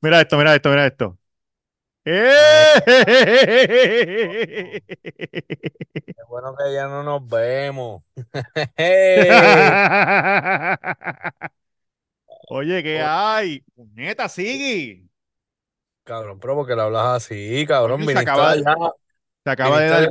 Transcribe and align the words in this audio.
Mira 0.00 0.20
esto, 0.20 0.36
mira 0.38 0.54
esto, 0.54 0.70
mira 0.70 0.86
esto. 0.86 1.18
Qué 2.04 2.12
bueno 6.28 6.54
que 6.56 6.72
ya 6.74 6.86
no 6.88 7.02
nos 7.02 7.26
vemos. 7.28 8.02
Oye, 12.48 12.82
¿qué 12.82 13.02
Oh, 13.02 13.04
hay? 13.06 13.60
Puñeta, 13.74 14.28
sigue. 14.28 15.08
Cabrón, 16.04 16.38
pero 16.38 16.54
porque 16.54 16.76
le 16.76 16.82
hablas 16.82 17.24
así, 17.24 17.64
cabrón. 17.66 18.04
Se 18.06 18.18
acaba, 18.18 18.54
se 19.44 19.50
acaba 19.50 19.80
de 19.80 19.88
dar, 19.88 20.08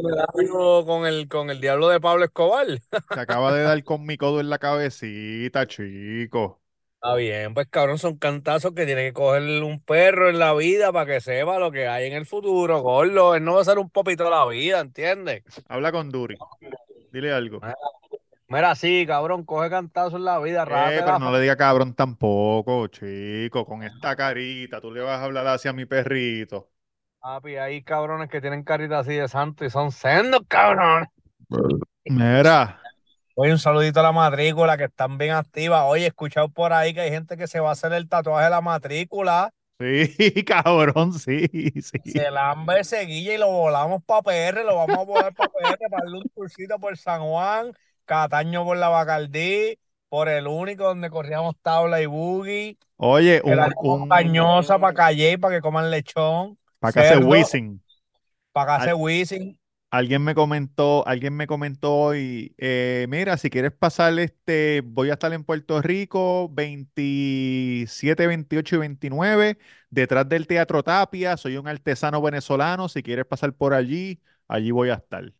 con 0.87 1.05
el, 1.05 1.27
con 1.27 1.49
el 1.49 1.59
diablo 1.61 1.89
de 1.89 1.99
Pablo 1.99 2.25
Escobar. 2.25 2.67
se 3.13 3.19
acaba 3.19 3.53
de 3.53 3.63
dar 3.63 3.81
con 3.85 4.05
mi 4.05 4.17
codo 4.17 4.39
en 4.39 4.49
la 4.49 4.59
cabecita, 4.59 5.67
chico. 5.67 6.61
Está 7.03 7.15
bien, 7.15 7.53
pues 7.53 7.67
cabrón, 7.67 7.97
son 7.97 8.17
cantazos 8.17 8.71
que 8.73 8.85
tiene 8.85 9.03
que 9.03 9.11
coger 9.11 9.61
un 9.61 9.81
perro 9.81 10.29
en 10.29 10.39
la 10.39 10.53
vida 10.53 10.93
para 10.93 11.05
que 11.05 11.19
sepa 11.19 11.59
lo 11.59 11.69
que 11.69 11.85
hay 11.85 12.07
en 12.07 12.13
el 12.13 12.25
futuro, 12.25 12.79
gordo. 12.81 13.35
Él 13.35 13.43
no 13.43 13.55
va 13.55 13.61
a 13.61 13.65
ser 13.65 13.77
un 13.77 13.89
popito 13.89 14.23
de 14.23 14.29
la 14.29 14.45
vida, 14.45 14.79
¿entiendes? 14.79 15.43
Habla 15.67 15.91
con 15.91 16.09
Duri. 16.09 16.37
Dile 17.11 17.33
algo. 17.33 17.59
Mira, 17.59 17.75
mira, 18.47 18.75
sí, 18.75 19.05
cabrón, 19.05 19.43
coge 19.43 19.69
cantazos 19.69 20.13
en 20.13 20.23
la 20.23 20.39
vida, 20.39 20.61
Eh, 20.61 20.65
rájate 20.65 21.03
pero 21.03 21.19
no 21.19 21.31
le 21.33 21.41
diga 21.41 21.57
cabrón 21.57 21.93
tampoco, 21.93 22.87
chico. 22.87 23.65
Con 23.65 23.83
esta 23.83 24.15
carita, 24.15 24.79
tú 24.79 24.89
le 24.89 25.01
vas 25.01 25.19
a 25.19 25.25
hablar 25.25 25.45
hacia 25.47 25.73
mi 25.73 25.85
perrito. 25.85 26.69
papi. 27.19 27.57
Hay 27.57 27.83
cabrones 27.83 28.29
que 28.29 28.39
tienen 28.39 28.63
carita 28.63 28.99
así 28.99 29.13
de 29.13 29.27
santo 29.27 29.65
y 29.65 29.69
son 29.69 29.91
sendos, 29.91 30.43
cabrón. 30.47 31.05
Mira, 32.05 32.79
Oye, 33.35 33.51
un 33.51 33.57
saludito 33.57 33.99
a 33.99 34.03
la 34.03 34.11
matrícula 34.11 34.77
que 34.77 34.83
están 34.83 35.17
bien 35.17 35.31
activas. 35.31 35.83
Oye, 35.87 36.03
he 36.03 36.07
escuchado 36.07 36.49
por 36.49 36.71
ahí 36.71 36.93
que 36.93 37.01
hay 37.01 37.09
gente 37.09 37.35
que 37.35 37.47
se 37.47 37.59
va 37.59 37.69
a 37.69 37.71
hacer 37.73 37.91
el 37.93 38.07
tatuaje 38.07 38.43
de 38.43 38.49
la 38.51 38.61
matrícula. 38.61 39.51
sí, 39.79 40.43
cabrón, 40.45 41.13
sí, 41.13 41.47
sí. 41.81 42.11
Se 42.11 42.29
lambe 42.29 42.81
ese 42.81 43.03
guilla 43.05 43.33
y 43.33 43.37
lo 43.39 43.51
volamos 43.51 44.03
para 44.03 44.21
PR, 44.21 44.63
lo 44.63 44.75
vamos 44.75 44.97
a 44.97 45.03
volar 45.03 45.33
para 45.33 45.49
PR 45.49 45.77
para 45.89 46.03
darle 46.03 46.19
un 46.19 46.29
cursito 46.33 46.77
por 46.77 46.95
San 46.95 47.21
Juan, 47.21 47.73
Cataño 48.05 48.63
por 48.65 48.77
la 48.77 48.89
Bacardí, 48.89 49.79
por 50.09 50.29
el 50.29 50.45
único 50.45 50.83
donde 50.83 51.09
corríamos 51.09 51.55
tabla 51.63 52.01
y 52.01 52.05
boogie, 52.05 52.77
Oye, 52.97 53.41
un, 53.43 53.59
un, 53.77 53.99
montañosa 53.99 54.77
para 54.77 54.93
Calle, 54.93 55.39
para 55.39 55.55
que 55.55 55.61
coman 55.61 55.89
lechón, 55.89 56.59
para 56.79 56.93
que 56.93 56.99
hace 56.99 57.17
Wisin. 57.17 57.81
para 58.51 58.77
que 58.77 58.83
hace 58.83 58.93
Wisin. 58.93 59.57
Alguien 59.93 60.23
me 60.23 60.33
comentó, 60.33 61.07
alguien 61.07 61.35
me 61.35 61.45
comentó 61.45 61.93
hoy, 61.93 62.55
eh, 62.57 63.05
mira, 63.09 63.37
si 63.37 63.51
quieres 63.51 63.71
pasar 63.73 64.17
este, 64.17 64.81
voy 64.83 65.11
a 65.11 65.13
estar 65.13 65.31
en 65.33 65.43
Puerto 65.43 65.79
Rico 65.83 66.49
27, 66.51 68.25
28 68.25 68.75
y 68.77 68.79
29, 68.79 69.59
detrás 69.91 70.27
del 70.27 70.47
Teatro 70.47 70.81
Tapia, 70.81 71.37
soy 71.37 71.57
un 71.57 71.67
artesano 71.67 72.19
venezolano, 72.23 72.89
si 72.89 73.03
quieres 73.03 73.27
pasar 73.27 73.53
por 73.53 73.75
allí, 73.75 74.19
allí 74.47 74.71
voy 74.71 74.89
a 74.89 74.95
estar. 74.95 75.31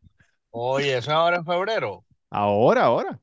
Oye, 0.51 0.97
eso 0.99 1.09
es 1.09 1.15
ahora 1.15 1.37
en 1.37 1.45
febrero. 1.45 2.05
Ahora, 2.29 2.83
ahora. 2.83 3.19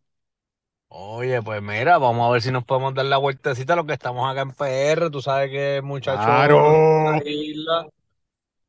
Oye, 0.88 1.40
pues 1.42 1.62
mira, 1.62 1.98
vamos 1.98 2.28
a 2.28 2.32
ver 2.32 2.42
si 2.42 2.50
nos 2.50 2.64
podemos 2.64 2.92
dar 2.92 3.06
la 3.06 3.18
vueltecita 3.18 3.74
a 3.74 3.76
los 3.76 3.86
que 3.86 3.92
estamos 3.92 4.28
acá 4.28 4.40
en 4.42 4.50
PR. 4.50 5.10
Tú 5.10 5.22
sabes 5.22 5.48
que 5.50 5.76
el 5.76 5.84
muchacho 5.84 6.24
Claro. 6.24 7.20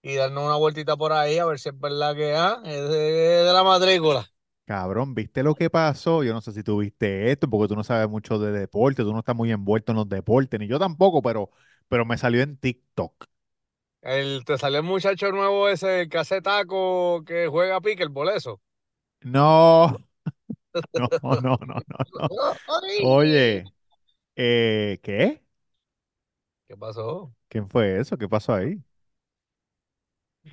Y 0.01 0.15
darnos 0.15 0.45
una 0.45 0.55
vueltita 0.57 0.97
por 0.97 1.13
ahí 1.13 1.37
a 1.39 1.45
ver 1.45 1.59
si 1.59 1.69
es 1.69 1.79
verdad 1.79 2.15
que 2.15 2.33
ah, 2.35 2.61
es 2.65 2.89
de, 2.89 2.97
de 3.45 3.53
la 3.53 3.63
matrícula. 3.63 4.27
Cabrón, 4.65 5.13
¿viste 5.15 5.43
lo 5.43 5.53
que 5.55 5.69
pasó? 5.69 6.23
Yo 6.23 6.33
no 6.33 6.39
sé 6.41 6.53
si 6.53 6.63
tú 6.63 6.77
viste 6.79 7.31
esto, 7.31 7.49
porque 7.49 7.67
tú 7.67 7.75
no 7.75 7.83
sabes 7.83 8.07
mucho 8.09 8.39
de 8.39 8.51
deporte, 8.57 9.03
tú 9.03 9.11
no 9.11 9.19
estás 9.19 9.35
muy 9.35 9.51
envuelto 9.51 9.91
en 9.91 9.97
los 9.97 10.07
deportes, 10.07 10.59
ni 10.59 10.67
yo 10.67 10.79
tampoco, 10.79 11.21
pero, 11.21 11.51
pero 11.89 12.05
me 12.05 12.17
salió 12.17 12.41
en 12.41 12.55
TikTok. 12.57 13.25
El, 14.01 14.43
te 14.45 14.57
salió 14.59 14.79
el 14.79 14.85
muchacho 14.85 15.31
nuevo 15.31 15.67
ese 15.69 16.07
que 16.09 16.17
hace 16.19 16.41
taco, 16.41 17.23
que 17.25 17.47
juega 17.47 17.81
pickleball, 17.81 18.29
eso. 18.29 18.61
No, 19.23 19.97
no, 20.95 21.09
no, 21.23 21.35
no, 21.41 21.57
no, 21.67 21.75
no. 21.87 21.97
Oye, 22.97 23.73
eh, 24.35 24.99
¿qué? 25.03 25.43
¿Qué 26.67 26.75
pasó? 26.77 27.33
¿Quién 27.49 27.69
fue 27.69 27.99
eso? 27.99 28.17
¿Qué 28.17 28.27
pasó 28.29 28.53
ahí? 28.53 28.81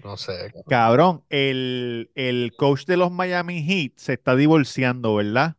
No 0.06 0.16
sé. 0.16 0.38
Cabrón, 0.66 1.24
el, 1.30 2.10
el 2.14 2.54
coach 2.56 2.84
de 2.86 2.96
los 2.96 3.10
Miami 3.10 3.62
Heat 3.64 3.92
se 3.96 4.14
está 4.14 4.36
divorciando, 4.36 5.14
¿verdad? 5.16 5.56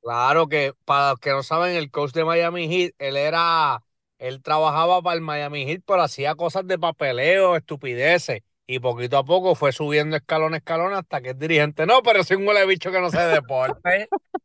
Claro 0.00 0.48
que 0.48 0.72
para 0.84 1.10
los 1.10 1.18
que 1.20 1.30
no 1.30 1.42
saben, 1.42 1.76
el 1.76 1.90
coach 1.90 2.12
de 2.12 2.24
Miami 2.24 2.68
Heat, 2.68 2.92
él 2.98 3.16
era, 3.16 3.82
él 4.18 4.40
trabajaba 4.42 5.02
para 5.02 5.16
el 5.16 5.20
Miami 5.20 5.66
Heat, 5.66 5.82
pero 5.86 6.02
hacía 6.02 6.34
cosas 6.34 6.66
de 6.66 6.78
papeleo, 6.78 7.56
estupideces. 7.56 8.40
Y 8.66 8.78
poquito 8.80 9.18
a 9.18 9.24
poco 9.24 9.54
fue 9.54 9.72
subiendo 9.72 10.16
escalón 10.16 10.54
a 10.54 10.58
escalón 10.58 10.92
hasta 10.94 11.20
que 11.20 11.30
es 11.30 11.38
dirigente. 11.38 11.86
No, 11.86 12.02
pero 12.02 12.20
es 12.20 12.30
un 12.30 12.46
huele 12.46 12.66
bicho 12.66 12.90
que 12.92 13.00
no 13.00 13.10
sé 13.10 13.18
de 13.18 13.26
deporte. 13.34 14.08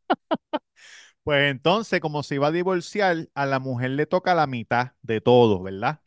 Pues 1.23 1.51
entonces, 1.51 1.99
como 2.01 2.23
se 2.23 2.35
iba 2.35 2.47
a 2.47 2.51
divorciar, 2.51 3.29
a 3.33 3.45
la 3.45 3.59
mujer 3.59 3.91
le 3.91 4.05
toca 4.05 4.35
la 4.35 4.47
mitad 4.47 4.91
de 5.01 5.21
todo, 5.21 5.61
¿verdad? 5.63 6.01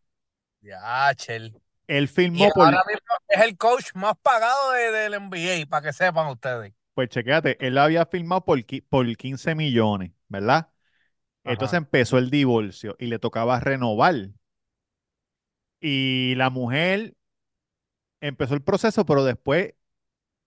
Ya, 0.62 1.14
Chel. 1.14 1.54
Él 1.88 2.08
Y 2.32 2.44
firmó 2.46 2.52
por, 2.52 2.68
ahora 2.68 2.84
mismo 2.86 3.02
es 3.28 3.40
el 3.42 3.56
coach 3.56 3.86
más 3.94 4.14
pagado 4.22 4.72
de- 4.72 4.90
del 4.92 5.14
NBA, 5.14 5.66
para 5.68 5.82
que 5.86 5.92
sepan 5.92 6.28
ustedes. 6.28 6.72
pues 6.94 7.08
chequéate, 7.10 7.64
él 7.66 7.78
había 7.78 8.06
firmado 8.06 8.44
por, 8.44 8.58
por 8.88 9.16
15 9.16 9.54
millones, 9.54 10.12
¿verdad? 10.28 10.70
Entonces 11.44 11.78
empezó 11.78 12.18
el 12.18 12.30
divorcio 12.30 12.96
y 12.98 13.06
le 13.06 13.18
tocaba 13.20 13.60
renovar. 13.60 14.30
Y 15.80 16.34
la 16.36 16.50
mujer 16.50 17.14
empezó 18.20 18.54
el 18.54 18.62
proceso, 18.62 19.04
pero 19.06 19.24
después 19.24 19.74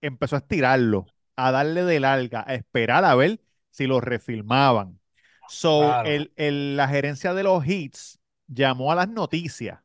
empezó 0.02 0.36
a 0.36 0.40
estirarlo, 0.40 1.10
a 1.36 1.52
darle 1.52 1.84
de 1.84 2.00
larga, 2.00 2.44
a 2.46 2.54
esperar 2.54 3.04
a 3.04 3.14
ver 3.14 3.40
si 3.70 3.86
lo 3.86 4.00
refilmaban. 4.02 5.00
So, 5.46 6.00
Claro. 6.00 6.04
el, 6.04 6.32
el- 6.36 6.76
la 6.78 6.88
gerencia 6.88 7.34
de 7.34 7.44
los 7.44 7.66
hits 7.66 8.20
llamó 8.48 8.92
a 8.92 8.96
las 8.96 9.08
noticias 9.08 9.80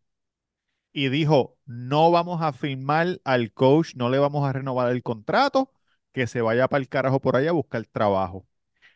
y 0.95 1.09
dijo, 1.09 1.57
no 1.65 2.09
vamos 2.09 2.41
a 2.41 2.53
firmar 2.53 3.19
al 3.25 3.51
coach, 3.51 3.95
no 3.95 4.09
le 4.09 4.17
vamos 4.17 4.47
a 4.47 4.53
renovar 4.53 4.89
el 4.91 5.03
contrato, 5.03 5.69
que 6.13 6.25
se 6.25 6.41
vaya 6.41 6.69
para 6.69 6.81
el 6.81 6.87
carajo 6.87 7.19
por 7.19 7.35
allá 7.35 7.49
a 7.49 7.53
buscar 7.53 7.85
trabajo. 7.87 8.47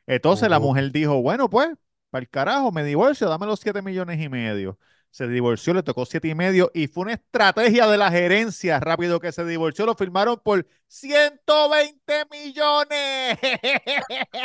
Entonces 0.08 0.50
la 0.50 0.60
mujer 0.60 0.92
dijo, 0.94 1.22
bueno, 1.22 1.50
pues, 1.50 1.68
para 2.10 2.22
el 2.22 2.30
carajo, 2.30 2.72
me 2.72 2.86
divorcio, 2.86 3.28
dame 3.28 3.46
los 3.48 3.60
7 3.60 3.82
millones 3.82 4.22
y 4.22 4.30
medio. 4.30 4.80
Se 5.12 5.28
divorció, 5.28 5.74
le 5.74 5.84
tocó 5.84 6.06
siete 6.06 6.28
y 6.30 6.36
medio 6.36 6.72
y 6.74 6.88
fue 6.88 7.04
una 7.04 7.14
estrategia 7.14 7.88
de 7.88 7.98
la 7.98 8.12
gerencia. 8.12 8.80
Rápido 8.80 9.20
que 9.20 9.32
se 9.32 9.44
divorció, 9.44 9.86
lo 9.86 9.96
firmaron 9.96 10.40
por 10.44 10.66
120 10.88 12.26
millones. 12.32 13.38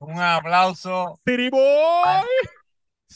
Un 0.00 0.18
aplauso. 0.20 1.20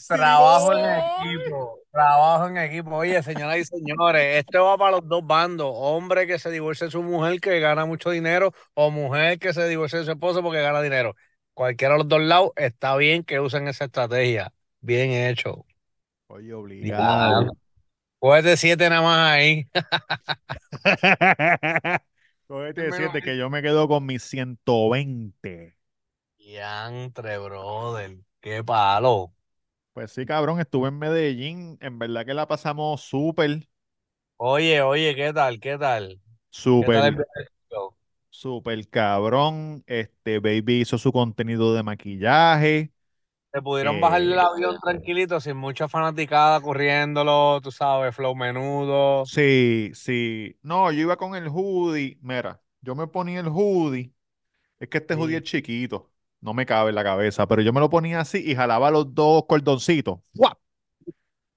Trabajo 0.07 0.73
en 0.73 0.85
Boy. 0.85 0.95
equipo, 0.95 1.79
trabajo 1.97 2.47
en 2.47 2.57
equipo. 2.57 2.95
Oye, 2.95 3.21
señoras 3.23 3.57
y 3.57 3.65
señores, 3.65 4.37
esto 4.45 4.65
va 4.65 4.77
para 4.77 4.91
los 4.97 5.07
dos 5.07 5.25
bandos. 5.25 5.71
Hombre 5.73 6.27
que 6.27 6.37
se 6.37 6.51
divorcie 6.51 6.85
de 6.85 6.91
su 6.91 7.01
mujer 7.01 7.39
que 7.41 7.59
gana 7.59 7.85
mucho 7.85 8.11
dinero 8.11 8.53
o 8.75 8.91
mujer 8.91 9.39
que 9.39 9.53
se 9.53 9.67
divorcie 9.67 9.99
de 9.99 10.05
su 10.05 10.11
esposo 10.11 10.43
porque 10.43 10.61
gana 10.61 10.81
dinero. 10.81 11.15
Cualquiera 11.53 11.95
de 11.95 11.99
los 11.99 12.07
dos 12.07 12.21
lados 12.21 12.51
está 12.55 12.95
bien 12.97 13.23
que 13.23 13.39
usen 13.39 13.67
esa 13.67 13.85
estrategia. 13.85 14.53
Bien 14.79 15.09
hecho. 15.11 15.65
Oye, 16.27 16.53
obligado. 16.53 17.47
Cógete 18.19 18.57
siete 18.57 18.89
nada 18.89 19.01
más 19.01 19.31
ahí. 19.31 19.67
Cógete 22.47 22.91
siete 22.91 23.21
que 23.23 23.37
yo 23.37 23.49
me 23.49 23.63
quedo 23.63 23.87
con 23.87 24.05
mis 24.05 24.21
120. 24.23 25.77
Yantre, 26.37 27.39
brother. 27.39 28.17
Qué 28.39 28.63
palo. 28.63 29.33
Pues 29.97 30.11
sí, 30.11 30.25
cabrón, 30.25 30.59
estuve 30.59 30.89
en 30.89 30.99
Medellín. 30.99 31.77
En 31.81 31.97
verdad 31.99 32.25
que 32.25 32.33
la 32.35 32.47
pasamos 32.47 33.01
súper, 33.01 33.67
Oye, 34.37 34.81
oye, 34.81 35.15
¿qué 35.15 35.31
tal? 35.33 35.59
¿Qué 35.59 35.77
tal? 35.77 36.19
¿Qué 36.79 36.89
tal 36.91 37.05
el 37.05 37.15
súper, 37.15 37.45
súper 38.29 38.87
cabrón. 38.89 39.83
Este 39.87 40.39
baby 40.39 40.81
hizo 40.81 40.97
su 40.97 41.11
contenido 41.11 41.73
de 41.73 41.83
maquillaje. 41.83 42.91
Te 43.51 43.61
pudieron 43.61 43.99
bajar 43.99 44.21
Eh, 44.21 44.39
avión 44.39 44.77
tranquilito, 44.79 45.39
sin 45.41 45.57
mucha 45.57 45.87
fanaticada 45.89 46.61
corriéndolo, 46.61 47.59
tú 47.61 47.71
sabes, 47.71 48.15
flow 48.15 48.35
menudo. 48.35 49.23
sí, 49.23 49.91
sí. 49.93 50.57
No, 50.61 50.91
yo 50.91 51.01
iba 51.01 51.17
con 51.17 51.35
el 51.35 51.47
hoodie. 51.49 52.17
Mira, 52.21 52.61
yo 52.81 52.95
me 52.95 53.07
ponía 53.07 53.39
el 53.39 53.47
hoodie. 53.47 54.13
Es 54.79 54.89
que 54.89 54.99
este 54.99 55.15
hoodie 55.15 55.37
es 55.37 55.43
Sí. 55.43 55.45
chiquito. 55.45 56.11
No 56.41 56.53
me 56.53 56.65
cabe 56.65 56.89
en 56.89 56.95
la 56.95 57.03
cabeza, 57.03 57.47
pero 57.47 57.61
yo 57.61 57.73
me 57.73 57.79
lo 57.79 57.89
ponía 57.89 58.21
así 58.21 58.39
y 58.45 58.55
jalaba 58.55 58.91
los 58.91 59.13
dos 59.15 59.45
cordoncitos. 59.47 60.19
¡Fua! 60.35 60.57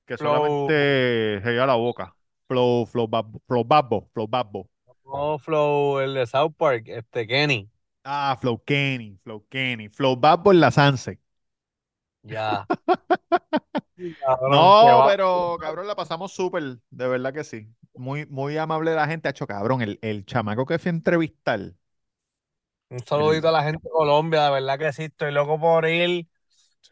Que 0.06 0.19
Flow, 0.19 0.79
solamente 0.79 1.41
se 1.43 1.55
iba 1.55 1.65
a 1.65 1.67
la 1.67 1.75
boca. 1.77 2.15
Flow, 2.49 2.85
flow, 2.87 3.06
babbo, 3.09 3.41
flow, 3.47 3.65
babbo, 3.65 4.09
flow, 4.12 4.27
babbo. 4.29 4.69
no, 5.05 5.38
flow, 5.38 6.00
el 6.00 6.15
de 6.15 6.27
South 6.27 6.55
Park, 6.56 6.85
este 6.88 7.27
Kenny. 7.27 7.69
Ah, 8.05 8.37
Flow 8.41 8.59
Kenny, 8.65 9.19
Flow 9.25 9.47
Kenny. 9.49 9.88
Flow 9.88 10.17
Babbo 10.17 10.53
en 10.53 10.61
la 10.61 10.71
Sanse. 10.71 11.21
Ya. 12.23 12.67
Cabrón, 14.21 14.53
No, 14.53 15.05
pero 15.06 15.56
cabrón, 15.61 15.87
la 15.87 15.94
pasamos 15.97 16.32
súper, 16.32 16.79
de 16.91 17.09
verdad 17.09 17.32
que 17.35 17.44
sí. 17.44 17.69
Muy, 17.94 18.27
muy 18.27 18.56
amable 18.56 18.94
la 18.94 19.06
gente, 19.06 19.29
ha 19.29 19.31
hecho 19.32 19.47
cabrón. 19.47 19.82
El, 19.82 19.99
el 20.03 20.25
chamaco 20.25 20.65
que 20.67 20.79
fui 20.79 20.88
a 20.88 20.93
entrevistar, 20.93 21.75
Un 22.91 23.01
saludito 23.07 23.49
a 23.49 23.53
la 23.53 23.63
gente 23.63 23.81
de 23.85 23.91
Colombia, 23.91 24.45
de 24.45 24.51
verdad 24.51 24.79
que 24.79 24.93
sí, 24.93 25.05
estoy 25.05 25.33
loco 25.33 25.61
por 25.61 25.87
ir 25.87 26.27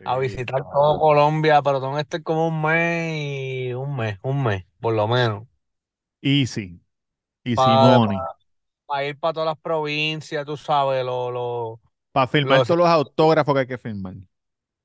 a 0.04 0.18
visitar 0.18 0.62
todo 0.72 0.98
Colombia, 1.00 1.62
pero 1.62 1.80
tengo 1.80 1.98
estar 1.98 2.22
como 2.22 2.48
un 2.48 2.62
mes 2.62 3.70
y 3.70 3.74
un 3.74 3.96
mes, 3.96 4.18
un 4.22 4.42
mes, 4.44 4.66
por 4.80 4.94
lo 4.94 5.08
menos, 5.08 5.44
Easy, 6.22 6.80
Easy 7.44 7.76
para 7.76 7.78
Money. 7.78 8.28
ir 9.04 9.18
para 9.18 9.32
todas 9.34 9.46
las 9.48 9.58
provincias, 9.58 10.44
tú 10.46 10.56
sabes, 10.56 11.04
lo, 11.04 11.30
lo, 11.30 11.80
Para 12.12 12.26
firmar 12.26 12.62
todos 12.66 12.76
los 12.78 12.86
autógrafos 12.88 13.54
que 13.54 13.60
hay 13.60 13.66
que 13.66 13.78
firmar. 13.78 14.14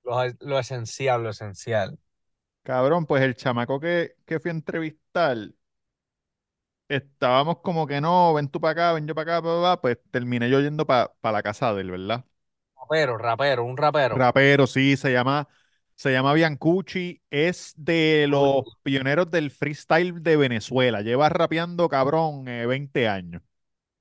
lo, 0.04 0.18
lo 0.42 0.60
esencial, 0.60 1.24
lo 1.24 1.30
esencial. 1.31 1.98
Cabrón, 2.63 3.06
pues 3.06 3.21
el 3.24 3.36
chamaco 3.36 3.80
que, 3.80 4.15
que 4.25 4.39
fui 4.39 4.50
a 4.50 4.54
entrevistar, 4.54 5.38
estábamos 6.95 7.59
como 7.61 7.87
que 7.87 8.01
no, 8.01 8.33
ven 8.33 8.49
tú 8.49 8.59
para 8.61 8.71
acá, 8.71 8.93
ven 8.93 9.07
yo 9.07 9.15
para 9.15 9.37
acá, 9.37 9.41
pa, 9.47 9.55
pa, 9.61 9.61
pa, 9.77 9.81
pues 9.81 9.97
terminé 10.11 10.49
yo 10.49 10.61
yendo 10.61 10.85
para 10.87 11.11
la 11.23 11.43
casa 11.43 11.73
de 11.73 11.81
él, 11.81 11.91
¿verdad? 11.91 12.25
Rapero, 12.77 13.17
rapero, 13.17 13.65
un 13.65 13.75
rapero. 13.77 14.17
Rapero, 14.17 14.67
sí, 14.67 14.95
se 14.97 15.11
llama, 15.11 15.47
se 15.95 16.11
llama 16.11 16.33
Biancucci, 16.33 17.21
es 17.31 17.73
de 17.77 18.27
los 18.29 18.65
pioneros 18.83 19.31
del 19.31 19.49
freestyle 19.49 20.21
de 20.21 20.37
Venezuela, 20.37 21.01
lleva 21.01 21.29
rapeando, 21.29 21.89
cabrón, 21.89 22.47
eh, 22.47 22.65
20 22.67 23.07
años. 23.07 23.41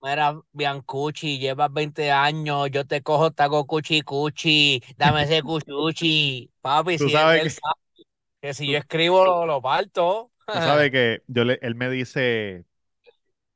Mira, 0.03 0.41
Biancucci, 0.53 1.39
llevas 1.39 1.73
20 1.73 2.11
años, 2.11 2.69
yo 2.73 2.85
te 2.85 3.03
cojo, 3.03 3.31
te 3.31 3.43
hago 3.45 3.65
cuchi 3.67 4.03
cuchi, 4.03 4.83
dame 4.97 5.23
ese 5.23 5.43
cuchuchi. 5.45 6.51
Papi, 6.61 6.99
Tú 6.99 7.09
si 7.09 7.11
sabes 7.11 7.41
él 7.41 7.51
que, 7.53 7.53
sabe 7.53 7.75
que 8.43 8.55
si 8.55 8.69
yo 8.73 8.79
escribo 8.79 9.25
lo, 9.25 9.47
lo 9.47 9.63
parto. 9.63 10.33
tú 10.51 10.61
sabes 10.61 10.91
que 10.91 11.23
yo 11.29 11.45
le, 11.45 11.59
él 11.63 11.75
me 11.75 11.89
dice, 11.91 12.65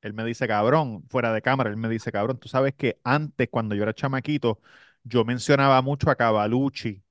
él 0.03 0.13
me 0.15 0.25
dice, 0.25 0.47
cabrón, 0.49 1.05
fuera 1.09 1.33
de 1.33 1.43
cámara, 1.43 1.71
él 1.71 1.77
me 1.77 1.89
dice, 1.89 2.13
cabrón, 2.13 2.39
tú 2.39 2.49
sabes 2.49 2.75
que 2.75 3.01
antes, 3.05 3.49
cuando 3.51 3.75
yo 3.75 3.83
era 3.83 3.95
chamaquito, 3.95 4.61
yo 5.05 5.25
mencionaba 5.25 5.83
mucho 5.83 6.11
a 6.11 6.17
Cavalucci, 6.17 7.03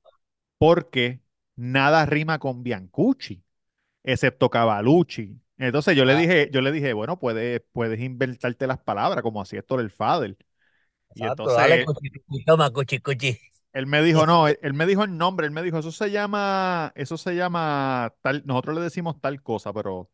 porque 0.57 1.21
nada 1.55 2.05
rima 2.05 2.39
con 2.39 2.63
Biancucci. 2.63 3.43
excepto 4.03 4.49
Cavalucci. 4.49 5.39
Entonces 5.57 5.95
yo 5.97 6.05
le 6.05 6.15
Ah, 6.15 6.17
dije, 6.17 6.49
yo 6.53 6.61
le 6.61 6.71
dije, 6.71 6.93
bueno, 6.93 7.19
puedes, 7.19 7.61
puedes 7.73 7.99
inventarte 8.01 8.67
las 8.67 8.79
palabras 8.79 9.23
como 9.23 9.41
hacía 9.41 9.59
Héctor 9.59 9.81
el 9.81 9.91
Fader. 9.91 10.37
Y 11.15 11.25
exacto, 11.27 11.27
entonces 11.27 11.85
cuchi, 11.85 12.07
toma 12.45 12.67
cuchi 12.75 12.97
cuchi. 13.05 13.31
él 13.73 13.87
me 13.87 14.01
dijo, 14.01 14.25
no, 14.27 14.47
él, 14.47 14.59
él 14.61 14.73
me 14.73 14.85
dijo 14.85 15.03
el 15.03 15.17
nombre, 15.17 15.45
él 15.47 15.51
me 15.51 15.61
dijo, 15.63 15.77
eso 15.79 15.91
se 15.91 16.11
llama, 16.11 16.91
eso 16.95 17.17
se 17.17 17.35
llama 17.35 18.13
tal, 18.21 18.43
nosotros 18.45 18.75
le 18.75 18.81
decimos 18.83 19.19
tal 19.21 19.41
cosa, 19.43 19.73
pero, 19.73 20.09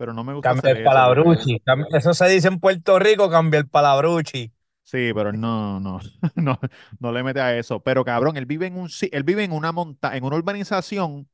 pero 0.00 0.14
no 0.14 0.24
me 0.24 0.34
gusta 0.34 0.54
Cambia 0.54 0.72
el 0.72 0.80
eso 0.88 1.04
porque, 1.04 1.28
palabruchi. 1.28 1.62
eso 1.96 2.14
se 2.14 2.28
dice 2.28 2.48
en 2.48 2.60
Puerto 2.60 2.98
Rico, 2.98 3.30
cambia 3.30 3.58
el 3.60 3.68
palabruchi. 3.68 4.52
sí, 4.82 5.12
pero 5.14 5.32
no, 5.32 5.80
no, 5.80 6.00
no, 6.36 6.58
no 6.98 7.12
le 7.12 7.22
mete 7.22 7.40
a 7.40 7.56
eso. 7.58 7.80
Pero 7.82 8.04
cabrón, 8.04 8.36
él 8.36 8.46
vive 8.46 8.66
en 8.66 8.76
un, 8.76 8.88
él 9.12 9.22
vive 9.24 9.44
en 9.44 9.52
una 9.52 9.72
monta, 9.72 10.16
en 10.16 10.24
una 10.24 10.36
urbanización 10.36 11.28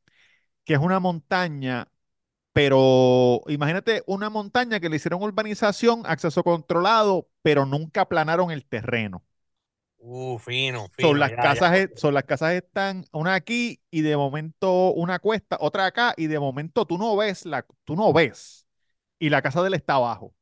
que 0.64 0.74
es 0.74 0.80
una 0.80 1.00
montaña 1.00 1.88
Pero 2.52 3.42
imagínate 3.48 4.02
una 4.06 4.30
montaña 4.30 4.80
que 4.80 4.88
le 4.90 4.96
hicieron 4.96 5.22
urbanización, 5.22 6.02
acceso 6.06 6.44
controlado, 6.44 7.28
pero 7.42 7.66
nunca 7.66 8.02
aplanaron 8.02 8.50
el 8.52 8.66
terreno. 8.66 9.24
Uh, 10.06 10.38
fino, 10.38 10.88
Son 10.98 11.18
fino, 11.18 11.20
las 11.20 11.32
ya, 11.32 11.48
ya. 11.50 11.62
casas, 11.62 11.76
e- 11.76 11.92
son 11.96 12.14
las 12.14 12.24
casas 12.24 12.54
están 12.54 13.04
una 13.12 13.34
aquí 13.34 13.80
y 13.90 14.00
de 14.02 14.16
momento 14.16 14.92
una 14.94 15.18
cuesta, 15.18 15.58
otra 15.60 15.86
acá 15.86 16.14
y 16.16 16.26
de 16.26 16.38
momento 16.40 16.86
tú 16.86 16.96
no 16.98 17.14
ves 17.16 17.44
la, 17.44 17.66
tú 17.84 17.96
no 17.96 18.12
ves 18.12 18.66
y 19.18 19.30
la 19.30 19.42
casa 19.42 19.60
de 19.62 19.68
él 19.68 19.74
está 19.74 19.94
abajo. 19.94 20.34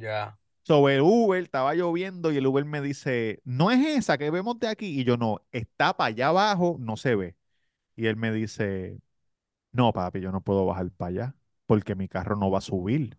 Ya. 0.00 0.38
Sobre 0.64 0.96
el 0.96 1.02
Uber 1.02 1.42
estaba 1.42 1.74
lloviendo 1.74 2.32
y 2.32 2.38
el 2.38 2.46
Uber 2.46 2.64
me 2.64 2.80
dice, 2.80 3.40
no 3.44 3.70
es 3.70 3.86
esa 3.86 4.18
que 4.18 4.30
vemos 4.30 4.58
de 4.58 4.66
aquí 4.68 5.00
y 5.00 5.04
yo 5.04 5.16
no, 5.16 5.40
está 5.52 5.96
para 5.96 6.08
allá 6.08 6.28
abajo, 6.28 6.76
no 6.80 6.96
se 6.96 7.14
ve. 7.14 7.36
Y 7.96 8.06
él 8.06 8.16
me 8.16 8.32
dice, 8.32 9.00
no, 9.72 9.92
papi, 9.92 10.20
yo 10.20 10.32
no 10.32 10.42
puedo 10.42 10.66
bajar 10.66 10.90
para 10.92 11.10
allá 11.10 11.36
porque 11.66 11.94
mi 11.96 12.08
carro 12.08 12.36
no 12.36 12.50
va 12.50 12.58
a 12.58 12.62
subir. 12.62 13.18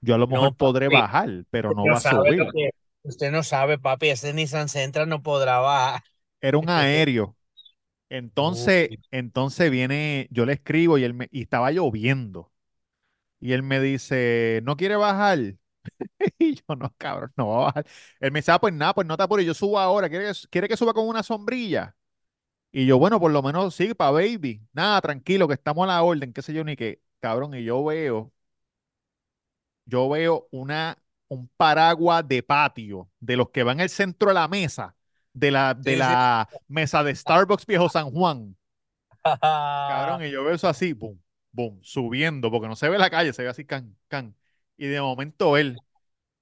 Yo 0.00 0.14
a 0.14 0.18
lo 0.18 0.26
mejor 0.26 0.52
No, 0.52 0.56
podré 0.56 0.88
papi, 0.88 0.88
bajar, 0.88 1.44
pero 1.50 1.72
no 1.72 1.88
va 1.88 1.98
a 1.98 2.00
sabe 2.00 2.32
lo 2.36 2.46
subir. 2.46 2.52
que. 2.52 2.70
Usted 3.02 3.30
no 3.32 3.42
sabe, 3.42 3.78
papi, 3.78 4.08
ese 4.10 4.32
Nissan 4.32 4.68
Sentra 4.68 5.06
no 5.06 5.22
podrá 5.22 5.58
bajar. 5.58 6.02
Era 6.40 6.58
un 6.58 6.68
aéreo. 6.70 7.36
Uy, 8.44 8.80
Entonces, 8.88 8.90
entonces 9.10 9.70
viene, 9.70 10.28
yo 10.30 10.46
le 10.46 10.54
escribo 10.54 10.98
y 10.98 11.04
él 11.04 11.14
me, 11.14 11.28
y 11.32 11.42
estaba 11.42 11.70
lloviendo. 11.72 12.52
Y 13.40 13.52
él 13.52 13.62
me 13.62 13.80
dice, 13.80 14.62
¿no 14.64 14.76
quiere 14.76 14.96
bajar? 14.96 15.38
Y 16.38 16.54
yo, 16.56 16.76
no, 16.76 16.94
cabrón, 16.98 17.32
no 17.36 17.48
va 17.48 17.56
a 17.62 17.64
bajar. 17.66 17.86
Él 18.20 18.32
me 18.32 18.40
dice, 18.40 18.52
ah, 18.52 18.60
pues 18.60 18.74
nada, 18.74 18.94
pues 18.94 19.06
no 19.06 19.16
te 19.16 19.22
apures, 19.24 19.46
yo 19.46 19.54
subo 19.54 19.78
ahora. 19.78 20.08
¿Quiere 20.10 20.26
que, 20.26 20.32
quiere 20.50 20.68
que 20.68 20.76
suba 20.76 20.94
con 20.94 21.08
una 21.08 21.22
sombrilla? 21.22 21.96
Y 22.72 22.86
yo, 22.86 22.98
bueno, 22.98 23.20
por 23.20 23.32
lo 23.32 23.42
menos 23.42 23.74
sí, 23.76 23.94
para 23.94 24.12
baby. 24.12 24.62
Nada, 24.72 25.00
tranquilo, 25.02 25.48
que 25.48 25.54
estamos 25.54 25.84
a 25.84 25.88
la 25.88 26.02
orden, 26.02 26.32
qué 26.32 26.42
sé 26.42 26.52
yo, 26.54 26.64
ni 26.64 26.76
qué. 26.76 27.02
Cabrón, 27.20 27.54
y 27.54 27.64
yo 27.64 27.84
veo, 27.84 28.32
yo 29.86 30.08
veo 30.08 30.48
una, 30.50 30.96
un 31.30 31.48
paraguas 31.56 32.26
de 32.26 32.42
patio, 32.42 33.08
de 33.20 33.36
los 33.36 33.50
que 33.50 33.62
van 33.62 33.80
al 33.80 33.88
centro 33.88 34.28
de 34.28 34.34
la 34.34 34.48
mesa, 34.48 34.96
de 35.32 35.50
la, 35.50 35.74
de 35.74 35.92
sí, 35.92 35.96
sí. 35.96 35.98
la 35.98 36.48
mesa 36.68 37.04
de 37.04 37.14
Starbucks 37.14 37.66
Viejo 37.66 37.88
San 37.88 38.10
Juan. 38.10 38.56
Cabrón, 39.22 40.24
y 40.24 40.30
yo 40.30 40.44
veo 40.44 40.54
eso 40.54 40.68
así, 40.68 40.92
boom, 40.92 41.22
boom, 41.52 41.78
subiendo, 41.82 42.50
porque 42.50 42.68
no 42.68 42.76
se 42.76 42.88
ve 42.88 42.98
la 42.98 43.10
calle, 43.10 43.32
se 43.32 43.42
ve 43.42 43.48
así, 43.48 43.64
can, 43.64 43.96
can. 44.08 44.34
Y 44.76 44.86
de 44.88 45.00
momento 45.00 45.56
él, 45.56 45.78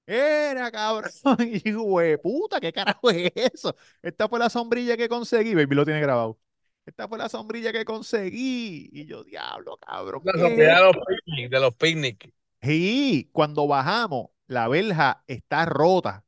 era 0.07 0.71
cabrón, 0.71 1.11
y 1.63 1.71
"Hue 1.73 2.17
puta, 2.17 2.59
¿qué 2.59 2.73
carajo 2.73 3.11
es 3.11 3.31
eso? 3.35 3.75
Esta 4.01 4.27
fue 4.27 4.39
la 4.39 4.49
sombrilla 4.49 4.97
que 4.97 5.07
conseguí, 5.07 5.53
baby 5.53 5.75
lo 5.75 5.85
tiene 5.85 6.01
grabado. 6.01 6.39
Esta 6.85 7.07
fue 7.07 7.19
la 7.19 7.29
sombrilla 7.29 7.71
que 7.71 7.85
conseguí. 7.85 8.89
Y 8.91 9.05
yo, 9.05 9.23
diablo, 9.23 9.77
cabrón, 9.77 10.23
La 10.25 10.33
sociedad 10.33 10.77
de 10.77 10.83
los 10.85 11.05
picnic, 11.05 11.51
de 11.51 11.59
los 11.59 11.75
picnic. 11.75 12.33
Y 12.63 13.25
cuando 13.25 13.67
bajamos, 13.67 14.29
la 14.49 14.69
verja 14.69 15.23
está 15.27 15.65
rota. 15.67 16.25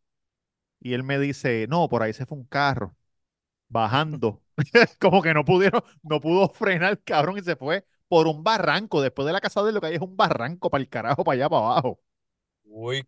Y 0.80 0.94
él 0.94 1.04
me 1.04 1.20
dice, 1.20 1.68
no, 1.70 1.90
por 1.90 2.04
ahí 2.04 2.14
se 2.14 2.26
fue 2.26 2.38
un 2.38 2.46
carro 2.46 2.96
bajando. 3.70 4.44
Como 5.00 5.22
que 5.24 5.34
no 5.34 5.46
pudieron, 5.46 5.84
no 6.04 6.20
pudo 6.22 6.50
frenar, 6.50 7.02
cabrón, 7.04 7.38
y 7.40 7.42
se 7.44 7.56
fue 7.58 7.86
por 8.10 8.28
un 8.28 8.44
barranco. 8.44 9.02
Después 9.02 9.26
de 9.28 9.34
la 9.34 9.42
casa 9.42 9.64
de 9.64 9.74
lo 9.74 9.82
que 9.82 9.88
hay 9.90 9.96
es 9.96 10.02
un 10.02 10.18
barranco 10.18 10.70
para 10.72 10.82
el 10.84 10.90
carajo, 10.90 11.24
para 11.24 11.36
allá, 11.36 11.50
para 11.50 11.66
abajo. 11.68 12.02
Uy, 12.66 13.04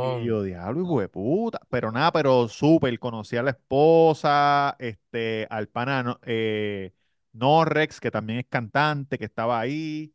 Y 0.00 0.24
cabrón. 0.24 0.24
yo, 0.24 0.42
diablo, 0.42 0.82
hijo 0.82 1.00
de 1.00 1.08
puta. 1.08 1.60
Pero 1.70 1.90
nada, 1.92 2.12
pero 2.12 2.48
súper. 2.48 2.98
Conocí 2.98 3.36
a 3.36 3.42
la 3.42 3.50
esposa, 3.50 4.76
este, 4.78 5.46
al 5.50 5.68
pana 5.68 6.02
no- 6.02 6.18
eh, 6.24 6.92
Norrex, 7.32 8.00
que 8.00 8.10
también 8.10 8.40
es 8.40 8.46
cantante, 8.48 9.18
que 9.18 9.24
estaba 9.24 9.58
ahí. 9.60 10.14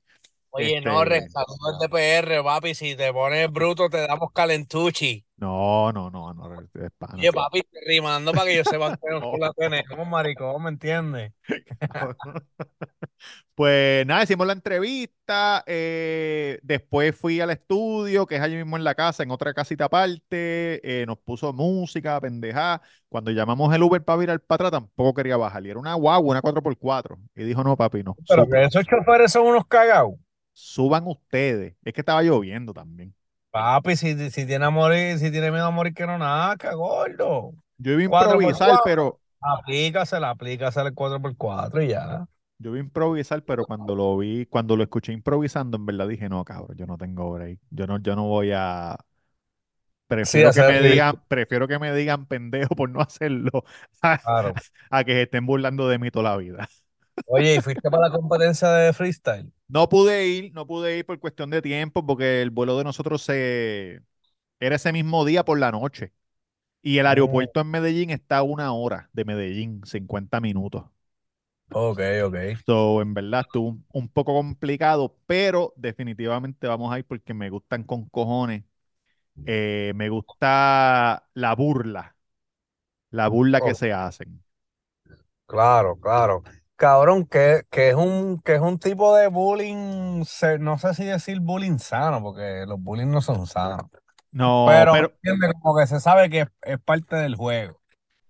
Oye, 0.51 0.82
no, 0.82 1.03
Este, 1.03 1.29
saludos 1.29 1.79
de 1.79 1.89
PR, 1.89 2.44
papi. 2.44 2.75
Si 2.75 2.96
te 2.96 3.13
pones 3.13 3.51
bruto, 3.51 3.89
te 3.89 4.06
damos 4.08 4.32
calentuchi. 4.34 5.25
no, 5.38 5.91
no, 5.91 6.10
no, 6.10 6.34
no. 6.34 6.44
Oye, 7.13 7.32
papi, 7.32 7.62
rimando 7.86 8.32
para 8.34 8.46
que 8.46 8.58
yo 8.58 8.63
sepa 8.63 8.98
que 9.01 9.10
nosotros 9.10 9.22
No, 9.22 9.38
la 9.39 9.53
tenemos, 9.53 10.08
maricón, 10.08 10.63
¿me 10.63 10.70
entiendes? 10.70 11.34
Pues 13.56 14.06
nada, 14.06 14.24
hicimos 14.24 14.48
la 14.48 14.53
entrevista, 14.53 15.63
eh, 15.68 16.60
después 16.63 17.13
fui 17.13 17.41
al 17.41 17.50
estudio, 17.50 18.25
que 18.25 18.36
es 18.38 18.41
allí 18.41 18.56
mismo 18.56 18.77
en 18.77 18.86
la 18.86 18.96
casa, 18.96 19.22
en 19.24 19.32
otra 19.32 19.53
casita 19.53 19.86
aparte, 19.86 20.79
eh, 21.01 21.06
nos 21.06 21.18
puso 21.20 21.51
música, 21.51 22.22
pendejada. 22.22 22.82
Cuando 23.10 23.32
llamamos 23.32 23.74
el 23.75 23.84
Uber 23.84 24.01
para 24.03 24.18
virar 24.18 24.39
para 24.39 24.68
atrás, 24.68 24.82
tampoco 24.82 25.13
quería 25.13 25.36
bajar, 25.36 25.65
y 25.65 25.70
era 25.72 25.79
una 25.79 25.94
guagua, 25.96 26.32
una 26.32 26.41
cuatro 26.41 26.63
por 26.63 26.77
cuatro 26.77 27.20
Y 27.36 27.44
dijo, 27.44 27.62
no, 27.63 27.75
papi, 27.75 28.01
no, 28.01 28.15
Pero 28.27 28.48
que 28.48 28.63
esos 28.63 28.86
choferes 28.86 29.32
son 29.34 29.48
unos 29.48 29.68
cagados. 29.68 30.13
Suban 30.60 31.08
ustedes. 31.08 31.75
Es 31.84 31.94
que 31.94 32.01
estaba 32.01 32.24
lloviendo 32.24 32.74
también. 32.74 33.16
Papi, 33.51 33.96
si, 33.96 34.30
si 34.32 34.46
tiene 34.46 34.66
a 34.66 34.70
morir, 34.70 35.18
si 35.20 35.32
tiene 35.32 35.51
miedo 35.51 35.66
a 35.66 35.72
morir, 35.72 35.94
que 35.94 36.06
no 36.06 36.18
nazca, 36.18 36.74
gordo. 36.74 37.54
Yo 37.78 37.94
iba 37.94 38.04
a 38.04 38.06
improvisar, 38.06 38.80
pero, 38.84 39.20
Aplícasela, 39.42 40.30
aplícasela 40.32 40.89
el 40.89 40.96
cuatro 40.96 41.22
por 41.22 41.36
cuatro 41.38 41.82
y 41.82 41.89
ya. 41.89 42.25
yo 42.58 42.72
iba 42.72 42.78
a 42.78 42.82
improvisar, 42.82 43.44
pero 43.46 43.66
cuando 43.66 43.96
lo 43.96 44.18
vi, 44.18 44.46
cuando 44.46 44.75
lo 44.75 44.84
escuché 44.84 45.13
improvisando, 45.13 45.78
en 45.78 45.86
verdad 45.86 46.08
dije, 46.08 46.28
no, 46.30 46.44
cabrón, 46.46 46.78
yo 46.78 46.86
no 46.88 46.98
tengo 46.98 47.32
break. 47.34 47.60
Yo 47.70 47.88
no, 47.88 48.00
yo 48.00 48.16
no 48.16 48.25
voy 48.28 48.51
a, 48.54 48.98
Sí, 50.22 50.39
Prefiero 50.39 50.54
que 50.54 50.63
me 50.63 50.82
digan, 50.82 51.24
prefiero 51.28 51.68
que 51.68 51.78
me 51.78 51.94
digan 51.94 52.25
pendejo 52.25 52.75
por 52.75 52.89
no 52.89 53.00
hacerlo 53.01 53.63
a, 54.01 54.20
Claro. 54.24 54.62
a 54.89 55.04
que 55.04 55.13
se 55.13 55.22
estén 55.24 55.46
burlando 55.46 55.88
de 55.88 56.00
mí 56.00 56.10
toda 56.12 56.32
la 56.32 56.38
vida. 56.38 56.68
Oye, 57.25 57.56
¿y 57.56 57.62
fuiste 57.62 57.89
para 57.89 58.08
la 58.10 58.12
competencia 58.12 58.70
de 58.72 58.92
freestyle? 58.94 59.51
No 59.70 59.90
pude 59.90 60.28
ir, 60.28 60.54
no 60.54 60.68
pude 60.68 60.98
ir 61.00 61.06
por 61.08 61.20
cuestión 61.20 61.52
de 61.52 61.62
tiempo 61.62 62.06
porque 62.06 62.42
el 62.42 62.52
vuelo 62.52 62.78
de 62.78 62.86
nosotros 62.86 63.22
se 63.24 64.02
era 64.60 64.76
ese 64.78 64.94
mismo 64.94 65.26
día 65.26 65.46
por 65.46 65.60
la 65.60 65.72
noche 65.72 66.14
y 66.84 67.00
el 67.00 67.08
Mm, 67.08 67.08
aeropuerto 67.08 67.62
en 67.62 67.72
Medellín 67.72 68.12
está 68.12 68.40
a 68.40 68.44
una 68.44 68.74
hora 68.74 69.10
de 69.14 69.26
Medellín, 69.26 69.82
50 69.86 70.42
minutos. 70.42 70.86
Ok, 71.72 72.00
ok. 72.28 72.38
So, 72.66 73.02
en 73.02 73.14
verdad 73.14 73.42
estuvo 73.42 73.70
un, 73.70 73.86
un 73.94 74.10
poco 74.10 74.34
complicado, 74.36 75.18
pero 75.26 75.74
definitivamente 75.76 76.68
vamos 76.68 76.94
a 76.94 77.00
ir 77.00 77.06
porque 77.06 77.34
me 77.34 77.50
gustan 77.50 77.84
con 77.84 78.06
cojones. 78.10 78.64
Eh, 79.46 79.94
me 79.96 80.10
gusta 80.10 81.30
la 81.36 81.56
burla, 81.56 82.16
la 83.12 83.28
burla 83.30 83.62
que 83.62 83.74
Oh, 83.74 83.76
se 83.76 83.94
hacen. 83.94 84.44
claro, 85.46 85.98
claro. 86.00 86.44
Cabrón, 86.80 87.26
que, 87.28 87.64
que 87.72 87.90
es 87.90 87.96
un, 87.96 88.42
que 88.42 88.56
es 88.56 88.62
un 88.62 88.80
tipo 88.80 89.14
de 89.16 89.28
bullying, 89.28 90.24
no 90.62 90.78
sé 90.78 90.94
si 90.94 91.04
decir 91.06 91.40
bullying 91.42 91.78
sano, 91.78 92.22
porque 92.24 92.66
los 92.68 92.82
bullying 92.82 93.08
no 93.12 93.22
son 93.22 93.46
sanos. 93.48 93.88
No, 94.32 94.88
Pero 94.90 94.92
pero 94.92 95.16
entiende 95.24 95.54
como 95.62 95.78
que 95.80 95.88
se 95.88 96.00
sabe 96.02 96.30
que 96.30 96.42
es, 96.42 96.48
es 96.64 96.80
parte 96.82 97.16
del 97.18 97.36
juego. 97.36 97.82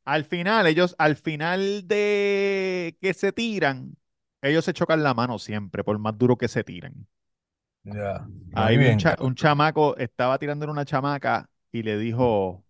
al 0.05 0.25
final, 0.25 0.67
ellos, 0.67 0.95
al 0.97 1.15
final 1.15 1.87
de 1.87 2.97
que 3.01 3.13
se 3.13 3.31
tiran, 3.31 3.95
ellos 4.41 4.65
se 4.65 4.73
chocan 4.73 5.03
la 5.03 5.13
mano 5.13 5.37
siempre, 5.39 5.83
por 5.83 5.99
más 5.99 6.17
duro 6.17 6.37
que 6.37 6.47
se 6.47 6.63
tiren. 6.63 7.07
Ya, 7.83 8.25
muy 8.53 8.71
Ahí 8.71 8.77
un, 8.77 8.95
cha- 8.97 9.15
un 9.19 9.35
chamaco, 9.35 9.95
estaba 9.97 10.37
tirando 10.39 10.65
en 10.65 10.71
una 10.71 10.85
chamaca 10.85 11.49
y 11.71 11.83
le 11.83 11.97
dijo, 11.97 12.65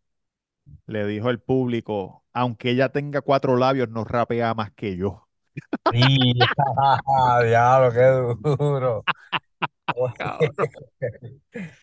le 0.87 1.05
dijo 1.07 1.29
al 1.29 1.41
público, 1.41 2.25
aunque 2.33 2.71
ella 2.71 2.91
tenga 2.91 3.21
cuatro 3.21 3.57
labios, 3.57 3.89
no 3.89 4.05
rapea 4.05 4.55
más 4.55 4.71
que 4.73 4.97
yo. 4.97 5.28
Diablo, 7.45 7.91
qué 7.91 8.55
duro. 8.57 9.03
Cabrón. 10.17 10.53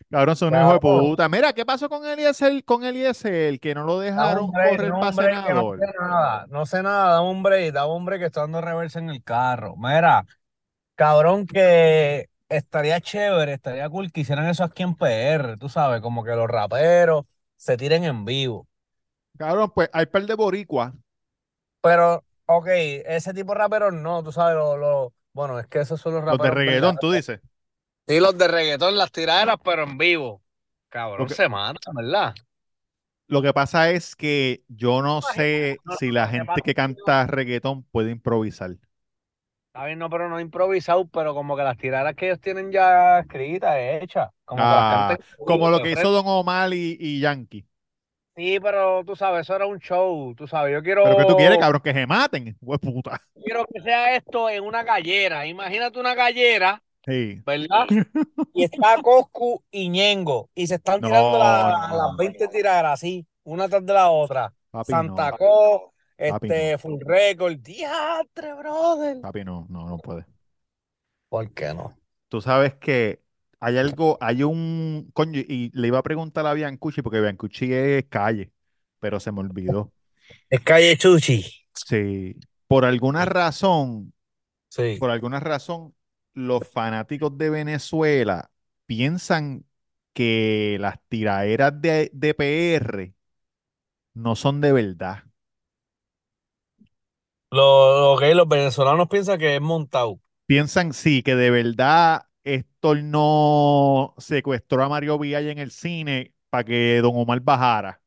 Cabrón, 0.09 0.35
son 0.35 0.53
un 0.53 0.59
hijo 0.61 0.73
de 0.73 0.79
puta. 0.79 1.29
Mira, 1.29 1.53
¿qué 1.53 1.65
pasó 1.65 1.89
con 1.89 2.05
Eliezer, 2.05 2.63
con 2.63 2.83
Eliezer? 2.83 3.59
Que 3.59 3.75
no 3.75 3.83
lo 3.83 3.99
dejaron 3.99 4.51
break, 4.51 4.69
correr 4.69 4.89
no 4.89 4.99
para 4.99 5.11
que 5.43 5.53
no 5.53 5.63
senador. 5.63 5.79
sé 5.79 5.85
nada, 5.99 6.45
no 6.49 6.65
sé 6.65 6.83
nada, 6.83 7.13
dame 7.15 7.29
un 7.29 7.43
break, 7.43 7.73
dame 7.73 7.93
un 7.93 8.05
break 8.05 8.19
que 8.21 8.25
estoy 8.27 8.41
dando 8.43 8.61
reversa 8.61 8.99
en 8.99 9.09
el 9.09 9.23
carro. 9.23 9.75
Mira, 9.77 10.25
cabrón, 10.95 11.45
que 11.47 12.29
estaría 12.49 13.01
chévere, 13.01 13.53
estaría 13.53 13.89
cool 13.89 14.11
que 14.11 14.21
hicieran 14.21 14.47
eso 14.47 14.63
aquí 14.63 14.83
en 14.83 14.95
PR, 14.95 15.57
tú 15.57 15.69
sabes, 15.69 16.01
como 16.01 16.23
que 16.23 16.31
los 16.35 16.47
raperos 16.47 17.25
se 17.55 17.77
tiren 17.77 18.03
en 18.05 18.25
vivo. 18.25 18.67
Cabrón, 19.37 19.71
pues 19.73 19.89
hay 19.93 20.05
par 20.07 20.25
de 20.25 20.33
boricuas, 20.35 20.93
Pero, 21.81 22.23
ok, 22.47 22.67
ese 23.05 23.33
tipo 23.33 23.53
de 23.53 23.59
raperos 23.59 23.93
no, 23.93 24.23
tú 24.23 24.31
sabes, 24.31 24.55
lo, 24.57 24.77
lo- 24.77 25.13
bueno, 25.33 25.59
es 25.59 25.67
que 25.67 25.79
esos 25.81 26.01
son 26.01 26.15
los 26.15 26.23
los 26.29 26.39
de 26.41 26.49
raperos 26.49 26.51
reggaetón, 26.51 26.99
tú 26.99 27.11
dices. 27.11 27.41
Sí, 28.07 28.19
los 28.19 28.37
de 28.37 28.47
reggaetón, 28.47 28.97
las 28.97 29.11
tiraderas, 29.11 29.57
pero 29.63 29.83
en 29.83 29.97
vivo. 29.97 30.41
Cabrón, 30.89 31.27
que, 31.27 31.35
se 31.35 31.47
mata, 31.49 31.91
¿verdad? 31.93 32.35
lo 33.27 33.41
que 33.41 33.53
pasa 33.53 33.91
es 33.91 34.15
que 34.15 34.63
yo 34.67 35.01
no 35.01 35.21
sé 35.21 35.83
no, 35.85 35.97
si 35.97 36.11
la 36.11 36.27
gente 36.27 36.61
que 36.61 36.75
canta 36.75 37.25
reggaetón 37.27 37.83
puede 37.83 38.11
improvisar. 38.11 38.77
Está 39.73 39.85
bien, 39.85 39.99
no, 39.99 40.09
pero 40.09 40.27
no 40.29 40.39
improvisado, 40.39 41.07
pero 41.07 41.35
como 41.35 41.55
que 41.55 41.61
las 41.63 41.77
tiradas 41.77 42.15
que 42.15 42.25
ellos 42.27 42.39
tienen 42.41 42.71
ya 42.71 43.19
escritas, 43.19 43.75
hechas, 43.77 44.31
como 44.45 44.67
que 44.67 44.73
las 44.75 44.85
Ah, 44.85 44.87
canten 44.87 45.19
como 45.43 45.69
lo 45.69 45.81
que 45.81 45.91
hizo. 45.91 46.11
Don 46.11 46.25
Omar 46.27 46.73
y, 46.73 46.97
y 46.99 47.19
Yankee. 47.21 47.65
Sí, 48.37 48.59
pero 48.59 49.03
tú 49.03 49.15
sabes, 49.15 49.41
eso 49.41 49.55
era 49.55 49.65
un 49.65 49.79
show, 49.79 50.35
tú 50.35 50.47
sabes, 50.47 50.71
yo 50.73 50.83
Pero 51.01 51.17
¿qué 51.17 51.25
tú 51.25 51.35
quieres, 51.35 51.57
quiero, 51.57 51.61
cabrón? 51.61 51.81
Que 51.83 51.93
se 51.93 52.05
maten, 52.07 52.55
hue 52.61 52.77
puta. 52.79 53.19
quiero 53.43 53.65
que 53.67 53.81
sea 53.81 54.15
esto 54.15 54.49
en 54.49 54.63
una 54.63 54.83
gallera. 54.83 55.45
Imagínate 55.47 55.99
una 55.99 56.15
gallera, 56.15 56.83
Sí. 57.05 57.43
¿verdad? 57.45 57.87
Y 58.53 58.63
está 58.65 59.01
Coscu 59.01 59.63
y 59.71 59.89
Ñengo, 59.89 60.49
y 60.55 60.67
se 60.67 60.75
están 60.75 61.03
tirando 61.03 61.37
No, 61.37 61.39
la- 61.39 61.89
las 61.91 62.15
no, 62.15 62.17
20 62.17 62.47
tiraderas 62.49 62.93
así, 62.95 63.27
una 63.43 63.69
tras 63.69 63.85
de 63.85 63.93
la 63.93 64.09
otra. 64.11 64.53
papi, 64.71 64.91
Santa 64.91 65.31
no, 65.31 65.37
Co, 65.37 65.93
papi, 66.25 66.47
este, 66.47 66.77
Full 66.79 66.99
Record, 67.05 67.57
diatre, 67.59 68.53
brother. 68.55 69.17
papi, 69.21 69.43
no, 69.43 69.65
no, 69.69 69.87
no 69.87 69.97
puede. 69.99 70.25
¿Por 71.29 71.53
qué 71.53 71.73
no? 71.73 71.97
Tú 72.29 72.41
sabes 72.41 72.75
que 72.75 73.21
hay 73.59 73.77
algo, 73.77 74.17
hay 74.21 74.43
un, 74.43 75.09
coño, 75.13 75.39
y 75.41 75.71
le 75.73 75.87
iba 75.87 75.99
a 75.99 76.03
preguntar 76.03 76.45
a 76.47 76.53
Biancucci, 76.53 77.01
porque 77.01 77.21
Biancucci 77.21 77.73
es 77.73 78.05
calle, 78.09 78.51
pero 78.99 79.19
se 79.19 79.31
me 79.31 79.39
olvidó. 79.41 79.93
Es 80.49 80.59
calle 80.61 80.97
Chuchi. 80.97 81.45
Sí, 81.73 82.35
por 82.67 82.85
alguna 82.85 83.25
razón, 83.25 84.13
Sí. 84.69 84.99
por 84.99 85.11
alguna 85.11 85.39
razón, 85.39 85.95
los 86.33 86.67
fanáticos 86.69 87.37
de 87.37 87.49
Venezuela 87.51 88.51
piensan 88.87 89.65
que 90.13 90.77
las 90.81 90.99
tiraderas 91.09 91.81
de, 91.81 92.11
de 92.13 92.33
PR 92.35 93.15
no 94.15 94.35
son 94.35 94.61
de 94.61 94.73
verdad. 94.73 95.23
Lo, 97.51 98.13
lo 98.13 98.17
que 98.19 98.33
los 98.35 98.47
venezolanos 98.47 99.09
piensan 99.09 99.37
que 99.39 99.55
es 99.57 99.61
montado. 99.61 100.21
Piensan, 100.45 100.93
sí, 100.93 101.23
que 101.23 101.35
de 101.35 101.51
verdad 101.51 102.26
No 102.95 104.13
secuestró 104.17 104.83
a 104.83 104.89
Mario 104.89 105.19
Villay 105.19 105.49
en 105.49 105.59
el 105.59 105.71
cine 105.71 106.33
para 106.49 106.63
que 106.63 106.99
Don 107.01 107.13
Omar 107.15 107.39
bajara. 107.41 108.01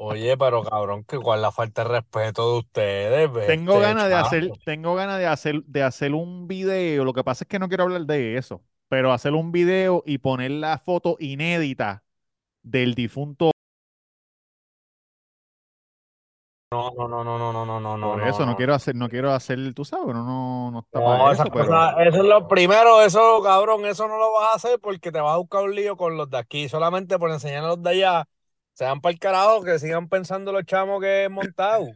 Oye, 0.00 0.36
pero 0.36 0.62
cabrón, 0.62 1.02
que 1.04 1.18
cuál 1.18 1.42
la 1.42 1.50
falta 1.50 1.82
de 1.82 1.88
respeto 1.88 2.52
de 2.52 2.58
ustedes, 2.60 3.46
Tengo 3.48 3.74
este, 3.74 3.82
ganas 3.82 4.08
de 4.08 4.14
hacer, 4.14 4.50
tengo 4.64 4.94
ganas 4.94 5.18
de 5.18 5.26
hacer, 5.26 5.64
de 5.64 5.82
hacer 5.82 6.14
un 6.14 6.46
video. 6.46 7.04
Lo 7.04 7.12
que 7.12 7.24
pasa 7.24 7.42
es 7.42 7.48
que 7.48 7.58
no 7.58 7.68
quiero 7.68 7.82
hablar 7.84 8.02
de 8.02 8.36
eso, 8.36 8.62
pero 8.88 9.12
hacer 9.12 9.34
un 9.34 9.50
video 9.50 10.04
y 10.06 10.18
poner 10.18 10.52
la 10.52 10.78
foto 10.78 11.16
inédita 11.18 12.04
del 12.62 12.94
difunto. 12.94 13.50
No, 16.70 16.90
no, 16.94 17.08
no, 17.08 17.24
no, 17.24 17.38
no, 17.38 17.64
no, 17.64 17.80
no, 17.80 17.96
no. 17.96 18.12
Por 18.12 18.28
eso 18.28 18.44
no, 18.44 18.54
quiero 18.54 18.74
hacer, 18.74 18.94
no 18.94 19.08
quiero 19.08 19.32
hacer, 19.32 19.72
tú 19.72 19.86
sabes, 19.86 20.14
no, 20.14 20.22
no, 20.22 20.70
no 20.70 20.80
está 20.80 21.00
no, 21.00 21.32
eso, 21.32 21.44
eso 21.46 22.16
es 22.18 22.24
lo 22.24 22.46
primero, 22.46 23.00
eso, 23.00 23.40
cabrón, 23.42 23.86
eso 23.86 24.06
no 24.06 24.18
lo 24.18 24.32
vas 24.34 24.52
a 24.52 24.56
hacer 24.56 24.78
porque 24.78 25.10
te 25.10 25.18
vas 25.18 25.32
a 25.32 25.38
buscar 25.38 25.62
un 25.62 25.74
lío 25.74 25.96
con 25.96 26.18
los 26.18 26.28
de 26.28 26.36
aquí, 26.36 26.68
solamente 26.68 27.18
por 27.18 27.30
enseñar 27.30 27.64
a 27.64 27.68
los 27.68 27.82
de 27.82 27.88
allá, 27.88 28.28
se 28.74 28.84
van 28.84 29.00
para 29.00 29.14
el 29.14 29.18
carajo, 29.18 29.62
que 29.62 29.78
sigan 29.78 30.10
pensando 30.10 30.52
los 30.52 30.64
chamos 30.66 31.00
que 31.00 31.24
es 31.24 31.30
montado, 31.30 31.86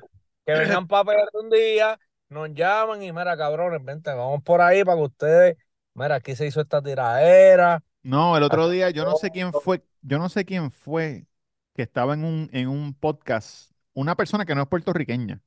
que 0.46 0.52
vengan 0.54 0.86
para 0.86 1.04
pegar 1.04 1.28
un 1.34 1.50
día, 1.50 2.00
nos 2.30 2.54
llaman 2.54 3.02
y 3.02 3.12
mira, 3.12 3.36
cabrones, 3.36 3.84
vente, 3.84 4.10
vamos 4.14 4.42
por 4.42 4.62
ahí 4.62 4.84
para 4.84 4.96
que 4.96 5.02
ustedes, 5.04 5.56
mira, 5.92 6.14
aquí 6.14 6.34
se 6.34 6.46
hizo 6.46 6.62
esta 6.62 6.80
tiradera. 6.80 7.82
No, 8.02 8.38
el 8.38 8.42
otro 8.42 8.70
día 8.70 8.88
yo 8.88 9.04
no 9.04 9.16
sé 9.16 9.30
quién 9.30 9.52
fue, 9.52 9.84
yo 10.00 10.18
no 10.18 10.30
sé 10.30 10.46
quién 10.46 10.70
fue 10.70 11.26
que 11.74 11.82
estaba 11.82 12.14
en 12.14 12.24
un, 12.24 12.48
en 12.54 12.68
un 12.68 12.94
podcast 12.94 13.71
una 13.94 14.16
persona 14.16 14.44
que 14.46 14.54
no 14.54 14.62
es 14.62 14.68
puertorriqueña, 14.68 15.42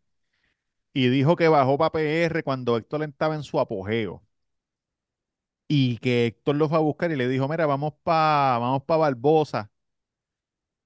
y 0.94 1.10
dijo 1.10 1.36
que 1.36 1.48
bajó 1.50 1.78
para 1.78 1.92
PR 1.92 2.44
cuando 2.44 2.78
Héctor 2.78 3.04
estaba 3.04 3.36
en 3.36 3.44
su 3.44 3.60
apogeo. 3.60 4.24
Y 5.68 5.98
que 6.00 6.28
Héctor 6.28 6.56
lo 6.58 6.70
fue 6.70 6.78
a 6.78 6.82
buscar 6.82 7.12
y 7.12 7.16
le 7.16 7.28
dijo, 7.28 7.48
mira, 7.48 7.66
vamos 7.66 7.94
para 8.04 8.60
vamos 8.60 8.84
pa 8.84 8.98
Barbosa 8.98 9.72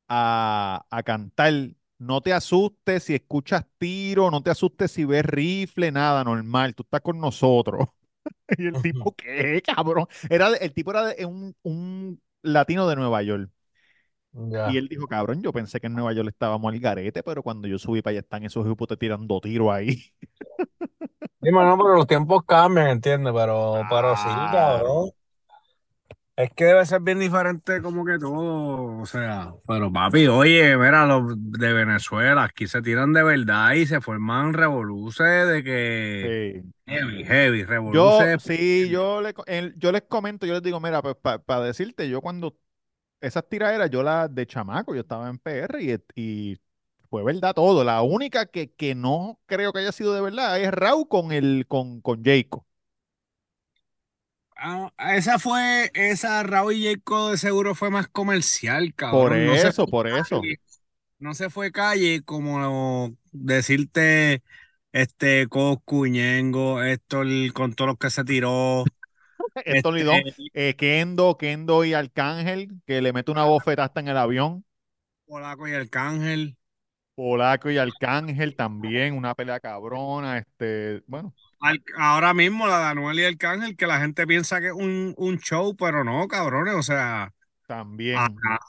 a, 0.08 0.86
a 0.89 1.04
cantar. 1.04 1.54
No 1.98 2.22
te 2.22 2.34
asustes 2.34 3.04
si 3.04 3.16
escuchas 3.16 3.66
tiro, 3.78 4.32
no 4.32 4.42
te 4.42 4.50
asustes 4.51 4.92
si 4.92 5.04
ves 5.06 5.25
rifle, 5.25 5.92
nada, 5.92 6.24
normal, 6.24 6.74
tú 6.75 6.84
estás 6.84 7.01
con 7.01 7.20
nosotros. 7.20 7.88
Y 8.58 8.68
el 8.68 8.82
tipo, 8.82 9.16
¿qué, 9.16 9.62
cabrón? 9.63 10.08
Era 10.30 10.50
el 10.58 10.74
tipo 10.74 10.92
era 10.92 11.06
de- 11.08 11.25
un, 11.25 11.56
un 11.63 12.22
latino 12.44 12.88
de 12.89 12.96
Nueva 12.98 13.24
York. 13.24 13.51
Y 14.33 14.77
él 14.77 14.88
dijo, 14.89 15.07
cabrón, 15.07 15.41
yo 15.41 15.51
pensé 15.53 15.79
que 15.79 15.88
en 15.88 15.93
Nueva 15.95 16.13
York 16.13 16.29
estábamos 16.29 16.71
al 16.74 16.79
garete, 16.79 17.24
pero 17.24 17.41
cuando 17.43 17.67
yo 17.67 17.77
subí 17.79 18.01
para 18.01 18.12
allá 18.12 18.19
están 18.21 18.43
esos 18.43 18.67
hipotes 18.69 18.98
tirando 19.00 19.39
tiro 19.41 19.71
ahí. 19.71 20.03
Sí, 21.41 21.51
mano, 21.51 21.77
pero 21.77 21.95
los 21.95 22.07
tiempos 22.07 22.43
cambian, 22.45 22.88
¿entiendes? 22.88 23.33
Pero, 23.33 23.86
pero 23.89 24.15
sí, 24.17 24.50
cabrón. 24.50 25.12
Es 26.36 26.51
que 26.55 26.63
debe 26.65 26.86
ser 26.86 27.01
bien 27.01 27.19
diferente 27.19 27.81
como 27.81 28.05
que 28.05 28.17
todo, 28.17 29.00
o 29.01 29.05
sea, 29.05 29.51
pero 29.67 29.91
papi, 29.91 30.27
oye, 30.27 30.77
mira, 30.77 31.05
los 31.05 31.33
de 31.38 31.74
Venezuela, 31.74 32.45
aquí 32.45 32.65
se 32.67 32.81
tiran 32.81 33.12
de 33.12 33.24
verdad 33.24 33.74
y 33.74 33.86
se 33.86 34.00
forman 34.00 34.53
revoluces 34.53 35.48
de 35.50 35.63
que 35.65 36.31
Sí. 36.31 36.63
heavy, 36.86 37.25
heavy, 37.25 37.63
Yo, 37.91 38.29
revoluces. 38.31 38.41
sí, 38.41 38.89
yo, 38.89 39.21
le, 39.21 39.33
yo 39.77 39.91
les 39.91 40.03
comento, 40.03 40.45
yo 40.45 40.53
les 40.53 40.63
digo, 40.63 40.79
mira, 40.79 41.01
pues 41.01 41.15
para 41.17 41.62
decirte, 41.63 42.07
yo 42.09 42.21
cuando 42.21 42.57
esas 43.21 43.47
tiraderas, 43.49 43.89
yo 43.89 44.03
las 44.03 44.33
de 44.33 44.45
chamaco, 44.47 44.95
yo 44.95 45.01
estaba 45.01 45.29
en 45.29 45.38
PR 45.39 45.81
y, 45.83 45.97
y 46.53 46.59
fue 47.09 47.23
verdad 47.23 47.53
todo. 47.53 47.83
La 47.83 48.01
única 48.01 48.45
que, 48.47 48.71
que 48.73 48.95
no 48.95 49.39
creo 49.45 49.73
que 49.73 49.79
haya 49.79 49.91
sido 49.91 50.13
de 50.13 50.21
verdad 50.21 50.59
es 50.61 50.71
Raúl 50.71 51.07
con 51.07 51.31
el, 51.31 51.65
con, 51.67 52.01
con 52.01 52.23
Jayco. 52.23 52.65
Ah, 54.61 54.91
esa 55.15 55.39
fue, 55.39 55.89
esa 55.93 56.43
Raúl 56.43 56.73
y 56.75 56.83
Jacob 56.85 57.31
de 57.31 57.38
seguro 57.38 57.75
fue 57.75 57.89
más 57.89 58.09
comercial, 58.09 58.93
Por 59.09 59.33
cabrón. 59.33 59.45
No 59.45 59.57
se 59.57 59.71
eso, 59.71 59.88
por 59.88 60.07
eso. 60.07 60.49
no 61.19 61.33
se 61.33 61.49
fue 61.49 61.71
calle 61.71 62.23
como 62.23 63.15
decirte 63.31 64.43
este 64.91 65.47
Coscu, 65.47 66.05
Ñengo, 66.07 66.81
Héctor 66.83 67.27
con 67.53 67.73
todos 67.73 67.89
los 67.89 67.97
que 67.97 68.09
se 68.09 68.23
tiró. 68.23 68.91
Esto 69.63 69.91
Este, 69.91 69.91
Lidón, 69.91 70.25
eh, 70.53 70.75
Kendo, 70.75 71.38
Kendo 71.38 71.84
y 71.86 71.94
Arcángel, 71.94 72.70
que 72.86 73.01
le 73.01 73.13
mete 73.13 73.32
una 73.32 73.46
bofeta 73.46 73.84
hasta 73.86 74.00
en 74.00 74.08
el 74.10 74.18
avión. 74.18 74.65
Polaco 75.25 75.65
y 75.70 75.74
Arcángel. 75.75 76.58
Polaco 77.15 77.70
y 77.70 77.77
Arcángel 77.77 78.56
también, 78.56 79.13
una 79.15 79.36
pelea 79.36 79.60
cabrona, 79.60 80.38
este, 80.39 81.03
bueno, 81.08 81.36
Al- 81.62 81.84
ahora 81.98 82.34
mismo 82.34 82.68
la 82.68 82.79
de 82.79 82.86
Anuel 82.86 83.20
y 83.20 83.25
Arcángel, 83.25 83.75
que 83.75 83.86
la 83.88 84.00
gente 84.00 84.25
piensa 84.25 84.62
que 84.62 84.68
es 84.68 84.74
un, 84.74 85.13
un 85.18 85.39
show, 85.39 85.75
pero 85.75 86.03
no, 86.03 86.27
cabrones, 86.27 86.75
o 86.75 86.84
sea, 86.84 87.34
también. 87.68 88.22
acá 88.25 88.60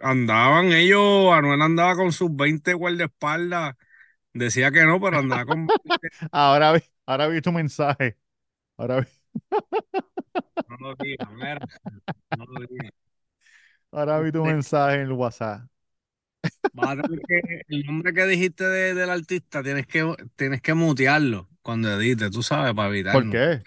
andaban 0.00 0.72
ellos, 0.72 1.32
Anuel 1.32 1.62
andaba 1.62 1.96
con 1.96 2.12
sus 2.12 2.34
20 2.34 2.74
guardaespaldas, 2.74 3.76
decía 4.34 4.70
que 4.72 4.84
no, 4.84 5.00
pero 5.00 5.18
andaba 5.18 5.46
con... 5.46 5.74
Ahora 6.32 6.72
vi, 6.72 6.80
ahora 7.06 7.28
vi 7.28 7.40
tu 7.42 7.52
mensaje. 7.52 8.16
Ahora 8.76 9.00
vi, 9.00 9.06
No 10.68 10.76
lo 10.78 10.94
digas, 10.96 11.28
mira, 11.32 11.60
no 12.32 12.46
lo 12.46 12.66
digas. 12.66 12.92
ahora 13.92 14.20
vi 14.20 14.32
tu 14.32 14.42
Este, 14.42 14.44
mensaje 14.44 14.96
en 14.96 15.00
el 15.02 15.12
WhatsApp. 15.12 15.62
vas 16.72 16.98
a 16.98 17.02
tener 17.02 17.20
que, 17.26 17.62
el 17.68 17.84
nombre 17.86 18.12
que 18.14 18.26
dijiste 18.26 18.64
de- 18.64 18.94
del 18.94 19.10
artista, 19.10 19.62
tienes 19.62 19.86
que, 19.86 20.14
tienes 20.36 20.62
que 20.62 20.74
mutearlo 20.74 21.48
cuando 21.62 21.90
edites, 22.00 22.30
tú 22.30 22.42
sabes, 22.42 22.74
para 22.74 22.88
¿Por 23.10 23.28
evitarnos. 23.28 23.28
qué? 23.28 23.64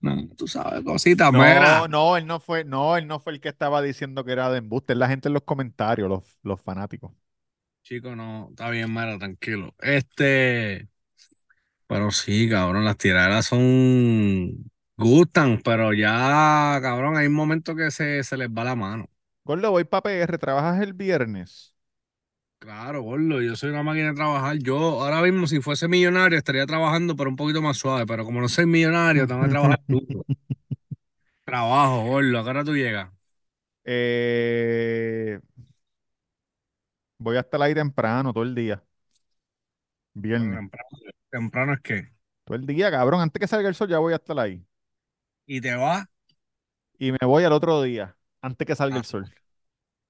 No, 0.00 0.28
tú 0.36 0.46
sabes, 0.48 0.84
cositas. 0.84 1.32
No, 1.32 1.88
no, 1.88 2.16
él 2.16 2.26
no 2.26 2.40
fue, 2.40 2.64
no, 2.64 2.96
él 2.96 3.06
no 3.06 3.20
fue 3.20 3.32
el 3.34 3.40
que 3.40 3.48
estaba 3.50 3.82
diciendo 3.82 4.24
que 4.24 4.32
era 4.32 4.50
de 4.50 4.58
embuste, 4.58 4.92
es 4.94 4.98
la 4.98 5.08
gente 5.08 5.28
en 5.28 5.34
los 5.34 5.42
comentarios, 5.42 6.08
los, 6.08 6.38
los 6.42 6.60
fanáticos. 6.62 7.12
Chico, 7.82 8.14
no, 8.14 8.48
está 8.50 8.68
bien, 8.70 8.92
mira, 8.92 9.18
tranquilo. 9.18 9.74
Este, 9.80 10.88
pero 11.86 12.10
sí, 12.10 12.48
cabrón, 12.48 12.84
las 12.84 12.96
tiraderas 12.98 13.46
son, 13.46 14.70
gustan, 14.98 15.60
pero 15.64 15.92
ya, 15.94 16.78
cabrón, 16.82 17.16
hay 17.16 17.26
un 17.26 17.34
momento 17.34 17.74
que 17.76 17.90
se, 17.90 18.22
se 18.24 18.36
les 18.36 18.48
va 18.50 18.64
la 18.64 18.76
mano. 18.76 19.08
Gordo, 19.44 19.70
voy 19.72 19.84
para 19.84 20.02
PR, 20.02 20.38
¿trabajas 20.38 20.80
el 20.82 20.92
viernes? 20.92 21.74
Claro, 22.60 23.02
gordo, 23.02 23.40
yo 23.40 23.54
soy 23.56 23.70
una 23.70 23.82
máquina 23.84 24.08
de 24.08 24.14
trabajar. 24.14 24.58
Yo 24.58 24.76
ahora 25.02 25.22
mismo, 25.22 25.46
si 25.46 25.60
fuese 25.60 25.86
millonario, 25.86 26.36
estaría 26.38 26.66
trabajando, 26.66 27.14
pero 27.16 27.30
un 27.30 27.36
poquito 27.36 27.62
más 27.62 27.76
suave. 27.78 28.04
Pero 28.06 28.24
como 28.24 28.40
no 28.40 28.48
soy 28.48 28.66
millonario, 28.66 29.26
tengo 29.28 29.42
que 29.42 29.48
trabajar 29.48 29.78
duro. 29.88 30.24
Trabajo, 31.44 32.04
gordo, 32.04 32.38
¿a 32.40 32.44
qué 32.44 32.50
hora 32.50 32.64
tú 32.64 32.74
llegas? 32.76 33.10
Eh, 33.84 35.40
voy 37.18 37.36
a 37.36 37.40
estar 37.40 37.60
ahí 37.62 37.74
temprano, 37.74 38.32
todo 38.32 38.44
el 38.44 38.54
día, 38.54 38.84
viernes. 40.14 40.60
temprano, 40.60 40.88
temprano 41.30 41.72
es 41.74 41.80
que. 41.80 42.08
Todo 42.44 42.56
el 42.56 42.66
día, 42.66 42.90
cabrón, 42.90 43.20
antes 43.20 43.40
que 43.40 43.46
salga 43.48 43.68
el 43.68 43.74
sol 43.74 43.88
ya 43.88 43.98
voy 43.98 44.12
a 44.12 44.16
estar 44.16 44.38
ahí. 44.38 44.64
¿Y 45.48 45.60
te 45.60 45.74
vas? 45.74 46.06
Y 46.98 47.12
me 47.12 47.18
voy 47.24 47.44
al 47.44 47.52
otro 47.52 47.82
día, 47.82 48.16
antes 48.42 48.66
que 48.66 48.74
salga 48.76 48.96
Ah, 48.96 48.98
el 48.98 49.04
sol. 49.04 49.32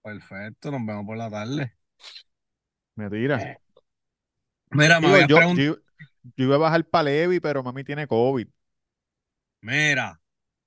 perfecto, 0.03 0.71
nos 0.71 0.85
vemos 0.87 1.07
por 1.07 1.17
la 1.17 1.31
tarde. 1.31 1.75
Me 2.97 3.09
tira. 3.11 3.39
Mira, 4.73 5.01
me 5.01 5.27
yo, 5.27 5.43
yo, 5.53 5.77
yo 6.37 6.45
iba 6.45 6.57
a 6.57 6.59
bajar 6.59 6.85
para 6.87 7.05
Levi, 7.05 7.41
pero 7.41 7.63
mami 7.63 7.85
tiene 7.85 8.07
COVID. 8.07 8.49
Mira, 9.63 10.21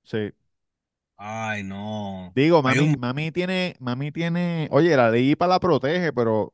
Sí. 0.04 0.32
ay, 1.18 1.64
no. 1.64 2.36
Digo, 2.36 2.62
mami, 2.64 2.80
un, 2.80 2.96
mami 2.98 3.32
tiene, 3.32 3.76
mami 3.80 4.12
tiene, 4.12 4.68
oye, 4.72 4.96
la 4.96 5.12
ley 5.12 5.32
IPA 5.32 5.48
la 5.48 5.60
protege, 5.60 6.14
pero 6.14 6.54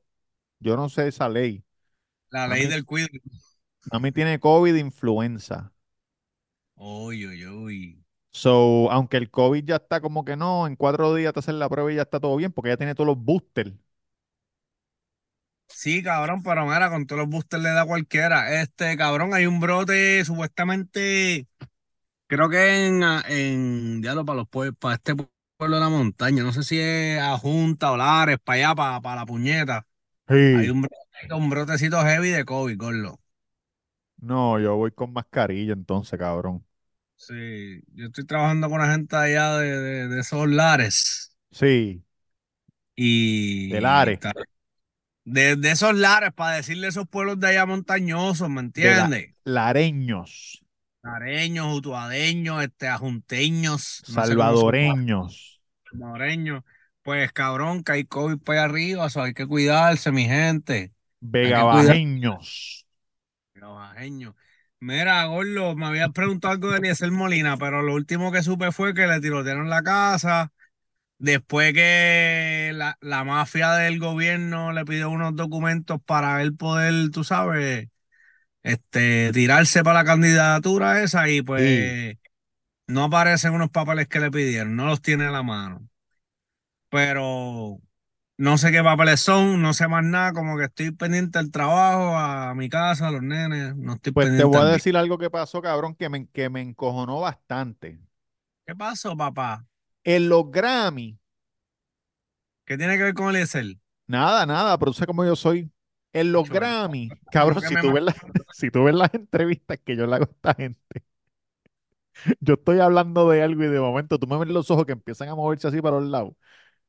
yo 0.59 0.77
no 0.77 0.89
sé 0.89 1.07
esa 1.09 1.29
ley. 1.29 1.65
la 2.29 2.47
ley 2.47 2.67
del 2.67 2.85
cuido. 2.85 3.07
mami 3.91 4.11
tiene 4.13 4.39
COVID 4.39 4.75
influenza. 4.77 5.73
Uy, 6.77 7.25
uy, 7.27 7.45
uy. 7.45 8.03
So, 8.37 8.89
aunque 8.91 9.17
el 9.17 9.31
COVID 9.31 9.63
ya 9.65 9.75
está 9.77 9.99
como 10.01 10.23
que 10.25 10.35
no, 10.37 10.67
en 10.67 10.75
cuatro 10.75 11.13
días 11.15 11.33
te 11.33 11.39
hacen 11.39 11.59
la 11.59 11.69
prueba 11.69 11.91
y 11.91 11.95
ya 11.95 12.03
está 12.03 12.19
todo 12.19 12.35
bien, 12.35 12.51
porque 12.51 12.69
ella 12.69 12.77
tiene 12.77 12.95
todos 12.95 13.07
los 13.07 13.17
boosters. 13.23 13.73
Sí, 15.69 16.01
cabrón, 16.01 16.41
pero 16.43 16.65
mira, 16.65 16.89
con 16.89 17.05
todos 17.05 17.19
los 17.21 17.29
boosters 17.29 17.61
le 17.61 17.69
da 17.69 17.85
cualquiera. 17.85 18.61
Este, 18.61 18.97
cabrón, 18.97 19.33
hay 19.33 19.45
un 19.45 19.59
brote 19.59 20.23
supuestamente, 20.25 21.47
creo 22.27 22.49
que 22.49 22.87
en, 22.87 23.03
en 23.03 24.01
diablo, 24.01 24.25
para 24.25 24.37
los 24.37 24.49
pueblos, 24.49 24.77
para 24.79 24.95
este 24.95 25.15
pueblo 25.15 25.77
de 25.77 25.81
la 25.83 25.89
montaña. 25.89 26.43
No 26.43 26.53
sé 26.53 26.63
si 26.63 26.79
es 26.79 27.21
a 27.21 27.37
Junta 27.37 27.91
o 27.91 27.97
Lares, 27.97 28.39
para 28.43 28.57
allá, 28.69 28.75
para, 28.75 29.01
para 29.01 29.15
la 29.21 29.27
puñeta. 29.27 29.87
Hay 30.51 30.69
Sí. 30.69 30.71
un, 30.71 30.83
brote- 30.83 31.35
un 31.35 31.49
brotecito 31.51 32.01
heavy 32.03 32.29
de 32.31 32.45
COVID, 32.45 32.77
gordo. 32.77 33.19
No, 34.21 34.59
yo 34.59 34.75
voy 34.75 34.91
con 34.91 35.11
mascarilla 35.13 35.73
entonces, 35.73 36.17
cabrón. 36.19 36.63
Sí, 37.17 37.81
yo 37.93 38.05
estoy 38.07 38.25
trabajando 38.25 38.69
con 38.69 38.79
una 38.81 38.91
gente 38.93 39.15
allá 39.15 39.57
de, 39.57 39.67
de, 39.79 40.07
de 40.07 40.19
esos 40.21 40.47
lares. 40.47 41.35
Sí, 41.51 42.03
de 43.67 43.79
Y 43.79 43.81
Lares, 43.81 44.19
ta- 44.19 44.33
de, 45.25 45.55
de 45.57 45.71
esos 45.71 45.95
lares, 45.95 46.33
para 46.33 46.57
decirle 46.57 46.87
esos 46.87 47.07
pueblos 47.07 47.39
de 47.39 47.47
allá 47.49 47.65
montañosos, 47.65 48.49
¿me 48.49 48.61
de 48.75 48.93
la, 48.95 49.13
entiendes? 49.13 49.35
lareños, 49.45 50.63
Lareños, 51.03 51.75
utuadeños, 51.77 52.63
este, 52.63 52.87
ajunteños, 52.87 54.03
no 54.07 54.23
sé 54.25 54.35
salvadoreños, 54.35 55.61
salvadoreños. 55.91 56.63
Pues 57.03 57.31
cabrón, 57.31 57.83
que 57.83 57.91
hay 57.93 58.05
COVID 58.05 58.39
para 58.39 58.63
allá 58.63 58.69
arriba, 58.71 59.07
eso 59.07 59.21
hay 59.21 59.33
que 59.33 59.47
cuidarse, 59.47 60.11
mi 60.11 60.25
gente. 60.25 60.93
Cuidar 61.39 61.67
vegabajeños. 63.53 64.35
Mira, 64.79 65.25
Gordo, 65.25 65.75
me 65.75 65.87
habías 65.87 66.11
preguntado 66.11 66.53
algo 66.53 66.69
de 66.71 66.77
Eliezer 66.77 67.11
Molina, 67.11 67.57
pero 67.57 67.81
lo 67.81 67.95
último 67.95 68.31
que 68.31 68.43
supe 68.43 68.71
fue 68.71 68.93
que 68.93 69.07
le 69.07 69.19
tirotearon 69.19 69.69
la 69.69 69.81
casa. 69.81 70.53
Después 71.19 71.73
que 71.73 72.71
la, 72.75 72.97
la 73.01 73.23
mafia 73.25 73.73
del 73.73 73.99
gobierno 73.99 74.73
le 74.73 74.85
pidió 74.85 75.09
unos 75.11 75.35
documentos 75.35 76.01
para 76.05 76.41
él 76.43 76.55
poder, 76.57 77.11
tú 77.11 77.23
sabes, 77.23 77.89
este, 78.63 79.31
tirarse 79.33 79.83
para 79.83 80.01
la 80.01 80.05
candidatura 80.05 81.03
esa 81.03 81.29
y 81.29 81.37
Sí. 81.39 81.43
pues 81.43 82.15
no 82.87 83.05
aparecen 83.05 83.53
unos 83.53 83.71
papeles 83.71 84.07
que 84.07 84.19
le 84.21 84.31
pidieron, 84.31 84.75
no 84.75 84.87
los 84.87 85.01
tiene 85.01 85.25
a 85.25 85.31
la 85.31 85.43
mano. 85.43 85.89
Pero 86.89 87.79
no 88.37 88.57
sé 88.57 88.71
qué 88.71 88.83
papeles 88.83 89.19
son, 89.21 89.61
no 89.61 89.73
sé 89.73 89.87
más 89.87 90.03
nada, 90.03 90.33
como 90.33 90.57
que 90.57 90.65
estoy 90.65 90.91
pendiente 90.91 91.39
del 91.39 91.51
trabajo, 91.51 92.15
a 92.17 92.53
mi 92.55 92.69
casa, 92.69 93.07
a 93.07 93.11
los 93.11 93.21
nenes, 93.23 93.75
no 93.75 93.93
estoy 93.95 94.13
Pues 94.13 94.33
te 94.35 94.43
voy 94.43 94.61
a 94.63 94.65
al 94.69 94.71
decir 94.71 94.97
algo 94.97 95.17
que 95.17 95.29
pasó, 95.29 95.61
cabrón, 95.61 95.95
que 95.95 96.09
me, 96.09 96.27
que 96.29 96.49
me 96.49 96.61
encojonó 96.61 97.21
bastante. 97.21 97.99
¿Qué 98.65 98.75
pasó, 98.75 99.15
papá? 99.17 99.65
En 100.03 100.29
los 100.29 100.51
Grammy, 100.51 101.17
¿Qué 102.65 102.77
tiene 102.77 102.97
que 102.97 103.03
ver 103.03 103.13
con 103.15 103.29
Eliezer? 103.29 103.65
nada, 104.07 104.45
nada, 104.45 104.77
pero 104.77 104.91
tú 104.91 104.95
sabes 104.97 105.07
cómo 105.07 105.25
yo 105.25 105.35
soy. 105.35 105.71
En 106.13 106.31
los. 106.31 106.49
Grammy, 106.49 107.15
cabrón, 107.29 107.61
si 107.61 107.77
tú 107.77 107.91
ves, 107.93 108.03
la- 108.03 108.15
si 108.51 108.71
tú 108.71 108.83
ves 108.83 108.95
las 108.95 109.13
entrevistas 109.13 109.79
que 109.83 109.95
yo 109.95 110.07
le 110.07 110.15
hago 110.15 110.25
a 110.25 110.31
esta 110.31 110.53
gente, 110.55 111.03
yo 112.39 112.55
estoy 112.55 112.79
hablando 112.79 113.29
de 113.29 113.43
algo 113.43 113.63
y 113.63 113.67
de 113.67 113.79
momento 113.79 114.17
tú 114.19 114.27
me 114.27 114.37
ves 114.37 114.47
los 114.49 114.69
ojos 114.71 114.85
que 114.85 114.93
empiezan 114.93 115.29
a 115.29 115.35
moverse 115.35 115.67
así 115.67 115.81
para 115.81 115.99
los 115.99 116.09
lados. 116.09 116.33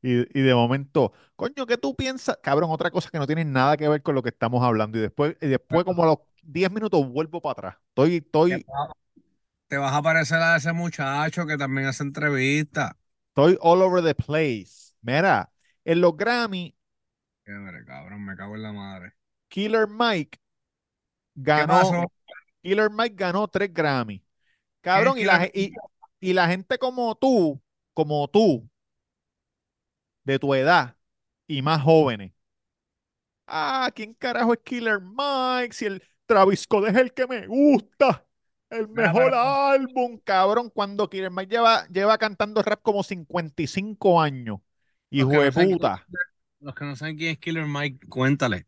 Y, 0.00 0.38
y 0.38 0.42
de 0.42 0.54
momento, 0.54 1.12
coño, 1.34 1.66
¿qué 1.66 1.76
tú 1.76 1.96
piensas? 1.96 2.38
Cabrón, 2.42 2.70
otra 2.70 2.90
cosa 2.90 3.10
que 3.10 3.18
no 3.18 3.26
tiene 3.26 3.44
nada 3.44 3.76
que 3.76 3.88
ver 3.88 4.02
con 4.02 4.14
lo 4.14 4.22
que 4.22 4.28
estamos 4.28 4.62
hablando. 4.62 4.98
Y 4.98 5.00
después, 5.02 5.36
y 5.40 5.46
después 5.48 5.84
como 5.84 6.04
a 6.04 6.06
los 6.06 6.18
10 6.42 6.70
minutos 6.70 7.06
vuelvo 7.08 7.40
para 7.40 7.52
atrás. 7.52 7.76
Estoy, 7.88 8.16
estoy, 8.16 8.66
te 9.68 9.76
vas 9.76 9.92
a 9.92 10.02
parecer 10.02 10.38
a 10.40 10.56
ese 10.56 10.72
muchacho 10.72 11.46
que 11.46 11.58
también 11.58 11.88
hace 11.88 12.02
entrevistas. 12.02 12.92
estoy 13.30 13.58
all 13.60 13.82
over 13.82 14.02
the 14.02 14.14
place. 14.14 14.94
Mira, 15.02 15.50
en 15.84 16.00
los 16.00 16.16
Grammy, 16.16 16.74
Qué 17.44 17.52
madre, 17.52 17.84
cabrón, 17.84 18.24
me 18.24 18.36
cago 18.36 18.56
en 18.56 18.62
la 18.62 18.72
madre. 18.72 19.12
Killer 19.48 19.88
Mike 19.88 20.38
¿Qué 21.34 21.42
ganó? 21.44 22.04
Killer 22.62 22.90
Mike 22.90 23.14
ganó 23.16 23.48
tres 23.48 23.72
Grammy. 23.72 24.18
¿Quién 24.18 24.26
es 24.26 24.82
Cabrón, 24.82 25.18
y 25.18 25.24
la, 25.24 25.46
y, 25.46 25.72
y 26.20 26.32
la 26.32 26.48
gente 26.48 26.78
como 26.78 27.14
tú, 27.14 27.60
como 27.94 28.28
tú, 28.28 28.68
de 30.28 30.38
tu 30.38 30.54
edad 30.54 30.94
y 31.46 31.62
más 31.62 31.82
jóvenes. 31.82 32.32
Ah, 33.46 33.90
¿quién 33.94 34.12
carajo 34.12 34.52
es 34.52 34.60
Killer 34.62 35.00
Mike? 35.00 35.72
Si 35.72 35.86
el 35.86 36.02
Travis 36.26 36.60
Scott 36.60 36.88
es 36.88 36.96
el 36.96 37.14
que 37.14 37.26
me 37.26 37.46
gusta. 37.46 38.26
El 38.68 38.88
mejor 38.88 39.32
álbum, 39.34 40.20
cabrón. 40.22 40.68
Cuando 40.68 41.08
Killer 41.08 41.30
Mike 41.30 41.50
lleva, 41.50 41.88
lleva 41.88 42.18
cantando 42.18 42.62
rap 42.62 42.82
como 42.82 43.02
55 43.02 44.20
años. 44.20 44.60
Hijo 45.08 45.30
de 45.30 45.50
puta. 45.50 46.06
los 46.60 46.74
que 46.74 46.84
no 46.84 46.94
saben 46.94 47.16
quién 47.16 47.30
es 47.30 47.38
Killer 47.38 47.64
Mike, 47.64 48.06
cuéntale. 48.08 48.66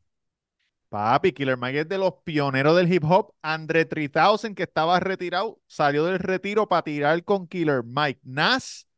Papi, 0.89 1.33
Killer 1.33 1.59
Mike 1.59 1.81
es 1.81 1.89
de 1.89 1.99
los 1.99 2.15
pioneros 2.25 2.75
del 2.75 2.91
hip 2.91 3.05
hop. 3.05 3.35
Andre 3.43 3.85
3000, 3.85 4.55
que 4.55 4.63
estaba 4.63 4.99
retirado, 4.99 5.61
salió 5.67 6.07
del 6.07 6.19
retiro 6.19 6.67
para 6.67 6.83
tirar 6.83 7.23
con 7.23 7.47
Killer 7.47 7.83
Mike. 7.85 8.21
Nas 8.25 8.89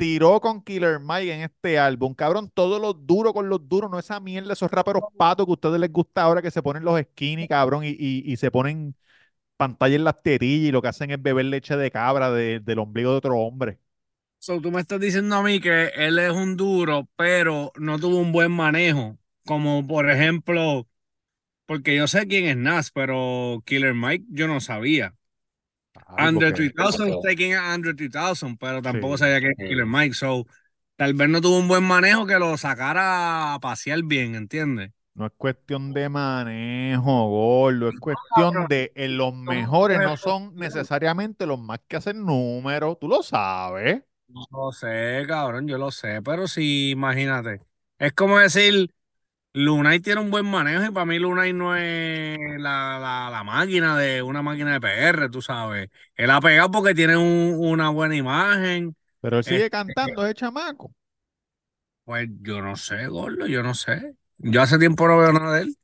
tiró 0.00 0.40
con 0.40 0.62
Killer 0.64 1.00
Mike 1.00 1.34
en 1.34 1.42
este 1.42 1.78
álbum. 1.78 2.14
Cabrón, 2.14 2.50
todo 2.54 2.78
lo 2.78 2.94
duro 2.94 3.34
con 3.34 3.48
los 3.50 3.68
duros, 3.68 3.90
no 3.90 3.98
esa 3.98 4.20
mierda, 4.20 4.54
esos 4.54 4.70
raperos 4.70 5.04
patos 5.16 5.46
que 5.46 5.52
a 5.52 5.54
ustedes 5.54 5.80
les 5.80 5.92
gusta 5.92 6.22
ahora 6.22 6.42
que 6.42 6.50
se 6.50 6.62
ponen 6.62 6.84
los 6.84 7.00
skinny, 7.00 7.48
cabrón, 7.48 7.84
y, 7.84 7.90
y- 7.90 8.22
y 8.32 8.36
se 8.38 8.50
ponen 8.50 8.96
pantalla 9.56 9.96
en 9.96 10.04
las 10.04 10.22
tetillas 10.22 10.68
y 10.70 10.72
lo 10.72 10.82
que 10.82 10.88
hacen 10.88 11.10
es 11.12 11.22
beber 11.22 11.46
leche 11.46 11.76
de 11.76 11.90
cabra 11.92 12.30
de- 12.32 12.60
del 12.60 12.78
ombligo 12.80 13.12
de 13.12 13.18
otro 13.18 13.38
hombre. 13.38 13.80
So, 14.38 14.60
tú 14.60 14.70
me 14.70 14.80
estás 14.80 15.00
diciendo 15.00 15.36
a 15.36 15.42
mí 15.42 15.60
que 15.60 15.88
él 15.94 16.18
es 16.18 16.32
un 16.32 16.56
duro, 16.56 17.08
pero 17.16 17.72
no 17.78 17.98
tuvo 17.98 18.18
un 18.18 18.32
buen 18.32 18.50
manejo. 18.52 19.18
como 19.44 19.86
por 19.86 20.10
ejemplo, 20.10 20.88
porque 21.66 21.96
yo 21.96 22.08
sé 22.08 22.26
quién 22.28 22.46
es 22.46 22.56
Nas, 22.58 22.90
pero 22.92 23.62
Killer 23.66 23.94
Mike 23.94 24.26
yo 24.30 24.48
no 24.48 24.60
sabía. 24.60 25.16
Andre 26.06 26.50
porque- 26.50 26.70
3000, 26.70 27.18
sé 27.22 27.36
quién 27.36 27.52
es 27.52 27.58
Andre 27.58 27.94
3000, 27.94 28.56
pero 28.58 28.82
tampoco 28.82 29.16
Sí. 29.16 29.20
sabía 29.24 29.40
quién 29.40 29.52
es 29.56 29.68
Killer 29.68 29.86
Mike. 29.86 30.14
So, 30.14 30.46
tal 30.96 31.14
vez 31.14 31.28
no 31.28 31.40
tuvo 31.40 31.58
un 31.58 31.68
buen 31.68 31.84
manejo 31.84 32.26
que 32.26 32.38
lo 32.38 32.56
sacara 32.56 33.54
a 33.54 33.60
pasear 33.60 34.02
bien, 34.04 34.34
¿entiendes? 34.34 34.92
No 35.14 35.26
es 35.26 35.32
cuestión 35.36 35.92
de 35.92 36.08
manejo, 36.08 37.28
gordo, 37.28 37.88
es 37.88 37.98
cuestión 37.98 38.66
de 38.68 38.92
eh, 38.94 39.08
los 39.08 39.34
mejores 39.34 39.98
no 39.98 40.16
son 40.16 40.54
necesariamente 40.54 41.46
los 41.46 41.58
más 41.58 41.80
que 41.88 41.96
hacen 41.96 42.24
números, 42.24 42.96
tú 43.00 43.08
lo 43.08 43.22
sabes. 43.22 44.02
No 44.28 44.46
lo 44.52 44.72
sé, 44.72 45.24
cabrón, 45.26 45.66
yo 45.66 45.76
lo 45.76 45.90
sé, 45.90 46.22
pero 46.22 46.46
sí, 46.46 46.90
imagínate. 46.90 47.60
Es 47.98 48.12
como 48.12 48.38
decir, 48.38 48.94
Lunay 49.52 49.98
tiene 50.00 50.20
un 50.20 50.30
buen 50.30 50.46
manejo 50.46 50.84
y 50.84 50.90
para 50.92 51.06
mí 51.06 51.18
Lunay 51.18 51.52
no 51.52 51.74
es 51.74 52.38
la, 52.60 52.98
la, 53.00 53.28
la 53.32 53.42
máquina 53.44 53.96
de 53.98 54.22
una 54.22 54.42
máquina 54.42 54.74
de 54.74 54.80
PR, 54.80 55.28
tú 55.28 55.42
sabes. 55.42 55.88
Él 56.14 56.30
ha 56.30 56.40
pegado 56.40 56.70
porque 56.70 56.94
tiene 56.94 57.16
un- 57.16 57.56
una 57.58 57.90
buena 57.90 58.14
imagen. 58.14 58.94
Pero 59.20 59.38
él 59.38 59.44
sigue 59.44 59.56
Este, 59.64 59.70
cantando 59.70 60.24
ese 60.24 60.34
chamaco. 60.34 60.92
Pues 62.04 62.28
yo 62.40 62.62
no 62.62 62.76
sé, 62.76 63.06
gordo, 63.08 63.46
yo 63.46 63.62
no 63.62 63.74
sé. 63.74 64.14
Yo 64.38 64.62
hace 64.62 64.78
tiempo 64.78 65.06
no 65.06 65.18
veo 65.18 65.32
nada 65.32 65.56
de 65.56 65.62
él. 65.62 65.76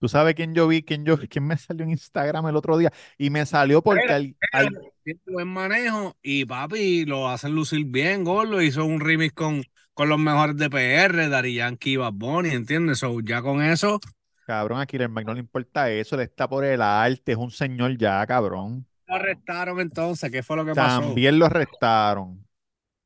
Tú 0.00 0.08
sabes 0.08 0.34
quién 0.34 0.54
yo 0.54 0.68
vi, 0.68 0.82
quién 0.82 1.04
yo, 1.04 1.18
quién 1.28 1.46
me 1.46 1.56
salió 1.56 1.84
en 1.84 1.90
Instagram 1.90 2.46
el 2.48 2.56
otro 2.56 2.78
día 2.78 2.92
y 3.18 3.30
me 3.30 3.44
salió 3.46 3.82
porque 3.82 4.02
Pero- 4.02 4.14
al- 4.14 4.36
al- 4.52 4.80
tiene 5.02 5.20
buen 5.26 5.48
manejo 5.48 6.16
y 6.22 6.44
papi 6.44 7.04
lo 7.06 7.28
hacen 7.28 7.52
lucir 7.54 7.84
bien, 7.86 8.22
gordo. 8.24 8.62
Hizo 8.62 8.84
un 8.84 9.00
remix 9.00 9.32
con, 9.34 9.64
con 9.98 10.08
los 10.08 10.18
mejores 10.20 10.56
de 10.56 10.70
PR, 10.70 11.28
Daddy 11.28 11.54
Yankee 11.54 11.94
y 11.94 11.96
Bad 11.96 12.12
Bunny, 12.12 12.50
¿entiendes? 12.50 13.00
So, 13.00 13.18
ya 13.18 13.42
con 13.42 13.60
eso, 13.60 13.98
cabrón 14.46 14.80
a 14.80 14.86
Killer 14.86 15.08
Mike 15.08 15.24
no 15.24 15.34
le 15.34 15.40
importa 15.40 15.90
eso, 15.90 16.16
le 16.16 16.22
está 16.22 16.48
por 16.48 16.64
el 16.64 16.80
arte, 16.80 17.32
es 17.32 17.36
un 17.36 17.50
señor 17.50 17.98
ya, 17.98 18.24
cabrón. 18.24 18.86
lo 19.08 19.14
arrestaron 19.16 19.80
entonces. 19.80 20.30
¿Qué 20.30 20.44
fue 20.44 20.56
lo 20.56 20.64
que 20.64 20.72
pasó? 20.72 21.00
También 21.00 21.36
lo 21.36 21.46
arrestaron. 21.46 22.46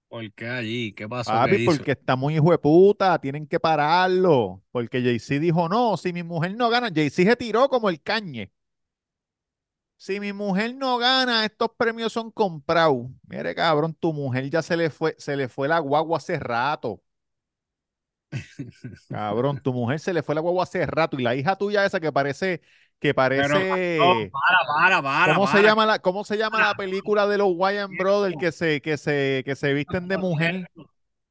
¿Por 0.07 0.31
qué 0.35 0.47
allí? 0.47 0.93
¿Qué 0.93 1.09
pasó? 1.09 1.31
Papi, 1.31 1.61
¿Qué 1.61 1.65
porque 1.65 1.93
está 1.93 2.15
muy 2.15 2.35
hijo 2.35 2.51
de 2.51 2.59
puta, 2.59 3.19
tienen 3.19 3.47
que 3.47 3.59
pararlo. 3.59 4.63
Porque 4.71 5.01
Jay-Z 5.01 5.41
dijo, 5.41 5.71
no, 5.71 5.97
si 5.97 6.13
mi 6.13 6.23
mujer 6.23 6.55
no 6.57 6.69
gana, 6.69 6.91
Jay-Z 6.95 7.23
se 7.31 7.37
tiró 7.37 7.71
como 7.71 7.89
el 7.89 8.03
cañe. 8.03 8.53
Si 10.03 10.19
mi 10.19 10.33
mujer 10.33 10.75
no 10.75 10.99
gana, 10.99 11.45
estos 11.45 11.71
premios 11.77 12.13
son 12.13 12.33
comprados. 12.33 13.07
Mire, 13.29 13.55
cabrón, 13.55 13.95
tu 13.95 14.13
mujer 14.13 14.51
ya 14.51 14.61
se 14.61 14.77
le 14.77 14.91
fue, 14.91 15.15
se 15.17 15.37
le 15.37 15.49
fue 15.49 15.69
la 15.69 15.79
guagua 15.79 16.17
hace 16.17 16.41
rato. 16.41 17.01
Cabrón, 19.09 19.61
tu 19.63 19.73
mujer 19.73 20.01
se 20.01 20.13
le 20.13 20.25
fue 20.25 20.35
la 20.35 20.41
guagua 20.41 20.65
hace 20.65 20.85
rato. 20.87 21.21
Y 21.21 21.23
la 21.23 21.37
hija 21.37 21.55
tuya 21.55 21.85
esa 21.85 22.01
que 22.01 22.11
parece, 22.11 22.63
que 22.99 23.15
Pero, 23.15 23.15
parece. 23.15 23.97
no, 24.01 24.29
para, 24.33 24.59
para, 24.67 25.03
para. 25.03 25.35
¿Cómo 25.35 25.47
se 25.47 25.63
llama 25.63 25.87
la, 25.87 25.99
cómo 26.01 26.25
se 26.25 26.37
llama 26.37 26.61
la 26.61 26.75
película 26.75 27.29
de 27.29 27.39
los 27.39 27.53
Wayans 27.55 27.97
Brothers 27.97 28.35
que 28.41 28.51
se, 28.51 28.81
que 28.81 28.97
se, 28.97 29.43
que 29.45 29.55
se 29.55 29.73
visten 29.73 30.09
de 30.09 30.19
mujer? 30.19 30.69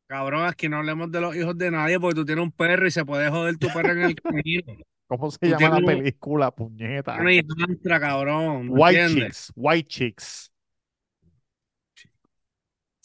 Cabrón, 0.07 0.45
aquí 0.45 0.69
no 0.69 0.77
hablemos 0.77 1.11
de 1.11 1.19
los 1.19 1.35
hijos 1.35 1.57
de 1.57 1.71
nadie 1.71 1.99
porque 1.99 2.15
tú 2.15 2.25
tienes 2.25 2.41
un 2.41 2.53
perro 2.53 2.87
y 2.87 2.91
se 2.91 3.03
puede 3.03 3.29
joder 3.29 3.57
tu 3.57 3.67
perro 3.67 3.91
en 3.91 4.01
el 4.03 4.15
camino. 4.15 4.63
¿Cómo 5.11 5.29
se 5.29 5.45
llama 5.45 5.81
la 5.81 5.85
película, 5.85 6.51
puñeta? 6.51 7.17
Una 7.19 7.99
cabrón. 7.99 8.67
¿me 8.67 8.79
White 8.79 9.01
entiendes? 9.01 9.27
Chicks, 9.27 9.53
White 9.57 9.87
Chicks. 9.89 10.51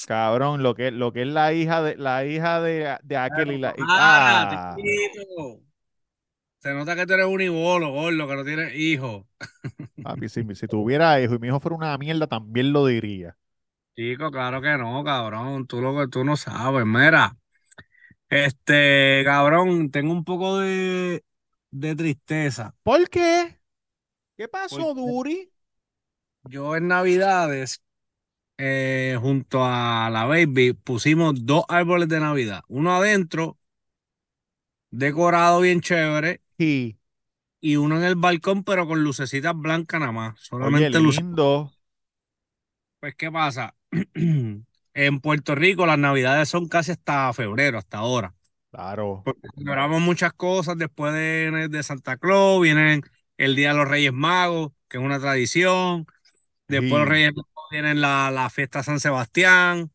Cabrón, 0.07 0.63
lo 0.63 0.77
que, 0.77 0.93
lo 0.93 1.13
que 1.13 1.23
es 1.23 1.27
la 1.27 1.53
hija 1.53 1.83
de 1.83 1.97
la 1.97 2.25
hija 2.25 2.61
de, 2.61 2.97
de 3.03 3.17
aquel 3.17 3.51
y 3.55 3.59
la 3.59 3.75
Ah, 3.81 4.77
ah. 4.77 4.77
Se 6.59 6.75
nota 6.75 6.95
que 6.95 7.07
tú 7.07 7.15
eres 7.15 7.27
un 7.27 7.41
ibolo, 7.41 7.91
gordo, 7.91 8.29
que 8.29 8.37
no 8.37 8.45
tienes 8.45 8.73
hijos. 8.77 9.25
papi, 10.05 10.29
si, 10.29 10.45
si 10.55 10.69
tuviera 10.69 11.21
hijo 11.21 11.35
y 11.35 11.39
mi 11.41 11.49
hijo 11.49 11.59
fuera 11.59 11.75
una 11.75 11.99
mierda, 11.99 12.29
también 12.29 12.73
lo 12.73 12.87
diría. 12.87 13.37
Chico, 13.97 14.31
claro 14.31 14.63
que 14.63 14.79
no, 14.79 15.03
cabrón. 15.03 15.67
Tú 15.67 15.81
lo 15.81 15.99
que 15.99 16.07
tú 16.07 16.23
no 16.23 16.37
sabes. 16.37 16.87
Mira, 16.87 17.37
este, 18.29 19.23
cabrón, 19.25 19.91
tengo 19.91 20.13
un 20.13 20.23
poco 20.23 20.59
de, 20.61 21.25
de 21.81 21.95
tristeza. 21.95 22.75
¿Por 22.83 23.09
qué? 23.09 23.59
¿Qué 24.37 24.49
pasó. 24.49 24.95
Duri? 24.95 25.51
Yo 26.45 26.77
en 26.77 26.89
Navidades, 26.89 27.83
eh, 28.59 29.17
junto 29.21 29.65
a 29.65 30.09
la 30.11 30.25
baby, 30.25 30.73
pusimos 30.73 31.45
dos 31.47 31.65
árboles 31.69 32.09
de 32.09 32.21
Navidad. 32.21 32.63
Uno 32.69 32.95
adentro, 32.95 33.59
decorado 34.91 35.61
bien 35.61 35.81
chévere, 35.81 36.41
Sí. 36.59 36.99
y 37.61 37.77
uno 37.77 37.97
en 37.99 38.05
el 38.05 38.15
balcón, 38.17 38.63
pero 38.65 38.87
con 38.87 39.03
lucecitas 39.03 39.55
blancas 39.57 40.01
nada 40.01 40.13
más. 40.13 40.35
Oye, 40.35 40.45
Solamente 40.45 41.01
luces. 41.01 41.23
lindo. 41.23 41.73
Pues, 43.01 43.15
¿qué 43.17 43.31
pasa? 43.31 43.75
En 44.99 45.21
Puerto 45.21 45.55
Rico 45.55 45.85
las 45.85 45.99
Navidades 45.99 46.49
son 46.49 46.69
casi 46.69 46.93
hasta 46.93 47.31
febrero, 47.35 47.77
hasta 47.77 47.99
ahora. 47.99 48.35
Claro. 48.77 49.25
Porque 49.25 49.49
celebramos 49.57 50.01
muchas 50.03 50.33
cosas 50.33 50.79
después 50.79 51.13
de, 51.13 51.69
de 51.71 51.83
Santa 51.83 52.17
Claus, 52.17 52.63
vienen 52.63 53.03
el 53.39 53.57
Día 53.57 53.71
de 53.71 53.75
los 53.79 53.89
Reyes 53.89 54.13
Magos, 54.13 54.73
que 54.89 54.99
es 54.99 55.03
una 55.05 55.19
tradición. 55.21 56.07
Después 56.69 57.01
Sí. 57.01 57.03
los 57.03 57.09
Reyes 57.11 57.33
Magos 57.37 57.55
vienen 57.71 58.01
la, 58.03 58.31
la 58.33 58.51
fiesta 58.51 58.83
San 58.85 59.01
Sebastián. 59.01 59.93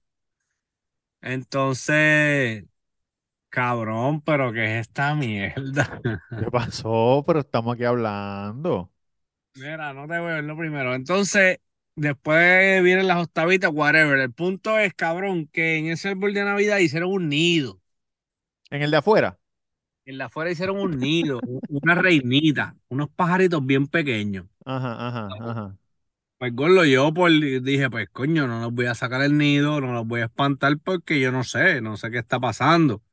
Entonces, 1.21 2.65
cabrón, 3.49 4.21
pero 4.23 4.53
¿qué 4.53 4.65
es 4.79 4.81
esta 4.87 5.15
mierda? 5.15 6.03
¿Qué 6.37 6.47
pasó? 6.51 7.23
Pero 7.27 7.39
estamos 7.41 7.75
aquí 7.75 7.85
hablando. 7.85 8.91
Mira, 9.53 9.93
no 9.93 10.07
te 10.07 10.17
voy 10.19 10.31
a 10.31 10.35
ver 10.35 10.43
lo 10.45 10.57
primero. 10.57 10.95
Entonces, 10.95 11.59
después 11.95 12.81
vienen 12.83 13.07
las 13.07 13.17
octavitas, 13.23 13.71
whatever. 13.73 14.19
El 14.19 14.33
punto 14.33 14.77
es, 14.79 14.93
cabrón, 14.93 15.47
que 15.47 15.77
en 15.77 15.87
ese 15.87 16.09
árbol 16.09 16.33
de 16.33 16.43
Navidad 16.45 16.77
hicieron 16.79 17.11
un 17.11 17.29
nido. 17.29 17.80
En 18.71 18.81
el 18.81 18.89
de 18.89 18.97
afuera. 18.97 19.37
En 20.05 20.17
la 20.17 20.25
afuera 20.25 20.49
hicieron 20.49 20.79
un 20.79 20.97
nido, 20.97 21.39
una 21.69 21.93
reinita, 21.93 22.75
unos 22.87 23.09
pajaritos 23.09 23.63
bien 23.63 23.85
pequeños. 23.85 24.47
Ajá, 24.65 25.07
ajá, 25.07 25.29
ajá. 25.39 25.77
Pues 26.39 26.55
gordo, 26.55 26.83
yo 26.85 27.13
por, 27.13 27.29
dije, 27.29 27.87
pues 27.91 28.09
coño, 28.09 28.47
no 28.47 28.61
los 28.61 28.73
voy 28.73 28.87
a 28.87 28.95
sacar 28.95 29.21
el 29.21 29.37
nido, 29.37 29.79
no 29.79 29.93
los 29.93 30.07
voy 30.07 30.21
a 30.21 30.25
espantar 30.25 30.75
porque 30.79 31.19
yo 31.19 31.31
no 31.31 31.43
sé, 31.43 31.81
no 31.81 31.97
sé 31.97 32.09
qué 32.09 32.17
está 32.17 32.39
pasando. 32.39 33.03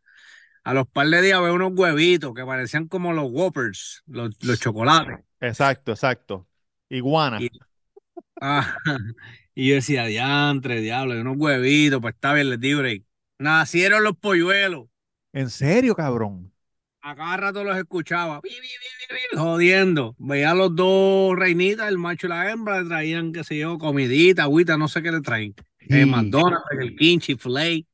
A 0.65 0.73
los 0.73 0.87
par 0.89 1.09
de 1.09 1.21
días 1.21 1.41
veo 1.43 1.55
unos 1.55 1.73
huevitos 1.75 2.33
que 2.35 2.45
parecían 2.45 2.89
como 2.89 3.13
los 3.13 3.31
Whoppers, 3.31 4.03
los, 4.07 4.31
los 4.43 4.59
chocolates. 4.59 5.19
Exacto, 5.41 5.93
exacto. 5.93 6.47
Iguana. 6.89 7.43
Y, 7.43 7.51
ah, 8.41 8.77
y 9.55 9.69
yo 9.69 9.75
decía, 9.75 10.05
diantre, 10.07 10.81
diablo, 10.81 11.21
unos 11.21 11.37
huevitos, 11.37 12.01
pues 12.01 12.15
está 12.15 12.33
bien, 12.33 12.49
les 12.49 12.61
di 12.61 12.75
break. 12.75 13.05
Nacieron 13.39 14.05
los 14.05 14.17
polluelos. 14.17 14.87
¿En 15.39 15.51
serio, 15.51 15.95
cabrón? 15.95 16.53
A 17.01 17.15
cada 17.15 17.37
rato 17.37 17.63
los 17.63 17.77
escuchaba, 17.77 18.41
jodiendo. 19.37 20.17
Veía 20.19 20.51
a 20.51 20.55
los 20.57 20.75
dos 20.75 21.37
reinitas, 21.37 21.89
el 21.89 21.97
macho 21.97 22.27
y 22.27 22.31
la 22.31 22.51
hembra, 22.51 22.83
le 22.83 22.89
traían, 22.89 23.33
qué 23.33 23.45
sé 23.45 23.57
yo, 23.57 23.79
comidita, 23.79 24.43
agüita, 24.43 24.77
no 24.77 24.89
sé 24.89 25.01
qué 25.01 25.13
le 25.13 25.21
traen. 25.21 25.55
Sí. 25.89 26.05
McDonald's, 26.07 26.65
el 26.81 26.97
Kinchi, 26.97 27.37
Flay. 27.37 27.87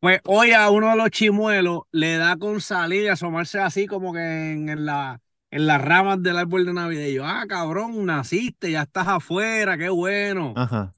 Pues 0.00 0.20
hoy 0.24 0.52
a 0.52 0.68
uno 0.68 0.90
de 0.90 0.96
los 0.96 1.10
chimuelos 1.10 1.84
le 1.90 2.18
da 2.18 2.36
con 2.36 2.60
salir 2.60 3.04
y 3.04 3.08
asomarse 3.08 3.58
así 3.58 3.86
como 3.86 4.12
que 4.12 4.20
en, 4.20 4.68
en 4.68 4.84
la, 4.84 5.22
en 5.50 5.66
las 5.66 5.80
ramas 5.80 6.22
del 6.22 6.36
árbol 6.36 6.66
de 6.66 6.74
Navidad. 6.74 7.06
Y 7.06 7.14
yo, 7.14 7.24
ah, 7.24 7.46
cabrón, 7.48 8.04
naciste, 8.04 8.70
ya 8.70 8.82
estás 8.82 9.08
afuera, 9.08 9.78
qué 9.78 9.88
bueno. 9.88 10.52
Ajá. 10.56 10.92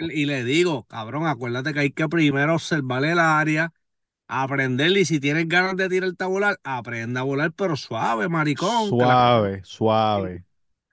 Y 0.00 0.26
le 0.26 0.44
digo, 0.44 0.84
cabrón, 0.86 1.26
acuérdate 1.26 1.72
que 1.74 1.80
hay 1.80 1.90
que 1.90 2.08
primero 2.08 2.54
observar 2.54 3.04
el 3.04 3.18
área, 3.18 3.72
aprender 4.28 4.96
y 4.96 5.04
si 5.04 5.20
tienes 5.20 5.48
ganas 5.48 5.76
de 5.76 5.88
tirar 5.88 6.12
a 6.18 6.26
volar, 6.26 6.60
aprenda 6.64 7.20
a 7.20 7.24
volar, 7.24 7.52
pero 7.52 7.76
suave, 7.76 8.28
maricón. 8.28 8.96
la- 8.98 9.06
Suave, 9.06 9.60
suave. 9.64 10.44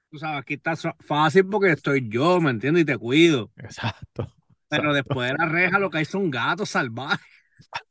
tú 0.10 0.18
sabes, 0.20 0.40
aquí 0.42 0.56
está 0.56 0.76
fácil 1.02 1.46
porque 1.48 1.72
estoy 1.72 2.08
yo, 2.10 2.40
¿me 2.42 2.52
entiendes? 2.52 2.84
Y 2.84 2.86
te 2.86 2.98
cuido. 2.98 3.52
Exacto. 3.58 4.28
Pero 4.70 4.94
exacto. 4.94 4.94
después 4.94 5.30
de 5.32 5.36
la 5.38 5.46
reja 5.48 5.80
lo 5.80 5.90
que 5.90 6.00
hay 6.00 6.06
son 6.06 6.30
gatos 6.32 6.70
salvajes. 6.70 7.26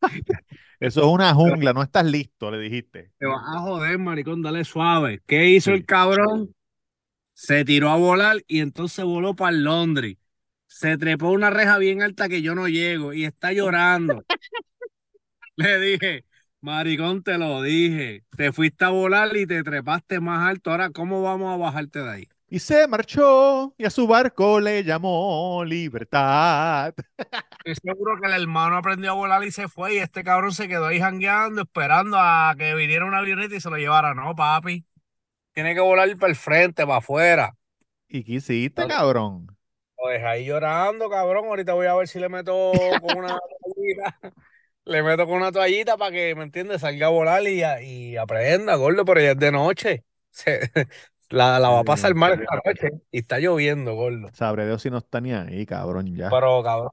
Eso 0.81 1.01
es 1.01 1.07
una 1.07 1.35
jungla, 1.35 1.73
no 1.73 1.83
estás 1.83 2.05
listo, 2.05 2.51
le 2.51 2.59
dijiste. 2.59 3.13
Te 3.19 3.27
vas 3.27 3.43
a 3.55 3.61
joder, 3.61 3.99
maricón, 3.99 4.43
dale 4.43 4.65
suave. 4.65 5.23
¿Qué 5.27 5.51
hizo 5.51 5.71
Sí. 5.71 5.77
el 5.77 5.85
cabrón? 5.87 6.55
Se 7.35 7.65
tiró 7.65 7.91
a 7.91 7.97
volar 7.97 8.39
y 8.49 8.61
entonces 8.61 9.05
voló 9.05 9.35
para 9.37 9.53
Londres. 9.53 10.17
Se 10.75 10.99
trepó 10.99 11.31
una 11.31 11.51
reja 11.51 11.79
bien 11.79 12.03
alta 12.03 12.29
que 12.29 12.43
yo 12.43 12.57
no 12.57 12.67
llego 12.67 13.13
y 13.13 13.25
está 13.25 13.53
llorando. 13.53 14.25
Le 15.57 15.79
dije, 15.79 16.25
maricón, 16.61 17.23
te 17.23 17.39
lo 17.39 17.63
dije. 17.63 18.25
Te 18.37 18.51
fuiste 18.51 18.85
a 18.85 18.89
volar 18.89 19.37
y 19.37 19.47
te 19.47 19.63
trepaste 19.63 20.19
más 20.19 20.49
alto. 20.49 20.73
Ahora, 20.73 20.91
¿cómo 20.91 21.23
vamos 21.23 21.55
a 21.55 21.57
bajarte 21.57 22.01
de 22.01 22.11
ahí? 22.11 22.29
Y 22.49 22.59
se 22.59 22.89
marchó 22.89 23.73
y 23.79 23.85
a 23.85 23.91
su 23.91 24.09
barco 24.09 24.59
le 24.59 24.83
llamó 24.83 25.63
Libertad. 25.65 26.93
Estoy 27.65 27.93
seguro 27.93 28.21
que 28.21 28.27
el 28.27 28.43
hermano 28.43 28.77
aprendió 28.77 29.13
a 29.13 29.15
volar 29.15 29.45
y 29.45 29.53
se 29.53 29.69
fue 29.69 29.95
y 29.95 29.99
este 29.99 30.25
cabrón 30.25 30.51
se 30.51 30.67
quedó 30.67 30.87
ahí 30.87 30.99
jangueando 30.99 31.63
esperando 31.63 32.17
a 32.19 32.53
que 32.59 32.75
viniera 32.75 33.05
una 33.05 33.19
avioneta 33.19 33.55
y 33.55 33.61
se 33.61 33.71
lo 33.71 33.77
llevara. 33.77 34.13
No, 34.13 34.35
papi. 34.35 34.85
Tiene 35.53 35.73
que 35.73 35.81
volar 35.81 36.09
para 36.17 36.31
el 36.31 36.37
frente, 36.37 36.85
para 36.85 36.99
afuera. 36.99 37.55
¿Y 38.09 38.25
qué 38.25 38.33
hiciste, 38.33 38.89
cabrón? 38.89 39.54
Dejé 40.09 40.27
ahí 40.27 40.45
llorando, 40.47 41.09
cabrón. 41.11 41.47
Ahorita 41.47 41.75
voy 41.75 41.87
a 41.87 41.95
ver 41.95 42.09
si 42.09 42.19
le 42.21 42.29
meto 42.29 42.73
con 43.01 43.19
una 43.19 43.39
toallita. 43.39 44.19
Le 44.87 45.03
meto 45.03 45.25
con 45.27 45.37
una 45.37 45.51
toallita 45.51 45.97
para 45.97 46.11
que, 46.13 46.35
¿me 46.35 46.43
entiendes? 46.45 46.83
Salga 46.83 47.07
a 47.07 47.11
volar 47.11 47.43
y, 47.45 47.63
y 47.83 48.17
aprenda, 48.19 48.75
gordo, 48.77 49.05
pero 49.07 49.19
ya 49.21 49.31
es 49.31 49.39
de 49.39 49.51
noche. 49.51 50.05
Se- 50.31 50.71
la, 51.31 51.59
la 51.59 51.71
va 51.71 51.81
a 51.81 51.85
pasar 51.85 52.11
Sí. 52.13 52.19
mal 52.19 52.35
esta 52.35 52.61
noche 52.65 52.91
y 53.11 53.19
está 53.21 53.39
lloviendo, 53.39 53.95
gordo. 53.95 54.29
Sabré 54.35 54.67
Dios 54.67 54.83
si 54.83 54.91
no 54.91 54.99
está 54.99 55.23
ni 55.23 55.33
ahí, 55.33 55.65
cabrón, 55.65 56.15
ya. 56.15 56.29
Pero, 56.29 56.63
cabrón, 56.63 56.91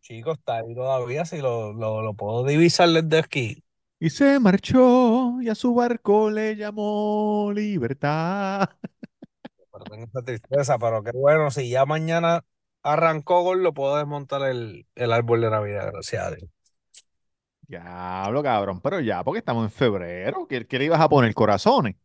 chico, 0.00 0.32
está 0.32 0.58
ahí 0.58 0.74
todavía. 0.74 1.24
Si 1.24 1.38
lo, 1.38 1.72
lo, 1.72 2.02
lo 2.02 2.14
puedo 2.14 2.44
divisar 2.44 2.88
desde 2.90 3.18
aquí. 3.18 3.62
Y 3.98 4.10
se 4.10 4.38
marchó 4.40 5.40
y 5.40 5.48
a 5.48 5.54
su 5.54 5.74
barco 5.74 6.30
le 6.30 6.54
llamó 6.56 7.50
Libertad. 7.54 8.68
Tengo 9.88 10.04
esa 10.06 10.22
tristeza, 10.22 10.78
pero 10.78 11.02
qué 11.02 11.10
bueno. 11.14 11.50
Si 11.50 11.68
ya 11.70 11.86
mañana 11.86 12.44
arrancó, 12.82 13.42
gordo, 13.42 13.72
puedo 13.74 13.96
desmontar 13.96 14.42
el, 14.48 14.86
el 14.94 15.12
árbol 15.12 15.40
de 15.42 15.50
Navidad, 15.50 15.90
gracias 15.92 16.24
a 16.26 16.30
Dios. 16.34 16.50
Diablo, 17.68 18.42
cabrón, 18.44 18.80
pero 18.80 19.00
ya, 19.00 19.24
porque 19.24 19.38
estamos 19.40 19.64
en 19.64 19.70
febrero. 19.70 20.46
¿Qué, 20.48 20.66
qué 20.66 20.78
le 20.78 20.84
ibas 20.86 21.00
a 21.00 21.08
poner? 21.08 21.34
Corazones. 21.34 21.96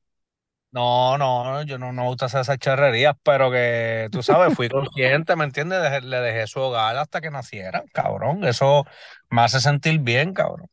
No, 0.74 1.18
no, 1.18 1.64
yo 1.64 1.78
no, 1.78 1.92
no 1.92 2.04
me 2.04 2.08
gusta 2.08 2.28
hacer 2.28 2.42
esas 2.42 2.58
charrerías, 2.58 3.16
pero 3.24 3.52
que 3.52 4.08
tú 4.14 4.24
sabes, 4.24 4.54
fui 4.54 4.70
consciente, 4.70 5.36
¿me 5.36 5.44
entiendes? 5.44 5.82
Dejé- 5.82 6.02
le 6.02 6.18
dejé 6.22 6.48
su 6.48 6.62
hogar 6.62 6.96
hasta 6.96 7.20
que 7.20 7.30
nacieran, 7.30 7.84
cabrón. 7.92 8.46
Eso 8.46 8.86
me 9.30 9.42
hace 9.42 9.60
sentir 9.60 10.00
bien, 10.00 10.34
cabrón. 10.34 10.68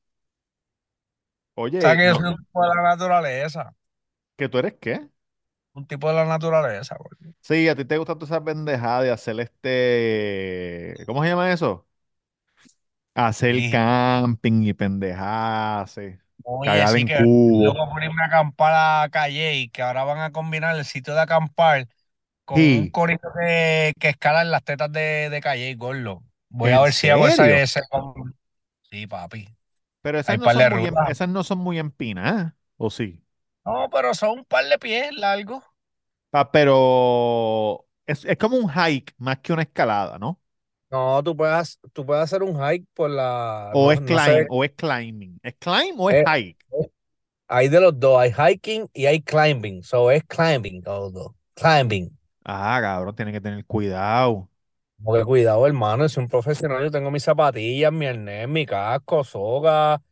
Oye, 1.57 1.79
¿Sabes 1.79 1.99
que 1.99 2.07
yo 2.09 2.15
no, 2.15 2.21
soy 2.21 2.29
un 2.29 2.37
tipo 2.37 2.63
de 2.63 2.69
la 2.69 2.83
naturaleza? 2.83 3.73
¿que 4.37 4.49
tú 4.49 4.59
eres 4.59 4.75
qué? 4.81 5.09
Un 5.79 5.87
tipo 5.87 6.09
de 6.09 6.15
la 6.15 6.25
naturaleza, 6.27 6.97
güey. 6.99 7.35
Sí, 7.41 7.69
a 7.69 7.75
ti 7.77 7.85
te 7.85 7.97
gusta 7.97 8.15
toda 8.15 8.27
esa 8.27 8.45
pendejada 8.45 9.03
de 9.03 9.11
hacer 9.11 9.41
este. 9.41 11.03
¿Cómo 11.07 11.23
se 11.23 11.31
llama 11.31 11.51
eso? 11.53 11.87
Hacer 13.15 13.65
Sí. 13.65 13.69
camping 13.69 14.63
y 14.63 14.73
pendejadas. 14.75 15.99
Oye, 16.43 16.87
Cagar 16.87 16.87
sí 16.87 17.05
en 17.05 17.05
que 17.05 17.15
cubo. 17.15 17.83
luego 17.83 17.89
por 17.91 18.03
irme 18.03 18.23
a 18.23 18.27
acampar 18.27 19.05
a 19.05 19.09
Calle 19.11 19.55
y 19.57 19.69
que 19.69 19.83
ahora 19.83 20.05
van 20.05 20.19
a 20.21 20.33
combinar 20.33 20.77
el 20.77 20.85
sitio 20.85 21.15
de 21.15 21.21
acampar 21.21 21.89
con 22.45 22.63
un 22.63 22.87
Sí, 22.87 22.91
corito 22.91 23.29
que, 23.41 23.95
que 24.01 24.11
escala 24.11 24.43
en 24.43 24.51
las 24.53 24.65
tetas 24.65 24.93
de, 24.93 25.31
de 25.31 25.41
Calle, 25.41 25.75
gordo. 25.77 26.25
Voy 26.51 26.73
a 26.73 26.81
¿en 26.81 26.83
ver 26.83 26.93
si 26.95 27.11
hago 27.11 27.29
ese. 27.29 27.65
Sí, 28.91 29.07
papi. 29.07 29.47
Pero 30.03 30.19
esas 30.19 30.37
Hay 30.37 30.39
no 30.39 30.51
son 30.51 30.69
muy, 30.69 30.87
em- 30.87 31.01
esas 31.05 31.29
no 31.29 31.45
son 31.45 31.59
muy 31.59 31.79
empinadas, 31.79 32.55
¿o 32.77 32.91
sí? 32.91 33.23
No, 33.65 33.89
pero 33.91 34.15
son 34.15 34.31
un 34.41 34.45
par 34.45 34.65
de 34.67 34.79
pies 34.79 35.13
largos. 35.17 35.63
Pero 36.53 37.87
es, 38.07 38.25
es 38.25 38.37
como 38.39 38.57
un 38.57 38.69
hike 38.71 39.15
más 39.19 39.39
que 39.41 39.53
una 39.53 39.63
escalada, 39.63 40.19
¿no? 40.19 40.41
No, 40.91 41.23
tú 41.23 41.37
puedes, 41.37 41.79
tú 41.93 42.07
puedes 42.07 42.25
hacer 42.25 42.43
un 42.43 42.57
hike 42.59 42.87
por 42.95 43.11
la, 43.11 43.75
O 43.83 43.83
no, 43.83 43.93
es 43.93 44.01
no 44.01 44.19
climb, 44.19 44.45
sé, 44.45 44.51
o 44.51 44.63
es 44.65 44.73
climbing. 44.73 45.39
¿Es 45.43 45.55
climb 45.59 45.99
o 46.01 46.11
es 46.11 46.19
eh, 46.19 46.27
hike? 46.27 46.59
eh, 46.73 46.91
hay 47.49 47.69
de 47.69 47.81
los 47.81 47.99
dos, 48.01 48.21
hay 48.21 48.33
hiking 48.33 48.89
y 48.95 49.07
hay 49.07 49.23
climbing, 49.23 49.83
so 49.85 50.11
es 50.11 50.25
climbing 50.27 50.83
los 50.85 51.13
dos, 51.15 51.33
climbing. 51.55 52.17
Ah, 52.45 52.79
cabrón, 52.81 53.15
tiene 53.15 53.33
que 53.33 53.41
tener 53.41 53.65
cuidado. 53.67 54.51
Porque 55.03 55.25
cuidado, 55.25 55.67
hermano, 55.67 56.09
soy 56.09 56.25
un 56.25 56.29
profesional, 56.29 56.83
yo 56.85 56.91
tengo 56.91 57.11
mis 57.11 57.23
zapatillas, 57.23 57.93
mi 57.93 58.07
arnés, 58.07 58.49
mi 58.49 58.67
casco, 58.67 59.23
soga, 59.25 60.03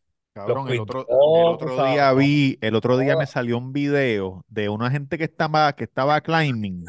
Cabrón, 0.45 0.69
el 0.69 0.79
otro, 0.79 1.09
el 1.39 1.57
tú 1.57 1.65
otro 1.65 1.75
sabes, 1.75 1.93
día 1.93 2.13
vi, 2.13 2.57
el 2.61 2.75
otro 2.75 2.97
día 2.97 3.15
me 3.15 3.25
salió 3.25 3.57
un 3.57 3.73
video 3.73 4.45
de 4.47 4.69
una 4.69 4.91
gente 4.91 5.17
que 5.17 5.23
estaba, 5.25 5.73
que 5.75 5.83
estaba 5.85 6.21
climbing. 6.21 6.85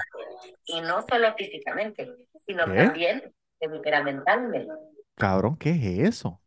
y 0.67 0.81
no 0.81 1.03
solo 1.09 1.35
físicamente, 1.37 2.09
sino 2.47 2.65
¿Qué? 2.65 2.75
también 2.75 3.33
temperamentalmente. 3.59 4.73
Cabrón, 5.17 5.57
¿qué 5.59 5.71
es 5.71 6.09
eso? 6.09 6.41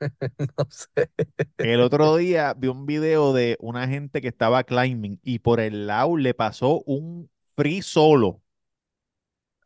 No 0.58 0.66
sé. 0.70 1.10
El 1.58 1.80
otro 1.80 2.16
día 2.16 2.54
vi 2.54 2.68
un 2.68 2.86
video 2.86 3.32
de 3.32 3.56
una 3.60 3.86
gente 3.88 4.20
que 4.20 4.28
estaba 4.28 4.64
climbing 4.64 5.18
y 5.22 5.38
por 5.40 5.60
el 5.60 5.86
lado 5.86 6.16
le 6.16 6.34
pasó 6.34 6.82
un 6.86 7.30
free 7.56 7.82
solo. 7.82 8.42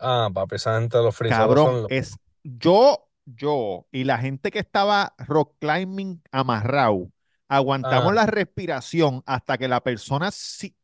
Ah, 0.01 0.29
papi, 0.33 0.57
esa 0.57 0.79
gente 0.81 0.97
de 0.99 1.05
los 1.05 1.17
frisolos 1.17 1.39
Cabrón, 1.39 1.67
son 1.67 1.83
los... 1.83 1.91
es 1.91 2.17
yo, 2.43 3.08
yo 3.37 3.87
y 3.93 4.05
la 4.05 4.19
gente 4.19 4.51
que 4.51 4.59
estaba 4.61 5.15
rock 5.19 5.57
climbing 5.61 6.23
amarrado, 6.33 7.11
aguantamos 7.49 8.13
Ah, 8.13 8.15
la 8.15 8.27
respiración 8.27 9.23
hasta 9.27 9.59
que 9.59 9.69
la 9.69 9.83
persona 9.83 10.31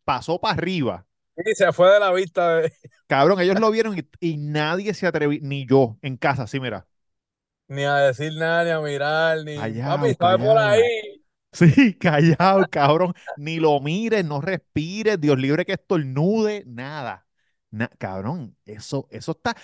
pasó 0.05 0.41
para 0.41 0.55
arriba. 0.55 1.07
y 1.37 1.55
se 1.55 1.73
fue 1.73 1.91
de 1.93 2.01
la 2.01 2.13
vista 2.13 2.57
de- 2.57 2.73
Cabrón, 3.07 3.41
ellos 3.41 3.59
lo 3.59 3.71
vieron 3.71 3.99
y, 3.99 4.09
y 4.21 4.37
nadie 4.39 4.95
se 4.95 5.07
atrevió, 5.07 5.39
ni 5.43 5.67
yo 5.67 5.99
en 6.03 6.17
casa, 6.17 6.47
sí, 6.47 6.61
mira. 6.61 6.87
ni 7.69 7.85
a 7.85 7.97
decir 7.97 8.33
nada, 8.37 8.65
ni 8.65 8.71
a 8.71 8.81
mirar, 8.81 9.39
ni... 9.45 9.75
Papi, 9.89 10.15
Callao, 10.15 10.17
¿sabes 10.19 10.41
por 10.41 10.59
ahí? 10.59 10.81
Sí, 11.53 11.95
callado, 11.99 12.69
cabrón. 12.71 13.15
Ni 13.37 13.61
lo 13.61 13.81
mires, 13.81 14.25
no 14.25 14.41
respires, 14.41 15.21
Dios 15.21 15.39
libre 15.39 15.65
que 15.65 15.73
estornude, 15.75 16.65
nada. 16.67 17.27
Na- 17.71 17.89
cabrón, 17.99 18.57
eso, 18.65 19.07
eso 19.11 19.33
está. 19.33 19.57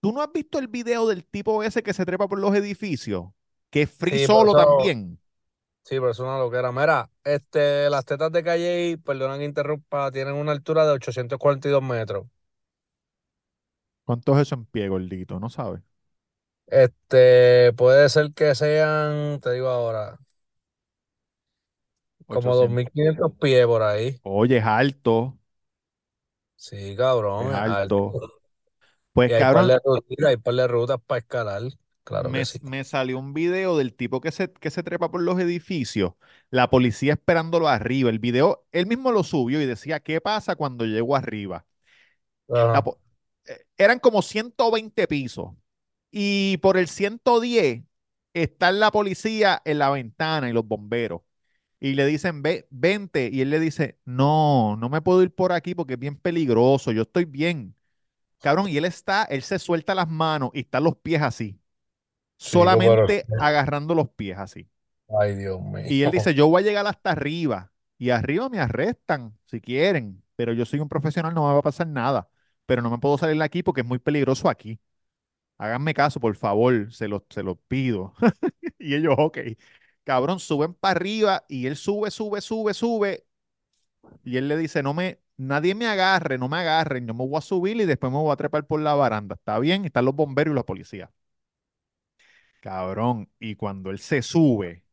¿Tú 0.00 0.12
no 0.12 0.22
has 0.22 0.32
visto 0.32 0.58
el 0.58 0.68
video 0.68 1.06
del 1.08 1.24
tipo 1.24 1.62
ese 1.62 1.82
que 1.82 1.92
se 1.94 2.04
trepa 2.06 2.28
por 2.28 2.38
los 2.38 2.54
edificios? 2.54 3.26
Que 3.70 3.82
es 3.82 3.90
free 3.90 4.18
Sí, 4.18 4.24
solo 4.24 4.54
eso... 4.54 4.54
también. 4.54 5.20
Sí, 5.84 5.96
pero 5.96 6.10
es 6.10 6.18
una 6.18 6.38
loquera. 6.38 6.72
Mira, 6.72 7.10
este, 7.24 7.88
las 7.90 8.04
tetas 8.04 8.32
de 8.32 8.42
Calle, 8.44 8.98
perdona 9.04 9.38
que 9.38 9.44
interrumpa, 9.44 10.10
tienen 10.10 10.34
una 10.34 10.52
altura 10.52 10.84
de 10.84 10.92
842 10.92 11.82
metros. 11.82 12.26
¿Cuánto 14.04 14.34
es 14.34 14.42
eso 14.48 14.54
en 14.56 14.64
pie, 14.66 14.88
gordito? 14.88 15.38
No 15.40 15.48
sabes. 15.50 15.82
Este, 16.66 17.72
puede 17.76 18.08
ser 18.08 18.32
que 18.34 18.54
sean, 18.54 19.40
te 19.40 19.52
digo 19.52 19.68
ahora, 19.68 20.18
como 22.30 22.54
800. 22.54 22.86
2500 22.94 23.32
pies 23.40 23.66
por 23.66 23.82
ahí. 23.82 24.20
Oye, 24.22 24.58
es 24.58 24.64
alto, 24.64 25.38
Sí, 26.56 26.94
es 27.36 27.48
cabrón, 27.48 27.54
es 27.54 27.66
alto. 27.66 28.18
alto. 28.18 28.35
Pues 29.16 29.30
Y 29.30 29.32
hay 29.32 29.46
par 29.46 29.66
de 29.66 29.78
rutas, 29.84 30.04
hay 30.28 30.36
par 30.36 30.54
de 30.54 30.66
rutas 30.68 30.98
para 31.06 31.18
escalar. 31.20 31.62
Claro 32.04 32.32
me, 32.32 32.34
que 32.34 32.44
sí. 32.46 32.60
me 32.60 32.84
salió 32.84 33.18
un 33.18 33.34
video 33.34 33.76
del 33.76 33.94
tipo 33.94 34.20
que 34.20 34.32
se, 34.32 34.52
que 34.52 34.70
se 34.70 34.82
trepa 34.82 35.10
por 35.10 35.22
los 35.22 35.38
edificios, 35.40 36.14
la 36.50 36.70
policía 36.70 37.14
esperándolo 37.14 37.68
arriba. 37.68 38.10
El 38.10 38.18
video, 38.18 38.66
él 38.72 38.86
mismo 38.86 39.12
lo 39.12 39.22
subió 39.24 39.60
y 39.60 39.66
decía, 39.66 40.00
¿qué 40.00 40.20
pasa 40.20 40.56
cuando 40.56 40.84
llego 40.86 41.16
arriba? 41.16 41.66
La 42.72 42.82
po- 42.82 43.00
eh, 43.46 43.66
eran 43.78 43.98
como 43.98 44.22
120 44.22 45.06
pisos 45.08 45.50
y 46.10 46.58
por 46.58 46.78
el 46.78 46.88
110 46.88 47.84
está 48.34 48.72
la 48.72 48.90
policía 48.90 49.62
en 49.64 49.78
la 49.78 49.90
ventana 49.90 50.50
y 50.50 50.52
los 50.52 50.66
bomberos. 50.66 51.22
Y 51.80 51.94
le 51.94 52.06
dicen, 52.06 52.42
ve, 52.42 52.68
vente. 52.72 53.30
Y 53.32 53.42
él 53.42 53.50
le 53.50 53.60
dice, 53.60 54.00
no, 54.06 54.76
no 54.78 54.90
me 54.90 55.02
puedo 55.02 55.22
ir 55.24 55.34
por 55.34 55.52
aquí 55.52 55.74
porque 55.76 55.94
es 55.94 56.00
bien 56.00 56.16
peligroso, 56.18 56.92
yo 56.92 57.04
estoy 57.04 57.26
bien. 57.26 57.75
Cabrón, 58.40 58.68
y 58.68 58.76
él 58.76 58.84
está, 58.84 59.24
él 59.24 59.42
se 59.42 59.58
suelta 59.58 59.94
las 59.94 60.08
manos 60.08 60.50
y 60.54 60.60
están 60.60 60.84
los 60.84 60.96
pies 60.96 61.22
así, 61.22 61.60
pero... 62.50 62.62
solamente 62.62 63.26
agarrando 63.38 63.94
los 63.94 64.10
pies 64.10 64.38
así. 64.38 64.68
Ay, 65.08 65.36
Dios 65.36 65.60
mío. 65.60 65.84
Y 65.88 66.02
él 66.02 66.10
dice, 66.10 66.34
yo 66.34 66.48
voy 66.48 66.62
a 66.62 66.66
llegar 66.66 66.86
hasta 66.86 67.12
arriba. 67.12 67.72
Y 67.98 68.10
arriba 68.10 68.48
me 68.48 68.58
arrestan 68.60 69.38
si 69.46 69.60
quieren, 69.60 70.22
pero 70.36 70.52
yo 70.52 70.64
soy 70.66 70.80
un 70.80 70.88
profesional, 70.88 71.34
no 71.34 71.46
me 71.46 71.54
va 71.54 71.60
a 71.60 71.62
pasar 71.62 71.86
nada. 71.86 72.28
Pero 72.66 72.82
no 72.82 72.90
me 72.90 72.98
puedo 72.98 73.16
salir 73.18 73.38
de 73.38 73.44
aquí 73.44 73.62
porque 73.62 73.82
es 73.82 73.86
muy 73.86 73.98
peligroso 73.98 74.48
aquí. 74.48 74.80
Háganme 75.58 75.94
caso, 75.94 76.20
por 76.20 76.36
favor, 76.36 76.92
se 76.92 77.08
los 77.08 77.22
se 77.30 77.42
los 77.42 77.58
pido. 77.68 78.14
Y 78.78 78.94
ellos, 78.94 79.14
ok. 79.18 79.38
Cabrón, 80.04 80.40
suben 80.40 80.74
para 80.74 80.92
arriba 80.92 81.44
y 81.48 81.66
él 81.66 81.76
sube, 81.76 82.10
sube, 82.10 82.40
sube, 82.40 82.74
sube. 82.74 83.26
Y 84.24 84.36
él 84.36 84.48
le 84.48 84.56
dice, 84.56 84.82
no 84.82 84.94
me, 84.94 85.20
nadie 85.36 85.74
me 85.74 85.86
agarre, 85.86 86.38
no 86.38 86.48
me 86.48 86.58
agarren, 86.58 87.06
yo 87.06 87.14
me 87.14 87.26
voy 87.26 87.36
a 87.38 87.40
subir 87.40 87.76
y 87.78 87.84
después 87.86 88.12
me 88.12 88.18
voy 88.18 88.32
a 88.32 88.36
trepar 88.36 88.66
por 88.66 88.80
la 88.80 88.94
baranda. 88.94 89.34
¿Está 89.36 89.58
bien? 89.58 89.84
Están 89.84 90.04
los 90.06 90.14
bomberos 90.16 90.52
y 90.52 90.56
la 90.56 90.62
policía. 90.64 91.10
Cabrón, 92.60 93.30
y 93.38 93.54
cuando 93.56 93.90
él 93.90 93.98
se 93.98 94.22
sube, 94.22 94.84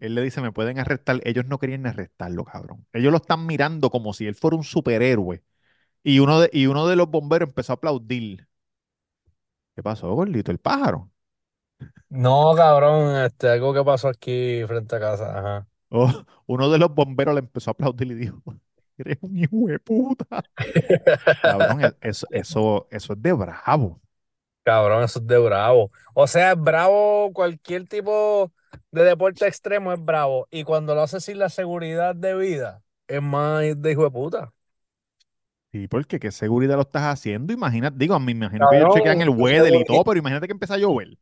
él 0.00 0.14
le 0.14 0.22
dice, 0.22 0.40
me 0.40 0.52
pueden 0.52 0.78
arrestar. 0.78 1.20
Ellos 1.24 1.44
no 1.46 1.58
querían 1.58 1.86
arrestarlo, 1.86 2.44
cabrón. 2.44 2.86
Ellos 2.92 3.10
lo 3.12 3.18
están 3.18 3.46
mirando 3.46 3.90
como 3.90 4.12
si 4.14 4.26
él 4.26 4.34
fuera 4.34 4.56
un 4.56 4.64
superhéroe. 4.64 5.42
Y 6.04 6.20
uno 6.20 6.40
de, 6.40 6.50
y 6.52 6.66
uno 6.66 6.86
de 6.88 6.96
los 6.96 7.10
bomberos 7.10 7.48
empezó 7.50 7.74
a 7.74 7.76
aplaudir. 7.76 8.48
¿Qué 9.74 9.82
pasó, 9.82 10.12
gordito? 10.14 10.50
El 10.50 10.58
pájaro. 10.58 11.10
No, 12.10 12.54
cabrón, 12.56 13.16
este, 13.24 13.48
algo 13.48 13.72
que 13.74 13.84
pasó 13.84 14.08
aquí 14.08 14.62
frente 14.66 14.96
a 14.96 15.00
casa. 15.00 15.38
Ajá. 15.38 15.68
Oh, 15.90 16.10
uno 16.46 16.70
de 16.70 16.78
los 16.78 16.94
bomberos 16.94 17.34
le 17.34 17.40
empezó 17.40 17.70
a 17.70 17.72
aplaudir 17.72 18.10
y 18.12 18.14
dijo, 18.14 18.42
Eres 18.98 19.18
un 19.22 19.36
hijo 19.38 19.66
de 19.68 19.78
puta. 19.78 20.26
Cabrón, 21.44 21.82
e- 21.82 21.96
eso, 22.00 22.26
eso, 22.30 22.88
eso 22.90 23.12
es 23.14 23.22
de 23.22 23.32
bravo. 23.32 24.00
Cabrón, 24.64 25.02
eso 25.04 25.18
es 25.20 25.26
de 25.26 25.38
bravo. 25.38 25.90
O 26.14 26.26
sea, 26.26 26.52
es 26.52 26.60
bravo, 26.62 27.32
cualquier 27.32 27.88
tipo 27.88 28.52
de 28.90 29.04
deporte 29.04 29.46
extremo 29.46 29.92
es 29.92 30.04
bravo. 30.04 30.46
Y 30.50 30.64
cuando 30.64 30.94
lo 30.94 31.00
haces 31.02 31.24
sin 31.24 31.38
la 31.38 31.48
seguridad 31.48 32.14
de 32.14 32.34
vida, 32.36 32.82
es 33.06 33.22
más 33.22 33.62
de 33.80 33.92
hijo 33.92 34.04
de 34.04 34.10
puta. 34.10 34.52
Sí, 35.72 35.86
porque 35.86 36.18
qué 36.18 36.30
seguridad 36.30 36.76
lo 36.76 36.82
estás 36.82 37.02
haciendo. 37.04 37.52
Imagínate, 37.52 37.96
digo, 37.98 38.18
me 38.20 38.32
imagino 38.32 38.68
que 38.68 38.76
ellos 38.76 38.88
Cabrón, 38.88 38.88
chequean 38.88 39.20
el 39.20 39.28
weather 39.30 39.74
y 39.74 39.84
todo, 39.84 40.02
pero 40.04 40.18
imagínate 40.18 40.46
que 40.46 40.52
empieza 40.52 40.74
a 40.74 40.78
llover. 40.78 41.18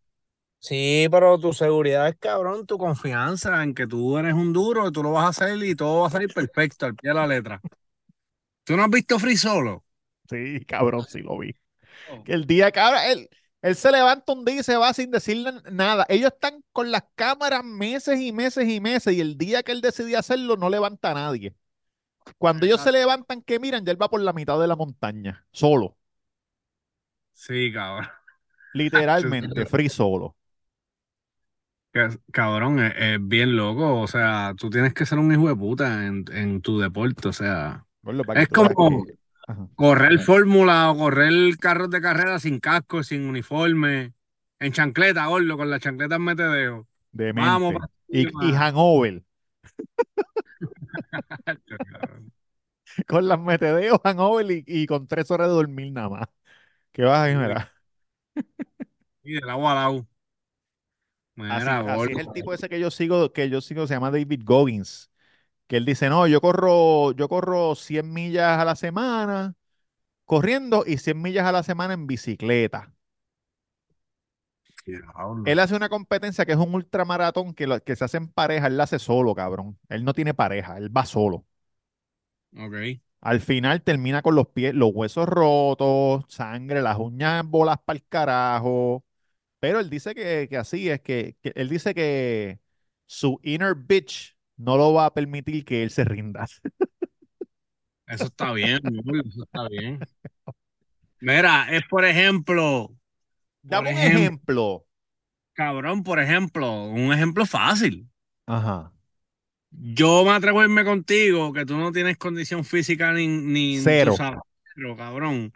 Sí, 0.59 1.07
pero 1.11 1.39
tu 1.39 1.53
seguridad 1.53 2.09
es 2.09 2.17
cabrón, 2.19 2.67
tu 2.67 2.77
confianza 2.77 3.63
en 3.63 3.73
que 3.75 3.87
tú 3.87 4.19
eres 4.19 4.35
un 4.35 4.53
duro, 4.53 4.91
tú 4.91 5.03
lo 5.03 5.13
vas 5.13 5.27
a 5.27 5.29
hacer 5.29 5.63
y 5.65 5.77
todo 5.77 6.01
va 6.03 6.09
a 6.09 6.11
salir 6.11 6.33
perfecto 6.35 6.87
al 6.87 6.97
pie 6.97 7.11
de 7.11 7.15
la 7.15 7.27
letra. 7.27 7.61
¿Tú 8.65 8.77
no 8.77 8.83
has 8.83 8.91
visto 8.91 9.19
Free 9.19 9.37
Solo? 9.37 9.85
Sí, 10.29 10.65
cabrón, 10.67 11.05
sí 11.09 11.21
lo 11.21 11.39
vi. 11.39 11.55
Que 12.25 12.33
el 12.33 12.47
día, 12.47 12.73
cabrón, 12.73 13.03
él, 13.07 13.31
él 13.63 13.77
se 13.77 13.93
levanta 13.93 14.33
un 14.33 14.45
día 14.45 14.61
y 14.61 14.63
se 14.63 14.77
va 14.77 14.93
sin 14.93 15.11
decirle 15.11 15.53
nada. 15.71 16.05
Ellos 16.09 16.33
están 16.33 16.65
con 16.73 16.91
las 16.91 17.05
cámaras 17.15 17.65
meses 17.65 18.21
y 18.21 18.33
meses 18.33 18.69
y 18.69 18.81
meses 18.81 19.15
y 19.15 19.21
el 19.21 19.39
día 19.39 19.63
que 19.63 19.73
él 19.73 19.81
decidió 19.81 20.19
hacerlo 20.19 20.57
no 20.57 20.69
levanta 20.69 21.13
a 21.13 21.15
nadie. 21.15 21.55
Cuando 22.39 22.67
ellos 22.67 22.83
se 22.83 22.93
levantan, 22.93 23.43
que 23.43 23.61
miran, 23.61 23.85
ya 23.87 23.93
él 23.93 24.03
va 24.03 24.11
por 24.11 24.21
la 24.21 24.33
mitad 24.33 24.61
de 24.61 24.67
la 24.69 24.77
montaña, 24.77 25.47
solo, 25.53 25.99
Sí, 27.33 27.73
cabrón. 27.73 28.09
literalmente, 28.73 29.67
free 29.67 29.89
solo. 29.89 30.37
Cabrón, 32.33 32.81
es, 32.81 32.93
es 32.97 33.19
bien 33.21 33.57
loco. 33.57 34.01
O 34.01 34.07
sea, 34.07 34.55
tú 34.57 34.71
tienes 34.71 34.95
que 34.95 35.07
ser 35.07 35.19
un 35.19 35.33
hijo 35.33 35.49
de 35.49 35.57
puta 35.57 36.07
en, 36.07 36.25
en 36.33 36.61
tu 36.61 36.79
deporte. 36.79 37.29
O 37.29 37.33
sea, 37.33 37.87
es 38.35 38.49
como 38.49 39.07
correr 39.75 40.19
fórmula 40.19 40.91
o 40.91 40.99
correr 40.99 41.57
carros 41.59 41.91
de 41.91 42.01
carrera 42.01 42.39
sin 42.39 42.61
casco, 42.61 43.03
sin 43.03 43.29
uniforme, 43.29 44.13
en 44.59 44.73
chancleta, 44.73 45.27
gordo, 45.27 45.57
con 45.57 45.71
las 45.71 45.81
chancletas 45.81 46.21
metedeo. 46.21 46.87
Demente. 47.13 47.49
Vamos, 47.49 47.75
y, 48.09 48.27
y 48.27 48.53
hangover. 48.53 49.23
Con 53.07 53.29
las 53.29 53.39
metedeos, 53.39 53.99
hangover 54.03 54.51
y, 54.51 54.65
y 54.67 54.87
con 54.87 55.07
tres 55.07 55.31
horas 55.31 55.49
de 55.49 55.55
dormir 55.55 55.93
nada 55.93 56.09
más. 56.09 56.29
¿Qué 56.93 57.03
vas 57.03 57.29
a 57.29 57.39
mira? 57.39 57.73
Y 59.23 59.35
del 59.35 59.51
agua 59.51 59.73
al 59.73 59.79
agua. 59.79 60.07
Así, 61.49 61.81
es 61.85 62.17
el 62.17 62.33
tipo 62.33 62.53
ese 62.53 62.69
que 62.69 62.81
yo 62.81 62.91
sigo, 62.91 63.33
que 63.33 63.49
yo 63.49 63.61
sigo, 63.61 63.87
se 63.87 63.95
llama 63.95 64.11
David 64.11 64.43
Goggins, 64.45 65.11
que 65.69 65.77
él 65.79 65.87
dice, 65.87 66.09
no, 66.11 66.27
yo 66.29 66.41
corro, 66.41 67.13
yo 67.13 67.29
corro 67.29 67.75
100 67.77 68.13
millas 68.13 68.59
a 68.61 68.65
la 68.67 68.77
semana 68.77 69.57
corriendo 70.27 70.85
y 70.87 70.99
100 70.99 71.23
millas 71.23 71.47
a 71.47 71.53
la 71.53 71.63
semana 71.65 71.95
en 71.95 72.07
bicicleta. 72.09 72.95
Él 75.45 75.61
hace 75.61 75.75
una 75.77 75.89
competencia 75.89 76.45
que 76.45 76.53
es 76.53 76.59
un 76.59 76.75
ultramaratón 76.75 77.55
que, 77.55 77.67
lo- 77.67 77.83
que 77.83 77.97
se 77.97 78.05
hace 78.05 78.17
en 78.19 78.29
pareja, 78.29 78.67
él 78.67 78.77
la 78.77 78.85
hace 78.85 78.99
solo, 78.99 79.35
cabrón. 79.35 79.79
Él 79.89 80.05
no 80.05 80.13
tiene 80.15 80.35
pareja, 80.35 80.77
él 80.79 80.95
va 80.95 81.07
solo. 81.07 81.47
Ok. 82.57 83.01
Al 83.21 83.41
final 83.41 83.83
termina 83.83 84.23
con 84.23 84.35
los 84.37 84.49
pies, 84.49 84.75
los 84.75 84.91
huesos 84.95 85.29
rotos, 85.29 86.25
sangre, 86.29 86.81
las 86.83 86.99
uñas 86.99 87.45
bolas 87.47 87.79
para 87.85 87.99
el 87.99 88.07
carajo. 88.09 89.05
Pero 89.67 89.81
él 89.81 89.91
dice 89.91 90.15
que, 90.15 90.47
que 90.49 90.57
así 90.57 90.89
es, 90.89 91.01
que, 91.01 91.35
que 91.43 91.51
él 91.57 91.69
dice 91.69 91.93
que 91.93 92.61
su 93.05 93.41
inner 93.43 93.75
bitch 93.75 94.37
no 94.57 94.77
lo 94.77 94.93
va 94.93 95.07
a 95.07 95.13
permitir 95.13 95.65
que 95.65 95.83
él 95.83 95.91
se 95.91 96.05
rinda. 96.05 96.47
Eso 98.07 98.27
está 98.27 98.53
bien, 98.53 98.79
eso 99.27 99.43
está 99.43 99.69
bien. 99.69 99.99
Mira, 101.21 101.67
es 101.73 101.83
por 101.89 102.05
ejemplo, 102.05 102.95
Dame 103.63 103.91
un 103.91 103.97
ejemplo- 103.99 104.21
ejemplo. 104.21 104.87
cabrón, 105.53 106.05
por 106.05 106.21
ejemplo, 106.21 106.85
un 106.85 107.13
ejemplo 107.13 107.45
fácil. 107.45 108.09
Ajá. 108.47 108.93
Yo 109.73 110.25
me 110.25 110.31
atrevo 110.31 110.61
a 110.61 110.65
irme 110.65 110.85
contigo, 110.85 111.53
que 111.53 111.67
tú 111.67 111.77
no 111.77 111.91
tienes 111.91 112.17
condición 112.17 112.65
física 112.65 113.13
ni, 113.13 113.27
ni 113.27 113.81
Cero. 113.81 114.15
sabes, 114.17 114.39
pero 114.77 114.97
cabrón, 114.97 115.53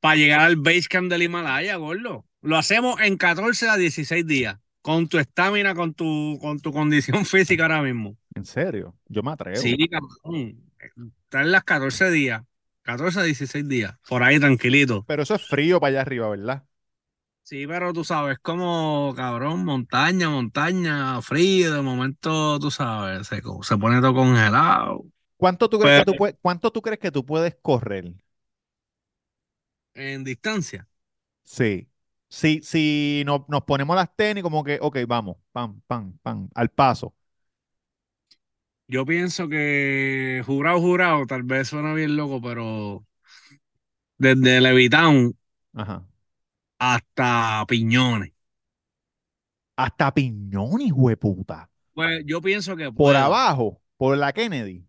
para 0.00 0.16
llegar 0.16 0.40
al 0.40 0.56
base 0.56 0.88
camp 0.88 1.10
del 1.10 1.24
Himalaya, 1.24 1.76
gordo. 1.76 2.24
Lo 2.40 2.56
hacemos 2.56 3.00
en 3.00 3.16
14 3.16 3.68
a 3.68 3.76
16 3.76 4.26
días, 4.26 4.58
con 4.82 5.08
tu 5.08 5.18
estamina, 5.18 5.74
con 5.74 5.94
tu, 5.94 6.38
con 6.40 6.60
tu 6.60 6.72
condición 6.72 7.24
física 7.26 7.64
ahora 7.64 7.82
mismo. 7.82 8.16
En 8.34 8.44
serio, 8.44 8.94
yo 9.06 9.22
me 9.22 9.32
atrevo. 9.32 9.56
Sí, 9.56 9.76
cabrón. 9.88 10.62
Está 11.24 11.42
en 11.42 11.52
las 11.52 11.64
14 11.64 12.10
días, 12.10 12.42
14 12.82 13.20
a 13.20 13.22
16 13.24 13.68
días, 13.68 13.94
por 14.08 14.22
ahí 14.22 14.38
tranquilito. 14.38 15.04
Pero 15.06 15.22
eso 15.22 15.34
es 15.34 15.46
frío 15.46 15.80
para 15.80 15.90
allá 15.90 16.00
arriba, 16.02 16.28
¿verdad? 16.28 16.64
Sí, 17.42 17.66
pero 17.66 17.92
tú 17.94 18.04
sabes, 18.04 18.38
como 18.40 19.14
cabrón, 19.16 19.64
montaña, 19.64 20.28
montaña, 20.28 21.20
frío, 21.22 21.74
de 21.74 21.82
momento, 21.82 22.58
tú 22.58 22.70
sabes, 22.70 23.26
se, 23.26 23.40
se 23.62 23.78
pone 23.78 24.00
todo 24.00 24.14
congelado. 24.14 25.04
¿Cuánto 25.38 25.68
tú 25.68 25.78
crees 25.78 26.00
que 26.00 26.04
Pero- 26.04 26.12
tú 26.12 26.18
puedes, 26.18 26.36
cuánto 26.42 26.70
tú 26.70 26.82
crees 26.82 26.98
que 26.98 27.10
tú 27.10 27.24
puedes 27.24 27.56
correr? 27.62 28.12
En 29.94 30.24
distancia. 30.24 30.86
Sí. 31.44 31.88
Si, 32.30 32.60
si 32.62 33.22
no- 33.26 33.46
nos 33.48 33.62
ponemos 33.64 33.96
las 33.96 34.14
tenis, 34.14 34.42
como 34.42 34.62
que, 34.64 34.78
ok, 34.80 34.98
vamos, 35.06 35.36
pam, 35.52 35.80
pam, 35.86 36.18
pam, 36.22 36.48
al 36.54 36.68
paso. 36.70 37.14
Yo 38.86 39.04
pienso 39.04 39.48
que 39.48 40.42
jurado, 40.46 40.80
jurado, 40.80 41.26
tal 41.26 41.42
vez 41.42 41.68
suena 41.68 41.92
bien 41.94 42.16
loco, 42.16 42.40
pero 42.40 43.06
desde 44.18 44.60
Levitown 44.60 45.34
Ajá. 45.74 46.06
hasta 46.78 47.64
Piñones. 47.68 48.32
Hasta 49.76 50.12
Piñón, 50.12 50.80
hijo 50.82 51.08
de 51.08 51.16
puta. 51.16 51.70
Pues 51.92 52.22
yo 52.26 52.40
pienso 52.40 52.76
que 52.76 52.90
Por 52.96 53.16
puedo. 53.16 53.16
abajo, 53.16 53.80
por 53.96 54.18
la 54.18 54.32
Kennedy. 54.34 54.86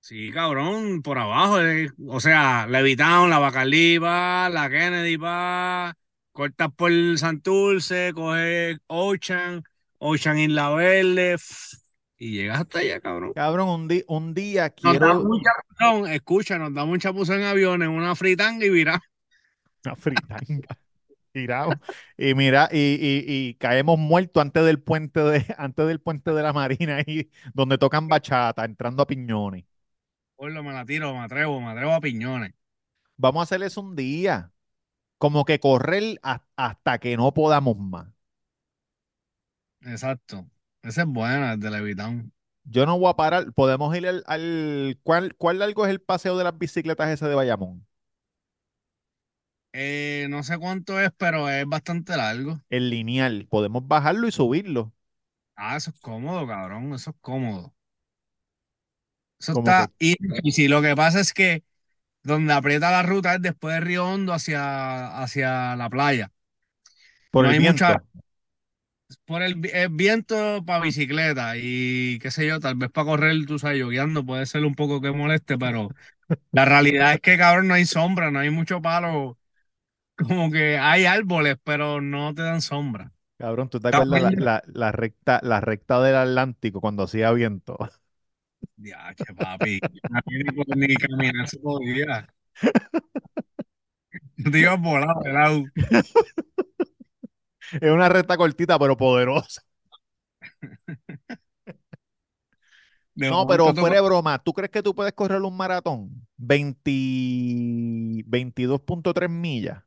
Sí, 0.00 0.30
cabrón, 0.32 1.02
por 1.02 1.18
abajo. 1.18 1.60
eh, 1.60 1.90
O 2.08 2.20
sea, 2.20 2.66
Levitown, 2.66 3.28
la 3.30 3.38
Bacaliva, 3.38 4.48
la 4.48 4.68
Kennedy 4.70 5.16
va, 5.16 5.94
cortas 6.40 6.72
por 6.74 6.90
Santurce, 7.18 8.12
coges 8.14 8.78
Ocean, 8.86 9.62
Ocean 9.98 10.38
Isla 10.38 10.70
Verde, 10.70 11.36
y 12.16 12.32
llegas 12.32 12.60
hasta 12.60 12.78
allá, 12.78 12.98
cabrón. 12.98 13.32
Cabrón, 13.34 13.68
un, 13.68 13.88
di- 13.88 14.04
un 14.08 14.32
día 14.32 14.70
Nos 14.82 14.92
quiero 14.92 15.06
damos 15.06 15.24
un 15.26 15.42
chapuzón, 15.42 16.10
escucha, 16.10 16.58
nos 16.58 16.72
damos 16.72 16.94
un 16.94 16.98
chapuzón 16.98 17.40
en 17.40 17.44
aviones, 17.46 17.88
una 17.90 18.14
fritanga 18.14 18.64
y 18.64 18.70
viramos. 18.70 19.02
una 19.84 19.96
fritanga. 19.96 20.78
Tirado. 21.32 21.72
Y 22.16 22.34
mira, 22.34 22.70
y, 22.72 22.78
y- 22.78 23.24
y 23.26 23.54
caemos 23.56 23.98
muertos 23.98 24.40
antes 24.40 24.64
del 24.64 24.80
puente 24.80 25.20
de, 25.20 25.44
antes 25.58 25.86
del 25.86 26.00
puente 26.00 26.32
de 26.32 26.42
la 26.42 26.54
Marina 26.54 27.02
ahí, 27.06 27.30
donde 27.52 27.76
tocan 27.76 28.08
bachata, 28.08 28.64
entrando 28.64 29.02
a 29.02 29.06
piñones. 29.06 29.64
Gordo, 30.38 30.62
me 30.62 30.72
la 30.72 30.86
tiro, 30.86 31.12
me 31.12 31.20
atrevo, 31.20 31.60
me 31.60 31.68
atrevo 31.70 31.92
a 31.92 32.00
piñones. 32.00 32.52
Vamos 33.18 33.40
a 33.40 33.42
hacer 33.44 33.62
eso 33.62 33.82
un 33.82 33.94
día. 33.94 34.50
Como 35.22 35.44
que 35.44 35.60
correr 35.60 36.18
ha- 36.24 36.44
hasta 36.56 36.98
que 36.98 37.16
no 37.16 37.32
podamos 37.34 37.76
más. 37.78 38.08
Exacto. 39.82 40.48
Esa 40.82 41.02
es 41.02 41.06
buena, 41.08 41.52
el 41.54 41.60
de 41.60 41.70
Levitown. 41.70 42.32
Yo 42.64 42.86
no 42.86 42.98
voy 42.98 43.10
a 43.10 43.16
parar. 43.16 43.52
Podemos 43.52 43.94
ir 43.96 44.06
al, 44.06 44.22
al- 44.26 44.98
¿cuál, 45.02 45.34
cuál 45.36 45.58
largo 45.58 45.84
es 45.86 45.90
el 45.90 46.00
paseo 46.00 46.36
de 46.38 46.44
las 46.44 46.56
bicicletas 46.58 47.08
ese 47.10 47.26
de 47.28 47.34
Bayamón? 47.34 47.86
Eh, 49.72 50.26
no 50.30 50.42
sé 50.42 50.58
cuánto 50.58 51.00
es, 51.00 51.10
pero 51.16 51.48
es 51.48 51.66
bastante 51.66 52.16
largo. 52.16 52.60
El 52.68 52.90
lineal. 52.90 53.46
Podemos 53.48 53.86
bajarlo 53.86 54.26
y 54.26 54.32
subirlo. 54.32 54.92
Ah, 55.56 55.76
eso 55.76 55.90
es 55.90 56.00
cómodo, 56.00 56.44
cabrón, 56.46 56.92
eso 56.94 57.10
es 57.10 57.16
cómodo. 57.20 57.72
Eso 59.38 59.52
está. 59.52 59.90
Y, 59.98 60.16
y 60.42 60.52
si 60.52 60.68
lo 60.68 60.82
que 60.82 60.94
pasa 60.96 61.20
es 61.20 61.32
que 61.32 61.64
donde 62.22 62.52
aprieta 62.54 62.90
la 62.90 63.02
ruta 63.02 63.34
es 63.34 63.42
después 63.42 63.74
de 63.74 63.80
Río 63.80 64.06
Hondo 64.06 64.32
hacia, 64.32 65.22
hacia 65.22 65.76
la 65.76 65.90
playa. 65.90 66.32
Por 67.30 67.44
No 67.44 67.48
el 67.48 67.54
hay 67.54 67.60
viento. 67.60 67.92
mucha- 67.92 68.02
Por 69.24 69.42
el, 69.42 69.64
el 69.74 69.88
viento 69.90 70.64
para 70.64 70.80
bicicleta 70.84 71.56
y 71.56 72.18
qué 72.20 72.30
sé 72.30 72.46
yo, 72.46 72.60
tal 72.60 72.76
vez 72.76 72.90
para 72.90 73.06
correr, 73.06 73.44
tú 73.46 73.58
sabes, 73.58 73.84
guiando 73.88 74.24
puede 74.24 74.46
ser 74.46 74.64
un 74.64 74.74
poco 74.74 75.00
que 75.00 75.10
moleste, 75.12 75.58
pero 75.58 75.88
la 76.52 76.64
realidad 76.66 77.14
es 77.14 77.20
que, 77.20 77.38
cabrón, 77.38 77.68
no 77.68 77.74
hay 77.74 77.86
sombra, 77.86 78.30
no 78.30 78.40
hay 78.40 78.50
mucho 78.50 78.82
palo. 78.82 79.38
Como 80.16 80.50
que 80.52 80.78
hay 80.78 81.06
árboles, 81.06 81.56
pero 81.64 82.00
no 82.02 82.34
te 82.34 82.42
dan 82.42 82.62
sombra. 82.62 83.12
Cabrón, 83.38 83.68
¿tú 83.70 83.80
te 83.80 83.88
acuerdas 83.88 84.20
la- 84.36 84.62
la 84.66 84.92
recta, 84.92 85.40
la 85.42 85.60
recta 85.60 86.00
del 86.02 86.14
Atlántico 86.16 86.80
cuando 86.80 87.04
hacía 87.04 87.32
viento? 87.32 87.76
Diache, 88.80 89.34
papi. 89.36 89.78
A 89.82 89.88
mí 90.26 90.42
ni, 90.76 90.94
caminar 90.96 91.46
se 91.46 91.58
podía. 91.58 92.26
Yo 94.36 94.50
te 94.50 94.58
iba 94.58 94.74
volado 94.76 95.20
de 95.22 95.32
lado. 95.32 95.64
Es 97.72 97.88
una 97.88 98.08
recta 98.08 98.36
cortita 98.36 98.76
pero 98.80 98.96
poderosa. 98.96 99.62
De 103.14 103.30
No, 103.30 103.46
pero 103.46 103.72
fuera 103.74 103.94
de 103.94 104.00
broma, 104.00 104.42
¿tú 104.42 104.52
crees 104.52 104.72
que 104.72 104.82
tú 104.82 104.92
puedes 104.92 105.12
correr 105.12 105.40
un 105.40 105.56
maratón? 105.56 106.26
20 106.36 106.90
22.3 106.90 109.30
millas. 109.30 109.84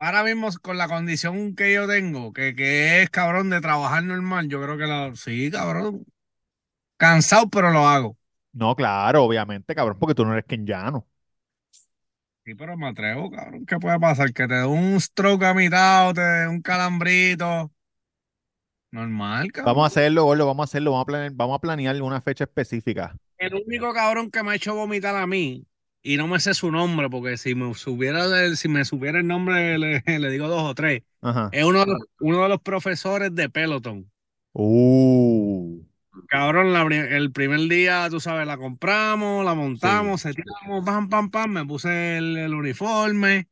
Ahora 0.00 0.24
mismo 0.24 0.48
con 0.60 0.76
la 0.76 0.88
condición 0.88 1.54
que 1.54 1.72
yo 1.72 1.86
tengo, 1.86 2.32
que, 2.32 2.56
que 2.56 3.02
es 3.02 3.10
cabrón 3.10 3.50
de 3.50 3.60
trabajar 3.60 4.02
normal, 4.02 4.48
yo 4.48 4.60
creo 4.60 4.76
que 4.76 4.86
la, 4.86 5.14
sí, 5.14 5.52
cabrón. 5.52 6.04
Cansado, 7.04 7.48
pero 7.50 7.70
lo 7.70 7.86
hago. 7.86 8.16
No, 8.52 8.74
claro, 8.76 9.24
obviamente, 9.24 9.74
cabrón, 9.74 9.98
porque 9.98 10.14
tú 10.14 10.24
no 10.24 10.32
eres 10.32 10.44
kenyano. 10.46 11.06
Sí, 12.44 12.54
pero 12.54 12.76
me 12.76 12.88
atrevo, 12.88 13.30
cabrón. 13.30 13.64
¿Qué 13.66 13.78
puede 13.78 13.98
pasar? 13.98 14.32
Que 14.34 14.46
te 14.46 14.54
dé 14.54 14.66
un 14.66 15.00
stroke 15.00 15.44
a 15.44 15.54
mitad 15.54 16.10
o 16.10 16.14
te 16.14 16.20
dé 16.20 16.48
un 16.48 16.60
calambrito. 16.60 17.72
Normal, 18.92 19.50
cabrón. 19.52 19.74
Vamos 19.74 19.84
a 19.84 19.86
hacerlo, 19.86 20.24
gordo, 20.24 20.46
vamos 20.46 20.62
a 20.64 20.68
hacerlo, 20.70 20.90
vamos 20.92 21.02
a 21.02 21.06
planear, 21.06 21.32
vamos 21.34 21.56
a 21.56 21.58
planear 21.60 22.02
una 22.02 22.20
fecha 22.20 22.44
específica. 22.44 23.16
El 23.38 23.54
único 23.54 23.92
cabrón 23.92 24.30
que 24.30 24.42
me 24.42 24.52
ha 24.52 24.54
hecho 24.54 24.74
vomitar 24.74 25.16
a 25.16 25.26
mí, 25.26 25.66
y 26.02 26.16
no 26.16 26.26
me 26.28 26.38
sé 26.40 26.54
su 26.54 26.70
nombre, 26.70 27.10
porque 27.10 27.36
si 27.36 27.54
me 27.54 27.74
supiera, 27.74 28.24
el- 28.44 28.56
si 28.56 28.68
me 28.68 28.84
supiera 28.84 29.18
el 29.20 29.26
nombre, 29.26 29.78
le, 29.78 30.02
le 30.20 30.30
digo 30.30 30.48
dos 30.48 30.62
o 30.70 30.74
tres. 30.74 31.02
Ajá. 31.22 31.50
Es 31.50 31.64
uno 31.64 31.80
de 31.80 31.86
los, 31.86 32.00
uno 32.20 32.42
de 32.42 32.48
los 32.48 32.60
profesores 32.60 33.34
de 33.34 33.48
Peloton. 33.50 34.10
Uh, 34.54 35.78
Cabrón, 36.28 36.72
la 36.72 36.82
el 37.16 37.32
primer 37.32 37.60
día, 37.68 38.08
tú 38.10 38.20
sabes, 38.20 38.46
la 38.46 38.56
compramos, 38.56 39.44
la 39.44 39.54
montamos, 39.54 40.22
seteamos, 40.22 40.84
pam, 40.84 41.08
pam, 41.08 41.30
pam, 41.30 41.50
me 41.50 41.64
puse 41.66 42.18
el, 42.18 42.36
el 42.36 42.54
uniforme. 42.54 43.48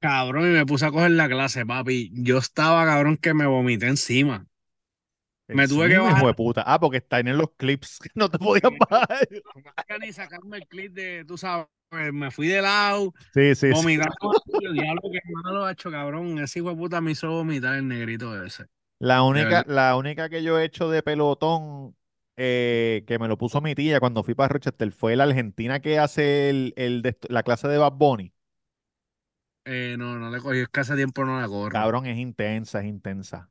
Cabrón, 0.00 0.46
y 0.48 0.50
me 0.54 0.66
puse 0.66 0.86
a 0.86 0.90
coger 0.90 1.10
la 1.12 1.28
clase, 1.28 1.66
papi. 1.66 2.10
Yo 2.14 2.38
estaba, 2.38 2.84
cabrón, 2.84 3.16
que 3.16 3.34
me 3.34 3.46
vomité 3.46 3.86
encima. 3.86 4.46
Me 5.48 5.66
tuve 5.66 5.88
que 5.88 5.94
hijo 5.94 6.04
bajar. 6.04 6.26
de 6.26 6.34
puta. 6.34 6.62
Ah, 6.66 6.78
porque 6.78 6.98
está 6.98 7.20
en 7.20 7.36
los 7.36 7.50
clips. 7.56 7.98
No 8.14 8.30
te 8.30 8.38
podías 8.38 8.70
bajar. 8.90 9.28
No 9.88 9.98
ni 9.98 10.12
sacarme 10.12 10.58
el 10.58 10.66
clip 10.68 10.92
de, 10.92 11.24
tú 11.26 11.38
sabes, 11.38 11.66
me 12.12 12.30
fui 12.30 12.48
de 12.48 12.60
lado, 12.60 13.14
Sí, 13.34 13.54
sí, 13.54 13.68
sí. 13.68 13.70
vomitando. 13.72 14.14
Yo, 14.60 14.72
Diablo, 14.72 15.00
que 15.10 15.20
malo 15.42 15.64
ha 15.64 15.72
hecho, 15.72 15.90
cabrón. 15.90 16.38
Ese 16.38 16.58
hijo 16.58 16.70
de 16.70 16.76
puta 16.76 17.00
me 17.00 17.12
hizo 17.12 17.30
vomitar 17.30 17.76
el 17.76 17.88
negrito 17.88 18.44
ese. 18.44 18.66
La 18.98 19.22
única, 19.22 19.62
la 19.66 19.96
única 19.96 20.28
que 20.28 20.42
yo 20.42 20.58
he 20.58 20.64
hecho 20.64 20.90
de 20.90 21.02
pelotón 21.02 21.96
eh, 22.36 23.04
que 23.06 23.18
me 23.18 23.28
lo 23.28 23.38
puso 23.38 23.60
mi 23.60 23.74
tía 23.74 24.00
cuando 24.00 24.24
fui 24.24 24.34
para 24.34 24.48
Rochester 24.48 24.90
fue 24.92 25.14
la 25.16 25.24
argentina 25.24 25.80
que 25.80 25.98
hace 25.98 26.50
el, 26.50 26.74
el 26.76 27.02
de 27.02 27.16
la 27.28 27.42
clase 27.44 27.68
de 27.68 27.78
Bad 27.78 27.92
Bunny. 27.92 28.32
Eh, 29.64 29.94
no, 29.98 30.18
no 30.18 30.30
le 30.30 30.40
cogí, 30.40 30.58
es 30.60 30.68
que 30.68 30.80
hace 30.80 30.96
tiempo 30.96 31.24
no 31.24 31.40
la 31.40 31.46
corro. 31.48 31.76
Cabrón, 31.76 32.04
es 32.06 32.18
intensa, 32.18 32.80
es 32.80 32.86
intensa. 32.86 33.50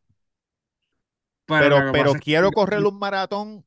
Pero, 1.55 1.89
Pero, 1.91 2.13
que- 2.13 2.19
quiero 2.19 2.51
correr 2.53 2.83
un 2.85 2.99
maratón. 2.99 3.65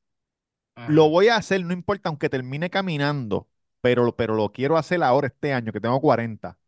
Ajá. 0.74 0.90
Lo 0.94 1.10
voy 1.10 1.28
a 1.28 1.36
hacer, 1.36 1.64
no 1.64 1.72
importa, 1.72 2.08
aunque 2.10 2.30
termine 2.30 2.70
caminando. 2.70 3.48
Pero, 3.82 4.16
pero 4.16 4.34
lo 4.36 4.52
quiero 4.52 4.76
hacer 4.78 5.02
ahora 5.02 5.28
este 5.28 5.52
año, 5.54 5.72
que 5.72 5.80
tengo 5.80 6.00
40. 6.00 6.58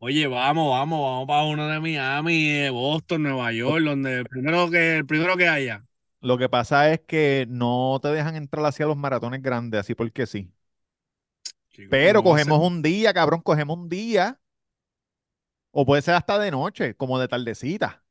Oye, 0.00 0.26
vamos, 0.28 0.70
vamos, 0.70 1.00
vamos 1.02 1.26
para 1.26 1.44
uno 1.44 1.68
de 1.68 1.80
Miami, 1.80 2.48
de 2.48 2.70
Boston, 2.70 3.22
Nueva 3.24 3.52
York, 3.52 3.84
donde 3.84 4.18
el 4.18 4.26
primero 4.26 4.70
que, 4.70 4.96
el 4.98 5.06
primero 5.06 5.36
que 5.36 5.48
haya. 5.48 5.84
Lo 6.20 6.38
que 6.38 6.48
pasa 6.48 6.92
es 6.92 7.00
que 7.06 7.46
no 7.48 7.98
te 8.02 8.08
dejan 8.08 8.36
entrar 8.36 8.64
hacia 8.66 8.86
los 8.86 8.96
maratones 8.96 9.42
grandes, 9.42 9.80
así 9.80 9.94
porque 9.94 10.26
sí. 10.26 10.52
Chico, 11.70 11.88
Pero 11.90 12.22
¿cómo 12.22 12.30
va 12.30 12.36
a 12.36 12.44
cogemos 12.44 12.60
un 12.60 12.82
día, 12.82 13.12
cabrón, 13.12 13.40
cogemos 13.42 13.76
un 13.78 13.88
día. 13.88 14.40
O 15.70 15.86
puede 15.86 16.02
ser 16.02 16.14
hasta 16.14 16.38
de 16.38 16.50
noche, 16.50 16.94
como 16.94 17.18
de 17.18 17.26
tardecita 17.28 18.04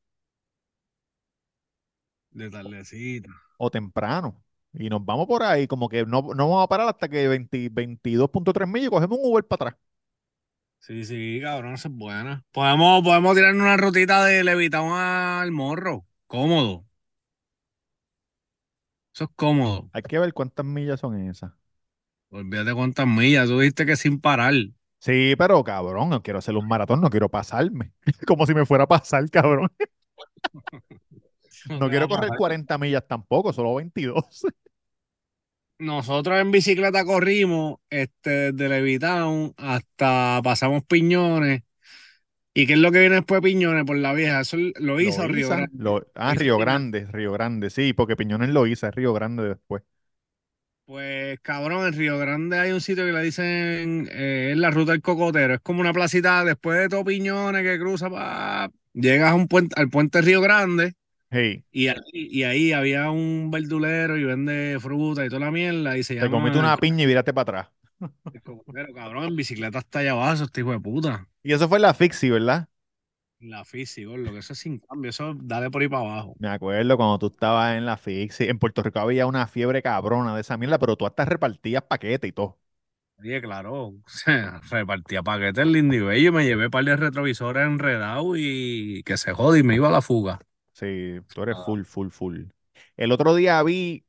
De 2.30 2.48
tardecita. 2.50 3.30
o 3.56 3.70
temprano. 3.70 4.42
Y 4.72 4.88
nos 4.90 5.04
vamos 5.04 5.26
por 5.26 5.42
ahí, 5.42 5.66
como 5.66 5.88
que 5.88 6.04
no, 6.04 6.22
no 6.22 6.48
vamos 6.48 6.64
a 6.64 6.68
parar 6.68 6.88
hasta 6.88 7.08
que 7.08 7.26
20 7.28 7.70
22.3 7.70 8.66
millas 8.66 8.88
y 8.88 8.90
cogemos 8.90 9.18
un 9.18 9.30
Uber 9.32 9.44
para 9.46 9.70
atrás. 9.70 9.87
Sí, 10.80 11.04
sí, 11.04 11.40
cabrón, 11.42 11.74
esa 11.74 11.88
es 11.88 11.94
buena. 11.94 12.44
Podemos, 12.52 13.02
podemos 13.02 13.34
tirar 13.36 13.54
una 13.54 13.76
rutita 13.76 14.24
de 14.24 14.42
Levitown 14.44 14.92
al 14.92 15.50
morro. 15.52 16.06
Cómodo. 16.26 16.86
Eso 19.14 19.24
es 19.24 19.30
cómodo. 19.36 19.90
Hay 19.92 20.02
que 20.02 20.18
ver 20.18 20.32
cuántas 20.32 20.64
millas 20.64 21.00
son 21.00 21.16
esas. 21.28 21.52
Olvídate 22.30 22.74
cuántas 22.74 23.06
millas. 23.06 23.48
Tú 23.48 23.58
dijiste 23.60 23.86
que 23.86 23.96
sin 23.96 24.20
parar. 24.20 24.54
Sí, 25.00 25.34
pero 25.38 25.62
cabrón, 25.62 26.08
no 26.10 26.22
quiero 26.22 26.40
hacer 26.40 26.56
un 26.56 26.66
maratón, 26.66 27.00
no 27.00 27.10
quiero 27.10 27.28
pasarme. 27.28 27.92
Como 28.26 28.46
si 28.46 28.54
me 28.54 28.66
fuera 28.66 28.84
a 28.84 28.88
pasar, 28.88 29.28
cabrón. 29.30 29.70
No 31.78 31.88
quiero 31.90 32.08
correr 32.08 32.30
pasar. 32.30 32.36
40 32.36 32.78
millas 32.78 33.06
tampoco, 33.06 33.52
solo 33.52 33.74
22. 33.76 34.24
Nosotros 35.80 36.40
en 36.40 36.50
bicicleta 36.50 37.04
corrimos 37.04 37.76
este, 37.90 38.52
desde 38.52 38.68
Levitown 38.68 39.54
hasta 39.56 40.40
pasamos 40.42 40.82
Piñones. 40.84 41.62
¿Y 42.54 42.66
qué 42.66 42.74
es 42.74 42.78
lo 42.80 42.92
que 42.92 43.00
viene 43.00 43.16
después 43.16 43.42
de 43.42 43.48
Piñones? 43.50 43.84
Por 43.86 43.96
la 43.98 44.12
vieja. 44.14 44.40
Eso 44.40 44.56
lo 44.80 45.00
hizo 45.00 45.28
Río 45.28 45.50
Grande. 45.50 45.72
lo- 45.72 46.06
ah, 46.14 46.34
Río. 46.34 46.58
Grande, 46.58 47.06
Río 47.06 47.32
Grande, 47.32 47.70
sí, 47.70 47.92
porque 47.92 48.16
Piñones 48.16 48.50
lo 48.50 48.66
hizo, 48.66 48.86
es 48.86 48.94
Río 48.94 49.12
Grande 49.12 49.44
después. 49.48 49.82
Pues 50.84 51.38
cabrón, 51.42 51.86
en 51.86 51.92
Río 51.92 52.16
Grande 52.18 52.58
hay 52.58 52.72
un 52.72 52.80
sitio 52.80 53.04
que 53.04 53.12
le 53.12 53.22
dicen, 53.22 54.08
eh, 54.10 54.50
es 54.52 54.56
la 54.58 54.70
ruta 54.70 54.92
del 54.92 55.02
cocotero, 55.02 55.54
es 55.54 55.60
como 55.60 55.80
una 55.82 55.92
placita 55.92 56.42
después 56.44 56.78
de 56.78 56.88
Topiñones 56.88 57.62
que 57.62 57.78
cruza, 57.78 58.08
pa, 58.08 58.70
llegas 58.94 59.32
a 59.32 59.34
un 59.34 59.48
puente, 59.48 59.74
al 59.78 59.90
puente 59.90 60.22
Río 60.22 60.40
Grande 60.40 60.94
Hey, 61.30 61.64
y 61.70 61.88
ahí, 61.88 61.98
y 62.12 62.42
ahí 62.44 62.72
había 62.72 63.10
un 63.10 63.50
verdulero 63.50 64.16
y 64.16 64.24
vende 64.24 64.78
fruta 64.80 65.24
y 65.24 65.28
toda 65.28 65.40
la 65.40 65.50
mierda 65.50 65.96
y 65.98 66.02
se 66.04 66.14
te 66.16 66.28
llama 66.28 66.30
comiste 66.30 66.58
una 66.58 66.78
piña 66.78 67.04
y 67.04 67.06
vírate 67.06 67.32
para 67.34 67.42
atrás. 67.42 67.68
cocotero, 68.44 68.94
cabrón, 68.94 69.24
en 69.24 69.36
bicicleta 69.36 69.78
hasta 69.78 69.98
allá 70.00 70.12
abajo, 70.12 70.44
este 70.44 70.60
hijo 70.60 70.72
de 70.72 70.80
puta. 70.80 71.28
Y 71.42 71.52
eso 71.52 71.68
fue 71.68 71.78
la 71.80 71.94
Fixie, 71.94 72.30
¿verdad? 72.30 72.68
La 73.40 73.64
física, 73.64 74.16
lo 74.16 74.32
que 74.32 74.38
eso 74.38 74.52
es 74.52 74.60
sin 74.60 74.78
cambio, 74.78 75.10
eso 75.10 75.34
dale 75.34 75.70
por 75.70 75.82
ahí 75.82 75.88
para 75.88 76.02
abajo. 76.02 76.38
Me 76.38 76.48
acuerdo 76.48 76.96
cuando 76.96 77.18
tú 77.18 77.26
estabas 77.28 77.76
en 77.76 77.84
la 77.86 77.96
Fixie. 77.96 78.48
En 78.48 78.58
Puerto 78.58 78.82
Rico 78.82 78.98
había 79.00 79.26
una 79.26 79.46
fiebre 79.48 79.82
cabrona 79.82 80.34
de 80.34 80.40
esa 80.42 80.56
mierda, 80.56 80.78
pero 80.78 80.96
tú 80.96 81.06
hasta 81.06 81.24
repartías 81.24 81.82
paquetes 81.82 82.28
y 82.28 82.32
todo. 82.32 82.58
Oye, 83.20 83.40
claro, 83.42 83.86
o 83.88 84.02
sea, 84.06 84.60
repartía 84.70 85.22
paquetes 85.22 85.66
lindo 85.66 85.94
y 85.94 86.00
bello, 86.00 86.32
me 86.32 86.44
llevé 86.44 86.66
un 86.66 86.70
par 86.70 86.84
de 86.84 86.96
retrovisores 86.96 87.66
enredados 87.66 88.36
y 88.38 89.02
que 89.02 89.16
se 89.16 89.32
jode 89.32 89.58
y 89.60 89.62
me 89.64 89.74
iba 89.74 89.88
a 89.88 89.90
la 89.90 90.02
fuga. 90.02 90.38
Sí, 90.78 91.20
tú 91.34 91.42
eres 91.42 91.56
Ah. 91.56 91.64
full, 91.64 91.82
full, 91.84 92.10
full. 92.10 92.44
El 92.96 93.12
otro 93.12 93.34
día 93.34 93.62
vi 93.62 94.04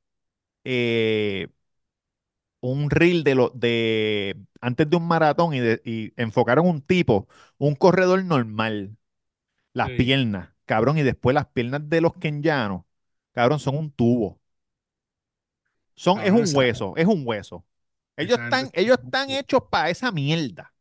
eh, 0.65 1.47
un 2.61 2.89
reel 2.89 3.23
de 3.23 3.35
lo 3.35 3.49
de 3.55 4.35
antes 4.61 4.89
de 4.89 4.97
un 4.97 5.07
maratón 5.07 5.53
y, 5.53 5.59
de- 5.59 5.81
y 5.85 6.13
enfocaron 6.21 6.67
un 6.67 6.81
tipo, 6.81 7.27
un 7.57 7.75
corredor 7.75 8.23
normal, 8.25 8.97
las 9.73 9.89
Sí. 9.89 9.97
piernas, 9.97 10.49
cabrón, 10.65 10.97
y 10.99 11.03
después 11.03 11.33
las 11.35 11.47
piernas 11.47 11.89
de 11.89 12.01
los 12.01 12.13
kenyanos, 12.15 12.83
cabrón, 13.33 13.59
son 13.59 13.77
un 13.77 13.91
tubo. 13.91 14.39
Son, 15.95 16.19
es 16.21 16.31
un 16.31 16.45
hueso, 16.55 16.93
es 16.95 17.05
un 17.05 17.23
hueso. 17.25 17.65
Ellos 18.17 18.39
están, 18.39 18.65
está 18.65 18.81
ellos 18.81 18.97
están 19.03 19.29
hechos 19.29 19.61
para 19.69 19.89
esa 19.89 20.11
mierda. 20.11 20.73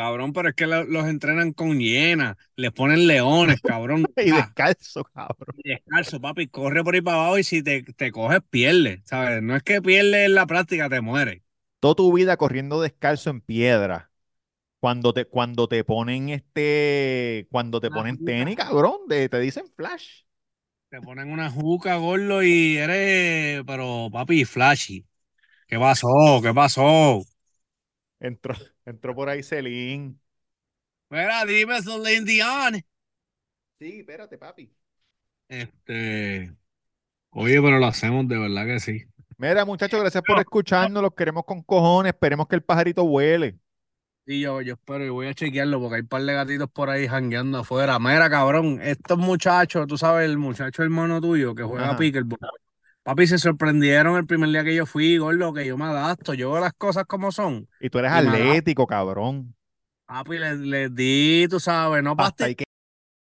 Cabrón, 0.00 0.32
pero 0.32 0.48
es 0.50 0.54
que 0.54 0.66
lo- 0.66 0.84
los 0.84 1.06
entrenan 1.06 1.52
con 1.52 1.78
hienas, 1.80 2.36
les 2.56 2.72
ponen 2.72 3.06
leones, 3.06 3.60
cabrón. 3.62 4.10
Y 4.16 4.30
Ah, 4.30 4.32
descalzo, 4.32 5.04
cabrón. 5.04 5.56
y 5.56 5.70
descalzo, 5.70 6.20
papi, 6.20 6.48
corre 6.48 6.84
por 6.84 6.94
ahí 6.94 7.00
para 7.02 7.18
abajo 7.18 7.38
y 7.38 7.44
si 7.44 7.62
te, 7.62 7.82
te 7.82 8.12
coges, 8.12 8.40
pierdes, 8.50 9.00
¿sabes? 9.04 9.42
No 9.42 9.56
es 9.56 9.62
que 9.62 9.82
pierdes 9.82 10.26
en 10.26 10.34
la 10.34 10.46
práctica, 10.46 10.88
te 10.88 11.00
mueres. 11.00 11.42
Toda 11.80 11.94
tu 11.94 12.12
vida 12.12 12.36
corriendo 12.36 12.80
descalzo 12.80 13.30
en 13.30 13.40
piedra. 13.40 14.10
Cuando 14.80 15.14
te, 15.14 15.26
cuando 15.26 15.68
te 15.68 15.84
ponen 15.84 16.30
este, 16.30 17.48
cuando 17.52 17.80
te 17.80 17.90
Una 17.90 17.92
ponen 17.92 18.18
juca. 18.18 18.24
tenis, 18.24 18.56
cabrón, 18.56 19.00
de- 19.08 19.28
te 19.30 19.40
dicen 19.40 19.66
flash. 19.76 20.24
Te 20.88 21.00
ponen 21.00 21.30
una 21.30 21.50
juca, 21.50 21.96
gordo, 21.96 22.42
y 22.42 22.76
eres, 22.76 23.62
pero 23.66 24.08
papi, 24.12 24.44
flashy. 24.44 25.06
¿Qué 25.68 25.78
pasó? 25.78 26.08
¿Qué 26.42 26.54
pasó? 26.54 27.22
Entró, 28.20 28.54
entró 28.84 29.14
por 29.14 29.28
ahí 29.28 29.42
Celine. 29.42 30.14
Mira, 31.08 31.44
dime, 31.44 31.82
Celine 31.82 32.24
Dion. 32.24 32.74
Sí, 33.78 34.00
espérate, 34.00 34.38
papi. 34.38 34.72
Este, 35.48 36.54
oye, 37.30 37.60
pero 37.60 37.78
lo 37.78 37.86
hacemos 37.86 38.28
de 38.28 38.38
verdad 38.38 38.66
que 38.66 38.78
sí. 38.78 39.04
Mira, 39.38 39.64
muchachos, 39.64 39.98
gracias 39.98 40.22
por 40.22 40.38
escucharnos. 40.38 41.02
Los 41.02 41.14
queremos 41.14 41.44
con 41.44 41.62
cojones. 41.62 42.12
Esperemos 42.12 42.46
que 42.46 42.56
el 42.56 42.62
pajarito 42.62 43.04
vuele. 43.04 43.58
Y 44.26 44.42
yo, 44.42 44.60
yo 44.60 44.74
espero 44.74 45.04
y 45.04 45.08
voy 45.08 45.26
a 45.26 45.34
chequearlo 45.34 45.80
porque 45.80 45.96
hay 45.96 46.00
un 46.02 46.08
par 46.08 46.22
de 46.22 46.34
gatitos 46.34 46.70
por 46.70 46.90
ahí 46.90 47.08
jangueando 47.08 47.58
afuera. 47.58 47.98
Mira, 47.98 48.28
cabrón, 48.28 48.78
estos 48.82 49.18
muchachos, 49.18 49.86
tú 49.86 49.96
sabes, 49.96 50.28
el 50.28 50.36
muchacho 50.38 50.82
hermano 50.82 51.20
tuyo 51.20 51.54
que 51.54 51.62
juega 51.62 51.88
Ajá. 51.88 51.96
pickleball. 51.96 52.38
Papi, 53.02 53.26
se 53.26 53.38
sorprendieron 53.38 54.16
el 54.16 54.26
primer 54.26 54.50
día 54.50 54.62
que 54.62 54.74
yo 54.74 54.84
fui, 54.84 55.16
gordo, 55.16 55.54
que 55.54 55.66
yo 55.66 55.78
me 55.78 55.86
adapto, 55.86 56.34
yo 56.34 56.52
veo 56.52 56.60
las 56.60 56.74
cosas 56.74 57.04
como 57.06 57.32
son. 57.32 57.66
Y 57.80 57.88
tú 57.88 57.98
eres 57.98 58.12
Y 58.12 58.26
atlético, 58.26 58.86
cabrón. 58.86 59.54
Papi, 60.06 60.38
les, 60.38 60.58
les 60.58 60.94
di, 60.94 61.46
tú 61.48 61.60
sabes, 61.60 62.02
no 62.02 62.14
ahí 62.40 62.54